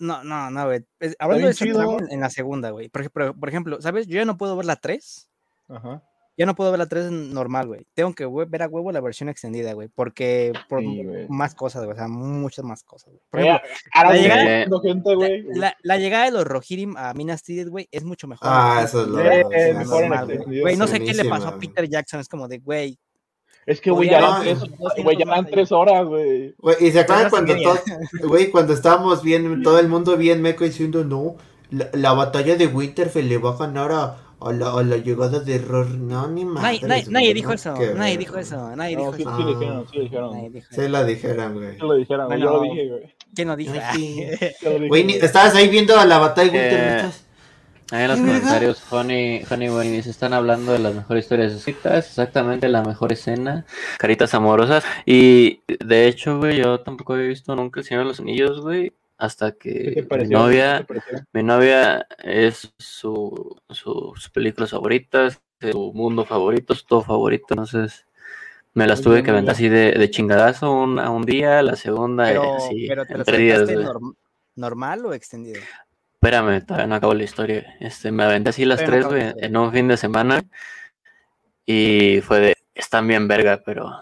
[0.00, 0.84] No, no, no, güey.
[1.18, 1.98] Hablando de chido.
[2.10, 2.88] en, la segunda, güey.
[2.88, 4.06] Por, ejemplo- por ejemplo, ¿sabes?
[4.06, 5.28] Yo ya no puedo ver la 3.
[5.68, 6.02] Ajá.
[6.36, 7.86] Ya no puedo ver la 3 normal, güey.
[7.94, 9.86] Tengo que ver a huevo la versión extendida, güey.
[9.86, 11.94] Porque por Sí, más cosas, güey.
[11.94, 13.20] O sea, muchas más cosas, güey.
[13.30, 15.42] Por ejemplo, la llegada- está haciendo gente, güey.
[15.54, 18.48] la, la llegada de los Rohirrim a Minas Tirith, güey, es mucho mejor.
[18.50, 20.08] Ah, güey, eso es lo Eh, mejor
[20.60, 20.76] güey.
[20.76, 21.58] no sé qué le pasó a.
[21.60, 22.18] Peter Jackson.
[22.18, 22.98] Es como de, güey.
[23.66, 24.64] Es que, güey, ya, sido tres, ya
[25.72, 26.54] horas, güey.
[26.80, 27.80] Y se acuerdan cuando no todos,
[28.28, 31.36] güey, cuando estábamos bien, todo el mundo bien meco diciendo, no,
[31.70, 35.40] la, la batalla de Winterfell le va a ganar a, a, la, a la llegada
[35.40, 35.88] de Ror.
[35.88, 36.62] No, ni más.
[36.62, 37.74] Nadie, nadie- nadie dijo eso.
[37.96, 38.76] Nadie dijo eso.
[38.76, 39.36] Nadie No, dijo sí, eso.
[39.36, 39.46] sí Ah.
[39.58, 40.52] dijeron, sí dijeron.
[40.70, 41.72] Se la dijeron, güey.
[41.72, 43.14] Sí lo dijeron, güey, yo lo dije, güey.
[43.34, 43.74] ¿Quién lo dijo?
[43.94, 44.20] Sí.
[44.88, 47.20] Güey, estabas ahí viendo a la batalla de Eh, Winterfell.
[47.90, 52.06] Ahí en los comentarios, Honey, Honey Bunny se están hablando de las mejores historias escritas,
[52.08, 53.66] exactamente la mejor escena,
[53.98, 54.84] caritas amorosas.
[55.04, 58.92] Y de hecho, güey, yo tampoco había visto nunca El Señor de los Anillos, güey,
[59.18, 60.86] hasta ¿Qué que mi novia,
[61.32, 68.06] mi novia es su, su- sus películas favoritas, su mundo favorito, su todo favorito, entonces
[68.72, 72.32] me las tuve que aventar así de, de chingadazo un, a un día, la segunda
[72.32, 73.68] eh, Pero, así, pero te en lo tres días.
[73.68, 74.16] norm-
[74.56, 75.60] normal o extendido.
[76.24, 77.76] Espérame, todavía no acabo la historia.
[77.80, 80.42] Este, me aventé así las tres, güey, en un fin de semana.
[81.66, 83.92] Y fue de, están bien verga, pero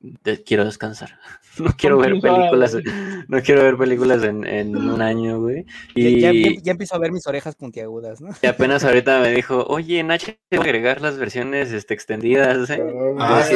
[0.00, 1.18] de- quiero descansar.
[1.58, 5.64] No quiero ver 15 horas, películas, no quiero ver películas en, en un año, güey.
[5.94, 8.30] Ya, Y, ya, ya- ya empiezo a ver mis orejas puntiagudas, ¿no?
[8.40, 12.70] y apenas ahorita me dijo, oye, en H tengo que agregar las versiones este, extendidas.
[12.70, 12.82] ¿eh?".
[13.18, 13.54] Ah, sí,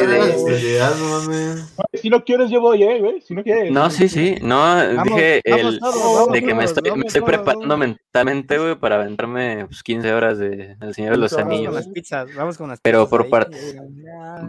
[0.99, 1.73] mames.
[2.01, 3.21] Si no quieres, yo voy, eh, güey.
[3.21, 3.71] Si no quieres.
[3.71, 7.21] No, sí, sí, no, Vamos, dije vamos el, vamos de que me estoy, me estoy
[7.21, 7.87] preparando vamos.
[7.87, 11.53] mentalmente, güey, para aventarme pues, 15 horas de El Señor de los 15 horas, Vamos
[11.55, 11.67] Anillos.
[11.67, 13.29] con las pizzas, vamos con las Pero pizzas por ahí.
[13.31, 13.57] parte-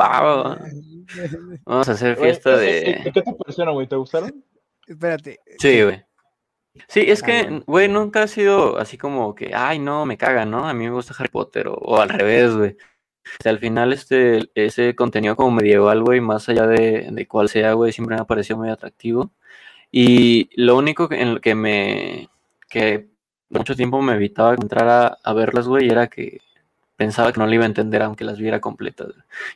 [0.00, 0.58] Va, va.
[1.64, 3.12] Vamos a hacer fiesta ¿qué- de...
[3.38, 3.86] ¿qué, qué te parecieron, güey?
[3.86, 4.44] ¿Te gustaron?
[4.86, 5.40] Espérate.
[5.58, 6.02] Sí, güey.
[6.88, 7.62] Sí, es Ah, que, bueno.
[7.66, 10.68] güey, nunca ha sido así como que, ay, no, me caga, ¿no?
[10.68, 12.70] A mí me gusta Harry Potter, o, o al revés, güey.
[13.40, 17.48] O sea, al final, este, ese contenido como medieval, güey, más allá de, de cuál
[17.48, 19.32] sea, güey, siempre me ha parecido muy atractivo.
[19.90, 22.28] Y lo único que, en lo que me,
[22.68, 23.08] que
[23.50, 26.40] mucho tiempo me evitaba entrar a, a verlas, güey, era que
[26.98, 29.08] pensaba que no le iba a entender aunque las viera completas.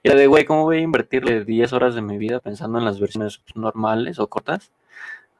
[0.03, 2.87] Y era de, güey, ¿cómo voy a invertirle 10 horas de mi vida pensando en
[2.87, 4.73] las versiones pues, normales o cortas?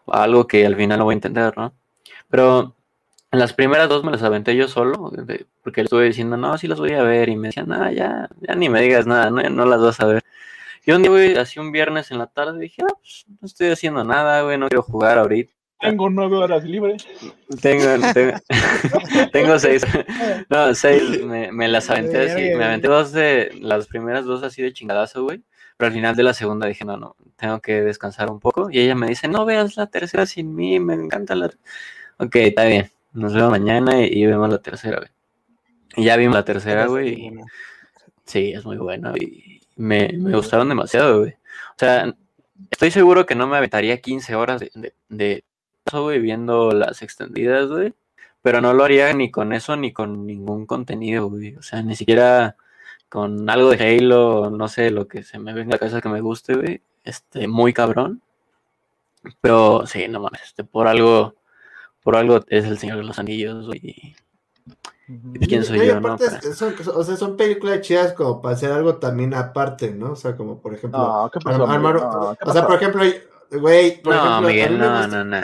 [0.07, 1.73] algo que al final no voy a entender, ¿no?
[2.29, 2.75] Pero
[3.31, 5.13] en las primeras dos me las aventé yo solo,
[5.63, 8.29] porque le estuve diciendo, no, sí las voy a ver, y me decían, no, ya,
[8.41, 10.23] ya ni me digas nada, no, no las vas a ver.
[10.85, 13.69] Y un día, güey, así un viernes en la tarde, dije, ah, pues, no estoy
[13.71, 15.53] haciendo nada, güey, no quiero jugar ahorita.
[15.83, 17.07] Tengo nueve horas libres.
[17.61, 18.39] Tengo, tengo,
[19.33, 19.85] tengo seis.
[20.49, 21.23] No, seis.
[21.25, 22.55] Me, me las aventé así.
[22.55, 25.43] Me aventé dos de las primeras dos así de chingadazo, güey.
[25.77, 28.71] Pero al final de la segunda dije, no, no, tengo que descansar un poco.
[28.71, 31.51] Y ella me dice, no veas la tercera sin mí, me encanta la.
[32.19, 32.91] Ok, está bien.
[33.13, 35.11] Nos vemos mañana y, y vemos la tercera, güey.
[35.97, 37.27] Y ya vimos la tercera, güey.
[37.27, 37.33] y
[38.25, 41.33] Sí, es muy buena y me, me gustaron demasiado, güey.
[41.33, 42.15] O sea,
[42.71, 45.45] estoy seguro que no me aventaría 15 horas de, de, de
[46.01, 47.95] güey, viendo las extendidas, güey.
[48.41, 51.57] Pero no lo haría ni con eso ni con ningún contenido, güey.
[51.57, 52.57] O sea, ni siquiera
[53.13, 56.09] con algo de Halo, no sé, lo que se me venga a la cabeza que
[56.09, 58.23] me guste, güey, este, muy cabrón.
[59.43, 61.35] Pero sí, no mames, este, por algo,
[62.03, 64.17] por algo es el Señor de los Anillos, güey.
[65.35, 66.17] ¿Y quién soy y yo, no?
[66.17, 70.13] son, o sea, son películas chidas como para hacer algo también aparte, ¿no?
[70.13, 70.99] O sea, como por ejemplo.
[70.99, 71.67] No, ¿qué pasó?
[71.67, 72.01] armar-?
[72.01, 73.03] No, ¿qué o sea, por ejemplo,
[73.51, 75.41] güey, por No, ejemplo, Miguel, no, no, no.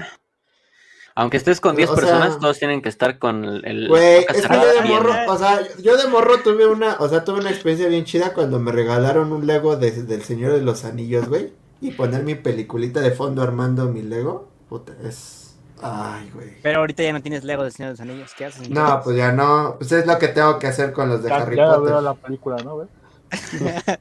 [1.20, 3.89] Aunque estés con 10 O sea- personas, todos tienen que estar con el.
[3.89, 7.24] Güey, es que yo de morro, o sea, yo de morro tuve una, o sea,
[7.24, 10.85] tuve una experiencia bien chida cuando me regalaron un Lego de- del Señor de los
[10.85, 16.51] Anillos, güey, y poner mi peliculita de fondo armando mi Lego, puta, es, ay, güey.
[16.62, 18.32] Pero ahorita ya no tienes Lego del Señor de los Anillos.
[18.39, 18.70] ¿Qué haces?
[18.70, 21.36] No, pues ya no, pues es lo que tengo que hacer con los de Ya,
[21.39, 21.82] Harry ya Potter.
[21.95, 22.89] veo la película, ¿no, güey?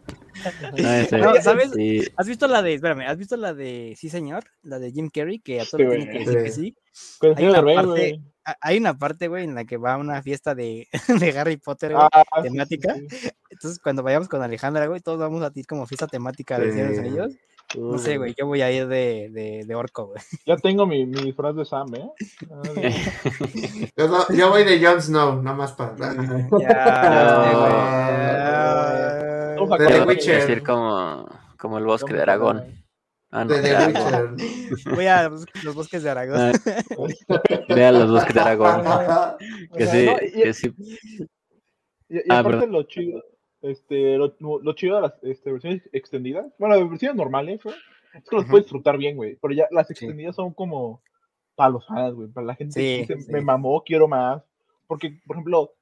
[1.17, 1.71] No, No, ¿sabes?
[1.73, 2.01] sí.
[2.15, 4.43] ¿Has visto la de, espérame, ¿has visto la de Sí Señor?
[4.61, 6.75] La de Jim Carrey, que a Sí, todos le tienen que decir que sí.
[7.35, 8.21] Hay una Derbez, parte-
[8.61, 10.87] Hay una parte, güey, en la que va a una fiesta de,
[11.31, 12.07] de Harry Potter, güey.
[12.13, 12.93] Ah, sí, sí, temática.
[12.95, 13.29] sí, sí.
[13.49, 16.89] Entonces, cuando vayamos con Alejandra, güey, todos vamos a ir como fiesta temática de Señor
[16.89, 17.07] de los Sí.
[17.07, 17.33] Anillos.
[17.75, 20.21] No sé, güey, yo voy a ir de, de, de orco, güey.
[20.45, 22.09] Ya tengo mi, mi disfraz de Sam, ¿eh?
[23.97, 25.95] Yo, no- yo voy de Jon Snow, nada más para...
[26.61, 27.73] Ya, Vamos
[29.65, 30.39] a De The Witcher.
[30.41, 31.27] decir como,
[31.57, 32.63] como el bosque de Aragón.
[33.31, 34.33] Ah, no, De The de Aragón.
[34.39, 34.93] Witcher.
[34.95, 36.39] Voy a los, bosques de Aragón.
[36.39, 36.83] Ah,
[37.75, 38.81] Vea los bosques de Aragón.
[39.71, 40.73] O Que sea, sí, no, y- que sí.
[42.09, 42.71] Y, y Ah, aparte perdón.
[42.71, 43.21] lo chido,
[43.61, 47.75] este, lo, lo chido de las este, versiones extendidas, bueno, las versiones normales, güey,
[48.13, 49.93] es que los puedes disfrutar bien, güey, pero ya las Sí.
[49.93, 51.01] extendidas son como
[51.55, 53.31] para los fans, güey, para la gente Sí, que dice, sí.
[53.33, 54.41] me mamó, quiero más,
[54.87, 55.73] porque, por ejemplo,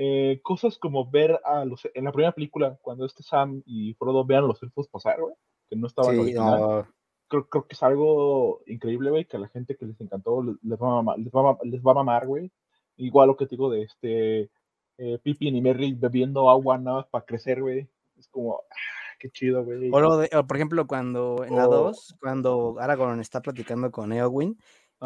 [0.00, 4.24] eh, cosas como ver a los, en la primera película, cuando este Sam y Frodo
[4.24, 5.34] vean a los elfos pasar, güey,
[5.68, 6.86] que no estaban Sí, no,
[7.26, 10.54] creo, creo que es algo increíble, güey, que a la gente que les encantó les,
[10.62, 12.50] les va, a mamar, les, va, a les va a mamar, güey.
[12.96, 14.50] Igual lo que te digo de este
[14.98, 17.88] eh, Pippin y Merry bebiendo agua nada más para crecer, güey.
[18.16, 18.74] Es como, ah,
[19.18, 19.90] qué chido, güey.
[19.92, 23.90] O, lo de- o, por ejemplo, cuando en la O- 2, cuando Aragorn está platicando
[23.90, 24.56] con Eowyn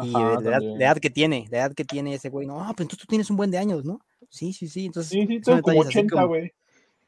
[0.01, 2.55] y de la edad, la edad que tiene, la edad que tiene ese güey, no,
[2.57, 3.99] pues entonces tú tienes un buen de años, ¿no?
[4.29, 6.53] Sí, sí, sí, entonces Sí, sí, son como detalles así 80, como- güey.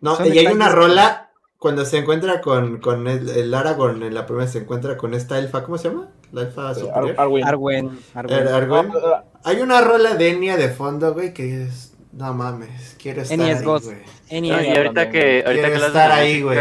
[0.02, 4.14] No, Son y hay una rola cuando se encuentra con, con el, el Aragorn en
[4.14, 6.12] la primera se encuentra con esta elfa, ¿cómo se llama?
[6.32, 7.12] La elfa Eh, superior.
[7.12, 7.44] Ar- Arwen.
[7.48, 8.38] Arwen, Arwen.
[8.40, 8.92] Er- Arwen.
[8.94, 13.22] Ah, ah, Hay una rola de Enya de fondo, güey, que es no mames, quiero
[13.24, 13.84] estar Enya es ahí, God.
[13.84, 13.98] güey.
[14.30, 16.58] Y ahorita también, que, ahorita Quiero que estar ahí, güey.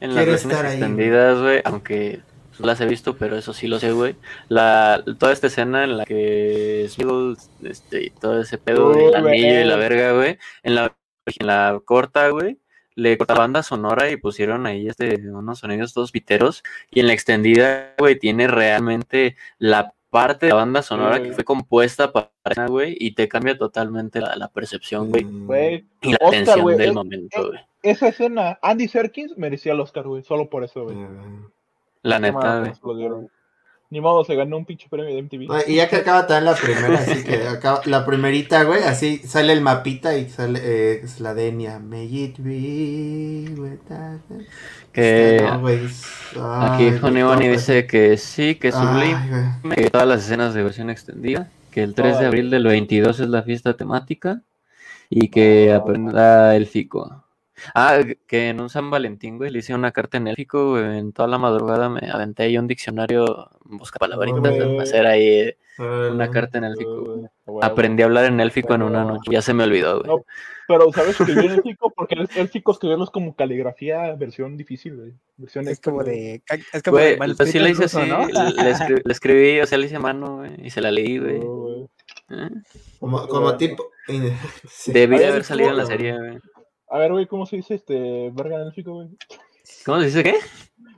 [0.00, 0.72] Quiero estar ahí.
[0.72, 2.20] extendidas, güey, aunque
[2.60, 4.14] no las he visto, pero eso sí lo sé, güey.
[4.48, 9.64] La, toda esta escena en la que este, y todo ese pedo del anillo y
[9.64, 10.96] la verga, güey, en la,
[11.26, 12.58] en la corta, güey,
[12.94, 16.62] le corta banda sonora y pusieron ahí este, unos sonidos todos piteros.
[16.90, 21.44] Y en la extendida, güey, tiene realmente la parte de la banda sonora que fue
[21.44, 25.46] compuesta para esa, güey, y te cambia totalmente la, la percepción, güey, Mm.
[25.46, 27.60] Güey, y la Oscar, tensión güey, del es- momento, güey.
[27.84, 30.96] esa escena, Andy Serkins merecía el Oscar, güey, solo por eso, güey.
[30.96, 31.46] Mm.
[32.02, 33.08] La neta, güey.
[33.08, 33.28] lo.
[33.92, 35.68] Ni modo, se ganó un pinche premio de MTV.
[35.68, 39.52] Y ya que acaba también la primera, así que acaba, la primerita, güey, así sale
[39.52, 41.80] el mapita y sale eh, es la de Enya.
[41.80, 43.52] May it be
[44.92, 49.28] Que Este, aquí Honey Bunny dice que sí, que es sublime, Ay,
[49.62, 49.76] güey.
[49.76, 53.28] que todas las escenas de versión extendida, que el 3 de abril del 22 es
[53.28, 54.42] la fiesta temática
[55.08, 55.76] y que Ah.
[55.78, 57.24] aprenda élfico.
[57.74, 61.12] Ah, que en un San Valentín, güey, le hice una carta en élfico, güey, en
[61.12, 66.24] toda la madrugada me aventé ahí un diccionario, busca palabritas, para hacer ahí eh, una
[66.24, 67.04] Ah, carta en élfico,
[67.46, 67.60] güey.
[67.62, 70.08] Aprendí a hablar en élfico en una noche, ya se me olvidó, güey.
[70.08, 70.24] No,
[70.68, 71.90] Pero, ¿sabes escribir élfico?
[71.90, 75.12] Porque el élfico escribirlo es como caligrafía versión difícil, güey.
[75.36, 76.42] Versión Es como de.
[76.72, 78.26] Es como Güey, de pues sí le en hice ruso, así, ¿no?
[78.28, 81.40] le, escri- le escribí, o sea, le hice mano, güey, y se la leí, güey.
[81.42, 81.84] Oh, güey.
[82.30, 82.50] ¿Eh?
[83.00, 83.84] Como, como tipo.
[84.68, 84.92] sí.
[84.92, 86.38] Debí A de haber salido en la serie, güey.
[86.90, 89.08] A ver, güey, ¿cómo se dice este verga en élfico, güey?
[89.86, 90.34] ¿Cómo se dice qué?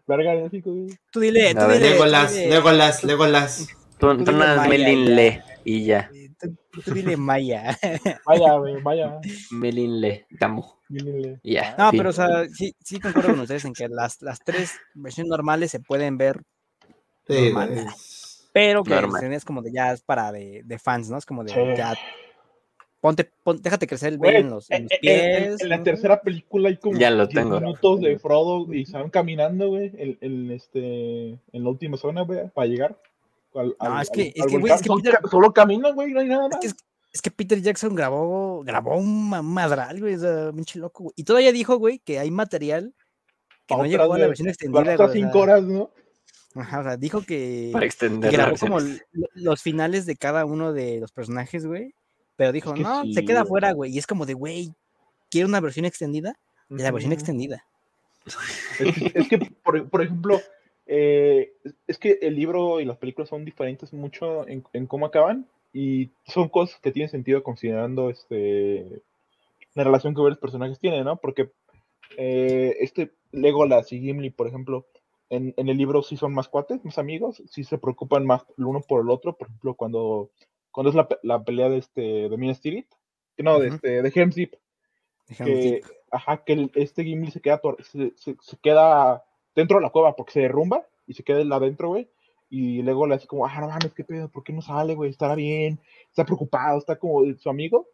[0.07, 0.89] Verga en élfico, güey.
[1.11, 1.79] Tú dile, tú dile.
[1.79, 3.67] tú Legolas, Legolas, Legolas.
[3.99, 5.15] Tú, Tú tú dile nada más Maya, Melin ya.
[5.15, 6.11] Le y ya.
[6.41, 7.79] Tú, tú dile Maya.
[8.27, 9.21] Vaya, güey, vaya.
[9.51, 10.65] Melin Le, Camu.
[10.89, 11.39] Dímele.
[11.43, 11.75] y Ya.
[11.79, 11.99] No, fin.
[11.99, 15.71] pero o sea, sí, sí concuerdo con ustedes en que las, las tres versiones normales
[15.71, 16.41] se pueden ver,
[17.29, 17.71] Sí, Normal.
[17.75, 17.87] güey.
[18.53, 19.33] pero que Normal.
[19.33, 21.19] es como de ya es para de, de fans, ¿no?
[21.19, 21.61] Es como de Sí.
[21.77, 21.95] ya.
[23.03, 25.61] Ponte, pon- déjate crecer el vello en los, en en, los en- pies.
[25.61, 25.83] en la ¿no?
[25.83, 27.61] tercera película hay como Ya lo 10 tengo.
[27.61, 32.23] minutos de Frodo y se van caminando, güey, en, en, este, en la última zona,
[32.23, 32.97] güey, para llegar.
[33.55, 35.53] Al, No, al- es que- al- es que, güey, es que Solo Peter- ca- Solo
[35.53, 36.61] caminan, güey, no hay nada más.
[36.61, 36.77] que es-
[37.13, 41.13] Es que Peter Jackson grabó, grabó un ma- madral, güey, sea, pinche loco, güey.
[41.17, 42.95] Y todavía dijo, güey, que hay material
[43.67, 44.95] que no llegó a la versión extendida.
[44.99, 45.91] o cinco horas, ¿no?
[46.55, 48.79] Ajá, o sea, dijo que, Para extender grabó como
[49.35, 51.95] los finales de cada uno de los personajes, güey.
[52.43, 53.95] Pero dijo, que no, sí, se queda fuera, güey.
[53.95, 54.75] Y es como de, güey,
[55.31, 56.35] quiero una versión extendida.
[56.69, 57.65] la versión extendida.
[58.27, 60.41] Es que, es que, por, por ejemplo,
[60.87, 61.53] eh,
[61.87, 66.11] es que el libro y las películas son diferentes mucho en, en cómo acaban y
[66.27, 69.03] son cosas que tienen sentido considerando este
[69.75, 71.19] la relación que varios personajes tienen, ¿no?
[71.19, 71.53] Porque
[72.17, 74.89] eh, este Legolas y Gimli, por ejemplo,
[75.31, 78.65] en, en el libro sí son más cuates, más amigos, sí se preocupan más el
[78.65, 80.33] uno por el otro, por ejemplo, cuando,
[80.73, 82.89] cuando es la, la pelea de este de Minas Tirith,
[83.37, 84.59] que no, de este de Helm's Deep,
[85.45, 85.81] que,
[86.11, 89.25] ajá, que el- este Gimli se queda, se, se- se queda
[89.55, 92.09] dentro de la cueva porque se derrumba y se queda él adentro, güey.
[92.51, 95.11] Y luego le hace como, ah, no mames, qué pedo, ¿por qué no sale, güey?
[95.11, 95.79] Estará bien,
[96.11, 97.87] está preocupado, está como su amigo.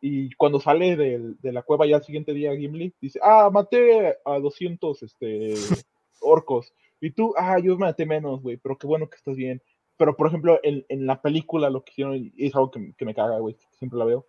[0.00, 4.38] Y cuando sale de, la cueva ya el siguiente día, Gimli dice, ah, maté a
[4.38, 5.54] 200 este,
[6.20, 6.72] orcos.
[7.00, 9.62] Y tú, ah, yo maté menos, güey, pero qué bueno que estás bien.
[9.98, 13.04] Pero, por ejemplo, en, en la película lo que hicieron, y es algo que, que
[13.04, 14.26] me caga, güey, siempre la veo,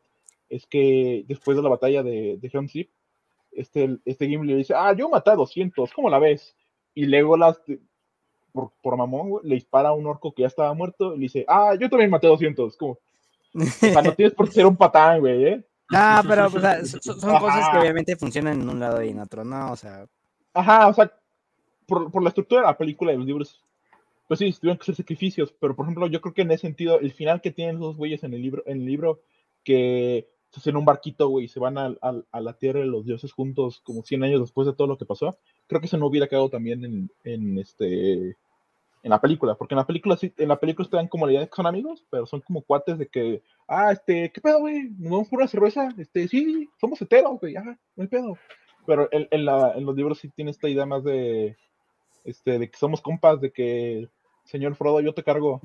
[0.49, 2.89] es que después de la batalla de, de Helm's Deep,
[3.51, 6.55] este, este Gimli le dice, ah, yo maté a 200, ¿cómo la ves?
[6.95, 7.61] Y Legolas,
[8.51, 11.23] por, por mamón, güey, le dispara a un orco que ya estaba muerto y le
[11.23, 12.93] dice, ah, yo también maté a 200, como,
[13.53, 15.65] o sea, no tienes por qué ser un patán, güey, ¿eh?
[15.91, 19.43] Ah, pero o sea, son cosas que obviamente funcionan en un lado y en otro,
[19.43, 19.71] ¿no?
[19.71, 20.05] O sea,
[20.53, 21.11] Ajá, o sea,
[21.87, 23.63] por, por la estructura de la película y los libros,
[24.30, 26.99] pues sí, tuvieron que hacer sacrificios, pero por ejemplo, yo creo que en ese sentido,
[27.01, 29.19] el final que tienen los güeyes en el libro, en el libro,
[29.65, 32.85] que se hacen un barquito, güey, y se van al- al- a, la tierra de
[32.85, 35.38] los dioses juntos como 100 años después de todo lo que pasó,
[35.68, 38.38] creo que eso no hubiera quedado también en, en este
[39.01, 41.41] en la película, porque en la película sí, en la película dan como la idea
[41.41, 44.89] de que son amigos, pero son como cuates de que, ah, este, ¿qué pedo, güey?
[44.97, 45.89] ¿Nos vamos por una cerveza?
[45.97, 48.38] Este, sí, somos heteros, güey, ah, no hay pedo.
[48.85, 51.56] Pero en, en, en los libros sí tiene esta idea más de,
[52.26, 54.10] este, de que somos compas, de que,
[54.49, 55.61] señor Frodo, yo te cargo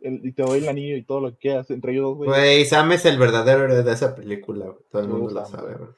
[0.00, 2.28] el- y te doy el anillo y todo lo que quieras entre ellos dos, güey.
[2.30, 4.78] Güey, Sam es el verdadero héroe de esa película, güey.
[4.90, 5.90] Todo el mundo lo sabe, güey.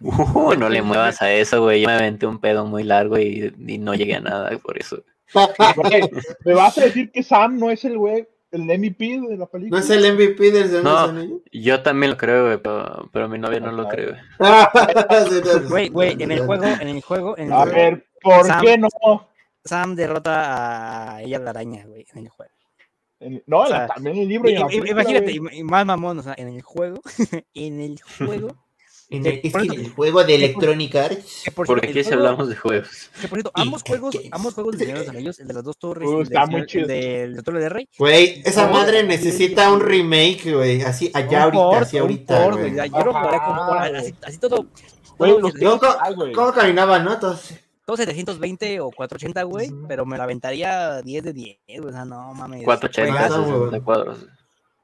[0.00, 1.82] Uh, no le muevas a eso, güey.
[1.82, 5.02] Yo me aventé un pedo muy largo y, y no llegué a nada por eso.
[6.44, 9.46] ¿Me vas a decir que Sam no es el güey, el MVP de la ¿No
[9.46, 9.80] película?
[9.80, 10.98] es el MVP del Señor No.
[10.98, 11.40] Anillos?
[11.52, 14.20] Yo también lo creo, güey, pero, pero mi novia no lo cree, güey.
[14.40, 18.44] No, güey, güey, en el juego, en el juego, en el A juego, ver, ¿por
[18.46, 18.60] Sam.
[18.62, 18.88] qué no?
[19.68, 22.52] Sam derrota a ella la araña, güey, en el juego.
[23.20, 25.84] En- no, O sea, también en el libro y en la película, Imagínate, im- más
[25.86, 27.00] mamón, o sea, en el juego,
[27.54, 28.48] en el juego,
[29.10, 31.40] En el, es que en el juego de Electronic Arts.
[31.44, 33.10] que por Por aquí si hablamos de juegos.
[33.18, 35.54] que por cierto, Y ambos juegos, ambos juegos de Señor de los Anillos, el de
[35.54, 36.82] las dos torres, Uh, y el está del muy Señor- chido.
[36.82, 37.88] el del del Trono de Rey.
[37.98, 40.82] Güey, esa madre necesita un remake, güey.
[40.82, 42.74] Así, allá ahorita, port, así ahorita, port, güey.
[42.76, 43.90] Yo lo jugaré como Ajá,
[44.26, 44.66] así, todo.
[45.16, 46.32] Güey, todo- los Yo, ¿cómo, Ay, güey.
[46.32, 47.14] cómo caminaba, no?
[47.14, 47.58] Entonces,
[47.88, 52.04] todo 720 o 480, güey, pero me la aventaría 10 de 10, güey, o sea,
[52.04, 52.62] no mames.
[52.62, 53.70] 480, Juegazo, güey.
[53.70, 54.26] 60 cuadros.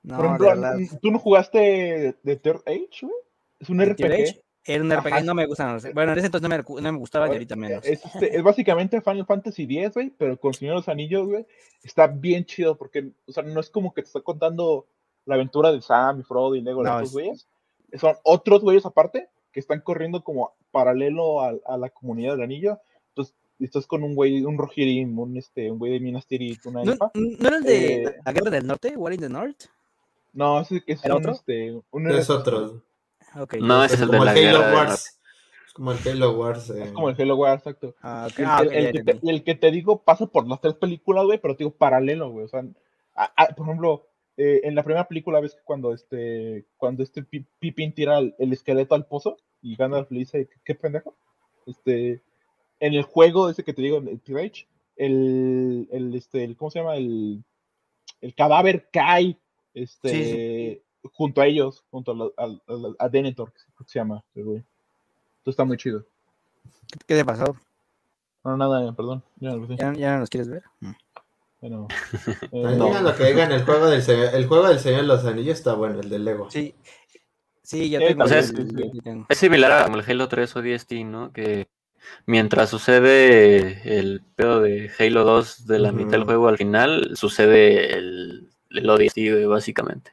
[0.02, 0.98] No, Por de ejemplo.
[1.02, 3.14] ¿tú no jugaste de Third Age, güey?
[3.60, 4.40] Es un Tear RPG.
[4.66, 5.20] Era un RPG, Ajá.
[5.22, 5.78] no me gustan.
[5.92, 7.84] Bueno, en ese entonces no me, no me gustaba y ahorita menos.
[7.84, 11.46] Es, este, es básicamente Final Fantasy X, güey, pero con Señor de los Anillos, güey,
[11.82, 14.86] está bien chido porque, o sea, no es como que te está contando
[15.26, 17.48] la aventura de Sam y Frodo y Legolas, No, estos es- güeyes.
[18.00, 22.80] Son otros güeyes aparte que están corriendo como paralelo a, a la comunidad del anillo.
[23.14, 26.82] Entonces, estás con un güey, un Rohirrim, un, este, un güey de Minas Tirith, una
[26.82, 27.10] ¿No, elfa.
[27.14, 28.96] ¿no era el de Eh, la Guerra del Norte?
[28.96, 29.64] ¿War in the North?
[30.32, 31.32] No, ese es ¿Era un, otro?
[31.32, 32.82] este, un es otro.
[33.40, 33.54] Ok.
[33.60, 34.74] No, ese es el de la el Halo guerra.
[34.74, 35.20] Wars.
[35.66, 36.70] Es como el Halo Wars.
[36.70, 36.82] eh.
[36.84, 37.94] Es como el Halo Wars, exacto.
[38.02, 40.60] Ah, el, Ah, el- el que te, y el que te digo pasa por las
[40.60, 42.44] tres películas, güey, pero te digo paralelo, güey.
[42.46, 42.64] O sea,
[43.14, 47.22] a- a- por ejemplo, eh, en la primera película ves que cuando este, cuando este
[47.22, 51.14] Pi- Pippin tira el, el esqueleto al pozo y Gandalf le dice, ¿qué, qué pendejo?
[51.66, 52.20] Este,
[52.86, 54.66] en el juego ese que te digo, en el Tirage,
[54.96, 56.96] el, el, este, el, ¿cómo se llama?
[56.96, 57.42] El,
[58.20, 59.36] el cadáver cae,
[59.74, 60.10] este,
[61.02, 64.44] Sí, junto a ellos, junto a, la- al- al- a Denethor, que se llama, el
[64.44, 64.56] güey.
[64.58, 66.04] Entonces está muy chido.
[66.90, 67.56] ¿Qué- ¿Qué te pasó?
[68.44, 69.22] No, nada, perdón.
[69.40, 69.74] Ya, no.
[69.76, 70.62] ¿Ya, ya no los quieres ver?
[70.80, 70.90] Mm.
[71.60, 71.96] Bueno, Ay,
[72.52, 75.24] eh, Digan lo que digan, el juego del Señor, el juego del Señor de los
[75.24, 76.50] Anillos está bueno, el de Lego.
[76.50, 76.74] Sí.
[77.62, 78.24] Sí, ya Eh, tengo.
[78.24, 79.26] o sea, el- es- el- el- tengo.
[79.30, 81.32] Es similar a como el Halo 3 o DST, ¿no?
[81.32, 81.66] Que
[82.26, 87.92] mientras sucede el pedo de Halo 2 de la mitad del juego al final, sucede
[87.94, 90.12] el, el ODST, güey, básicamente.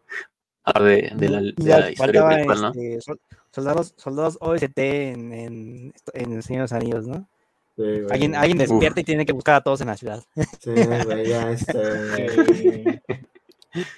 [0.63, 2.67] Aparte de, de la, de Ya la historia principal, ¿no?
[2.69, 3.19] este, sol-
[3.51, 7.27] soldados, soldados OST en, en, en El Señor de los Anillos, ¿no?
[7.75, 8.05] Sí, güey.
[8.11, 10.23] Alguien, alguien despierta y tiene que buscar a todos en la ciudad.
[10.59, 11.49] Sí, güey, ya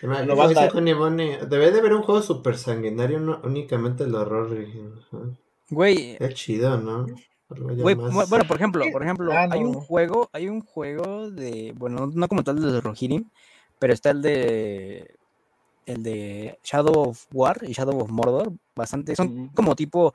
[0.04, 0.70] Me- no basta.
[0.72, 4.56] debe de haber un juego super sanguinario, no únicamente el horror.
[5.70, 7.08] Güey, Qué chido, ¿no?
[7.60, 8.10] Bueno,
[8.48, 12.28] por ejemplo, por ejemplo, Ah, hay un juego, hay un juego de, bueno, no, no
[12.28, 13.30] como tal de Rohirrim,
[13.80, 15.16] pero está el de
[15.86, 20.14] el de Shadow of War y Shadow of Mordor, bastante, son como tipo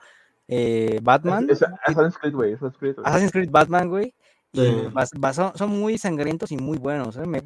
[0.48, 1.46] eh, Batman.
[1.50, 2.54] Es, es Assassin's Creed, güey.
[2.54, 2.94] Assassin's Creed.
[3.04, 4.14] Assassin's Creed Batman, güey.
[4.52, 4.66] Y Sí.
[4.94, 7.18] bas- bas- son, muy sangrientos y muy buenos.
[7.18, 7.26] ¿eh?
[7.26, 7.42] Me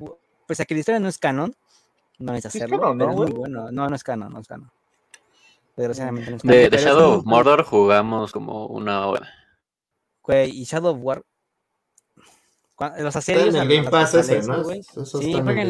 [0.47, 1.53] pese a que la historia no es canon,
[2.21, 3.73] no es hacerlo, ¿no, es muy bueno.
[3.73, 4.71] No, no es canon, no es canon.
[5.77, 9.29] Desgraciadamente no es De, canon, de es Shadow of Mordor jugamos como una hora.
[10.23, 11.23] Güey, y Shadow of War.
[12.99, 13.55] Los asedios.
[13.55, 14.65] en el Game Pass ese, ¿no?
[14.65, 14.81] Sí,
[15.35, 15.65] están Game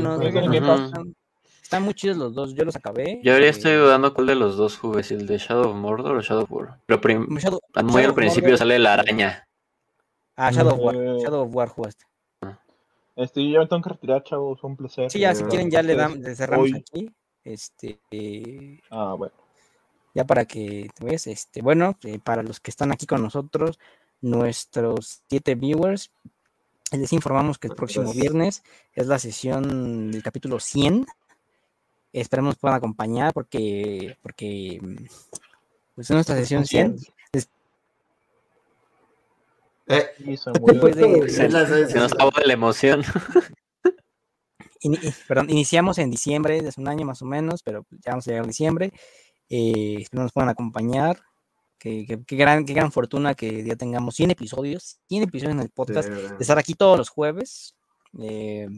[1.84, 3.20] muy chidos los dos, yo los acabé.
[3.22, 5.76] Yo ahora eh, estoy dudando cuál de los dos jugué, si el de Shadow of
[5.76, 6.78] Mordor o Shadow of War.
[6.86, 9.46] Pero prim- Shadow- muy Shadow al principio Mordor- sale la araña.
[10.36, 10.94] Ah, Shadow of War.
[11.20, 12.04] Shadow of War jugaste.
[13.16, 14.62] Este, yo ya me tengo que retirar, chavos.
[14.64, 15.10] Un placer.
[15.10, 17.10] Sí, ya si quieren ya le, Ustedes dam- le cerramos hoy- aquí.
[17.44, 19.34] Este, eh, Ah, bueno.
[20.14, 23.78] ya para que te veas, este, bueno, eh, para los que están aquí con nosotros,
[24.22, 26.10] nuestros siete viewers,
[26.90, 28.62] les informamos que el próximo viernes
[28.94, 31.06] es la sesión del capítulo 100.
[32.12, 34.80] Esperemos nos puedan acompañar porque, porque
[35.94, 36.96] pues es nuestra sesión 100.
[39.88, 40.10] Eh.
[40.72, 41.48] Después de- Se
[41.98, 43.02] nos acabó de la emoción.
[44.84, 48.26] Eh, perdón, iniciamos en diciembre, de hace un año más o menos, pero ya vamos
[48.26, 48.92] a llegar a diciembre.
[49.48, 51.22] Eh, espero nos puedan acompañar.
[51.82, 55.60] Qué, qué- qué gran, qué gran fortuna que ya tengamos 100 episodios, 100 episodios en
[55.62, 57.74] el podcast, de- de estar aquí todos los jueves.
[58.20, 58.68] Eh,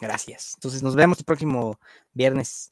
[0.00, 0.54] gracias.
[0.54, 1.78] Entonces nos vemos el próximo
[2.14, 2.70] viernes.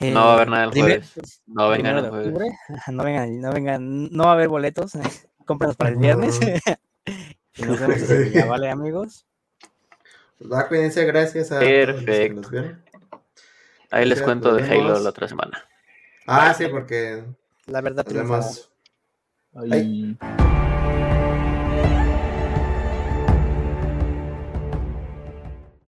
[0.00, 1.42] No va a haber Eh, nada el primer- jueves.
[1.46, 2.26] No vengan el jueves.
[2.28, 2.48] octubre.
[2.94, 4.92] No vengan, no vengan, no va a haber boletos.
[5.44, 6.40] Cómpranos para el viernes.
[7.56, 9.26] y nos vemos ese día, ¿vale, amigos?
[10.38, 12.48] Pues va, cuídense, gracias a Perfecto.
[13.90, 15.64] Ahí les cuento de Halo la otra semana.
[16.26, 17.24] Ah, sí, porque
[17.68, 18.04] La verdad.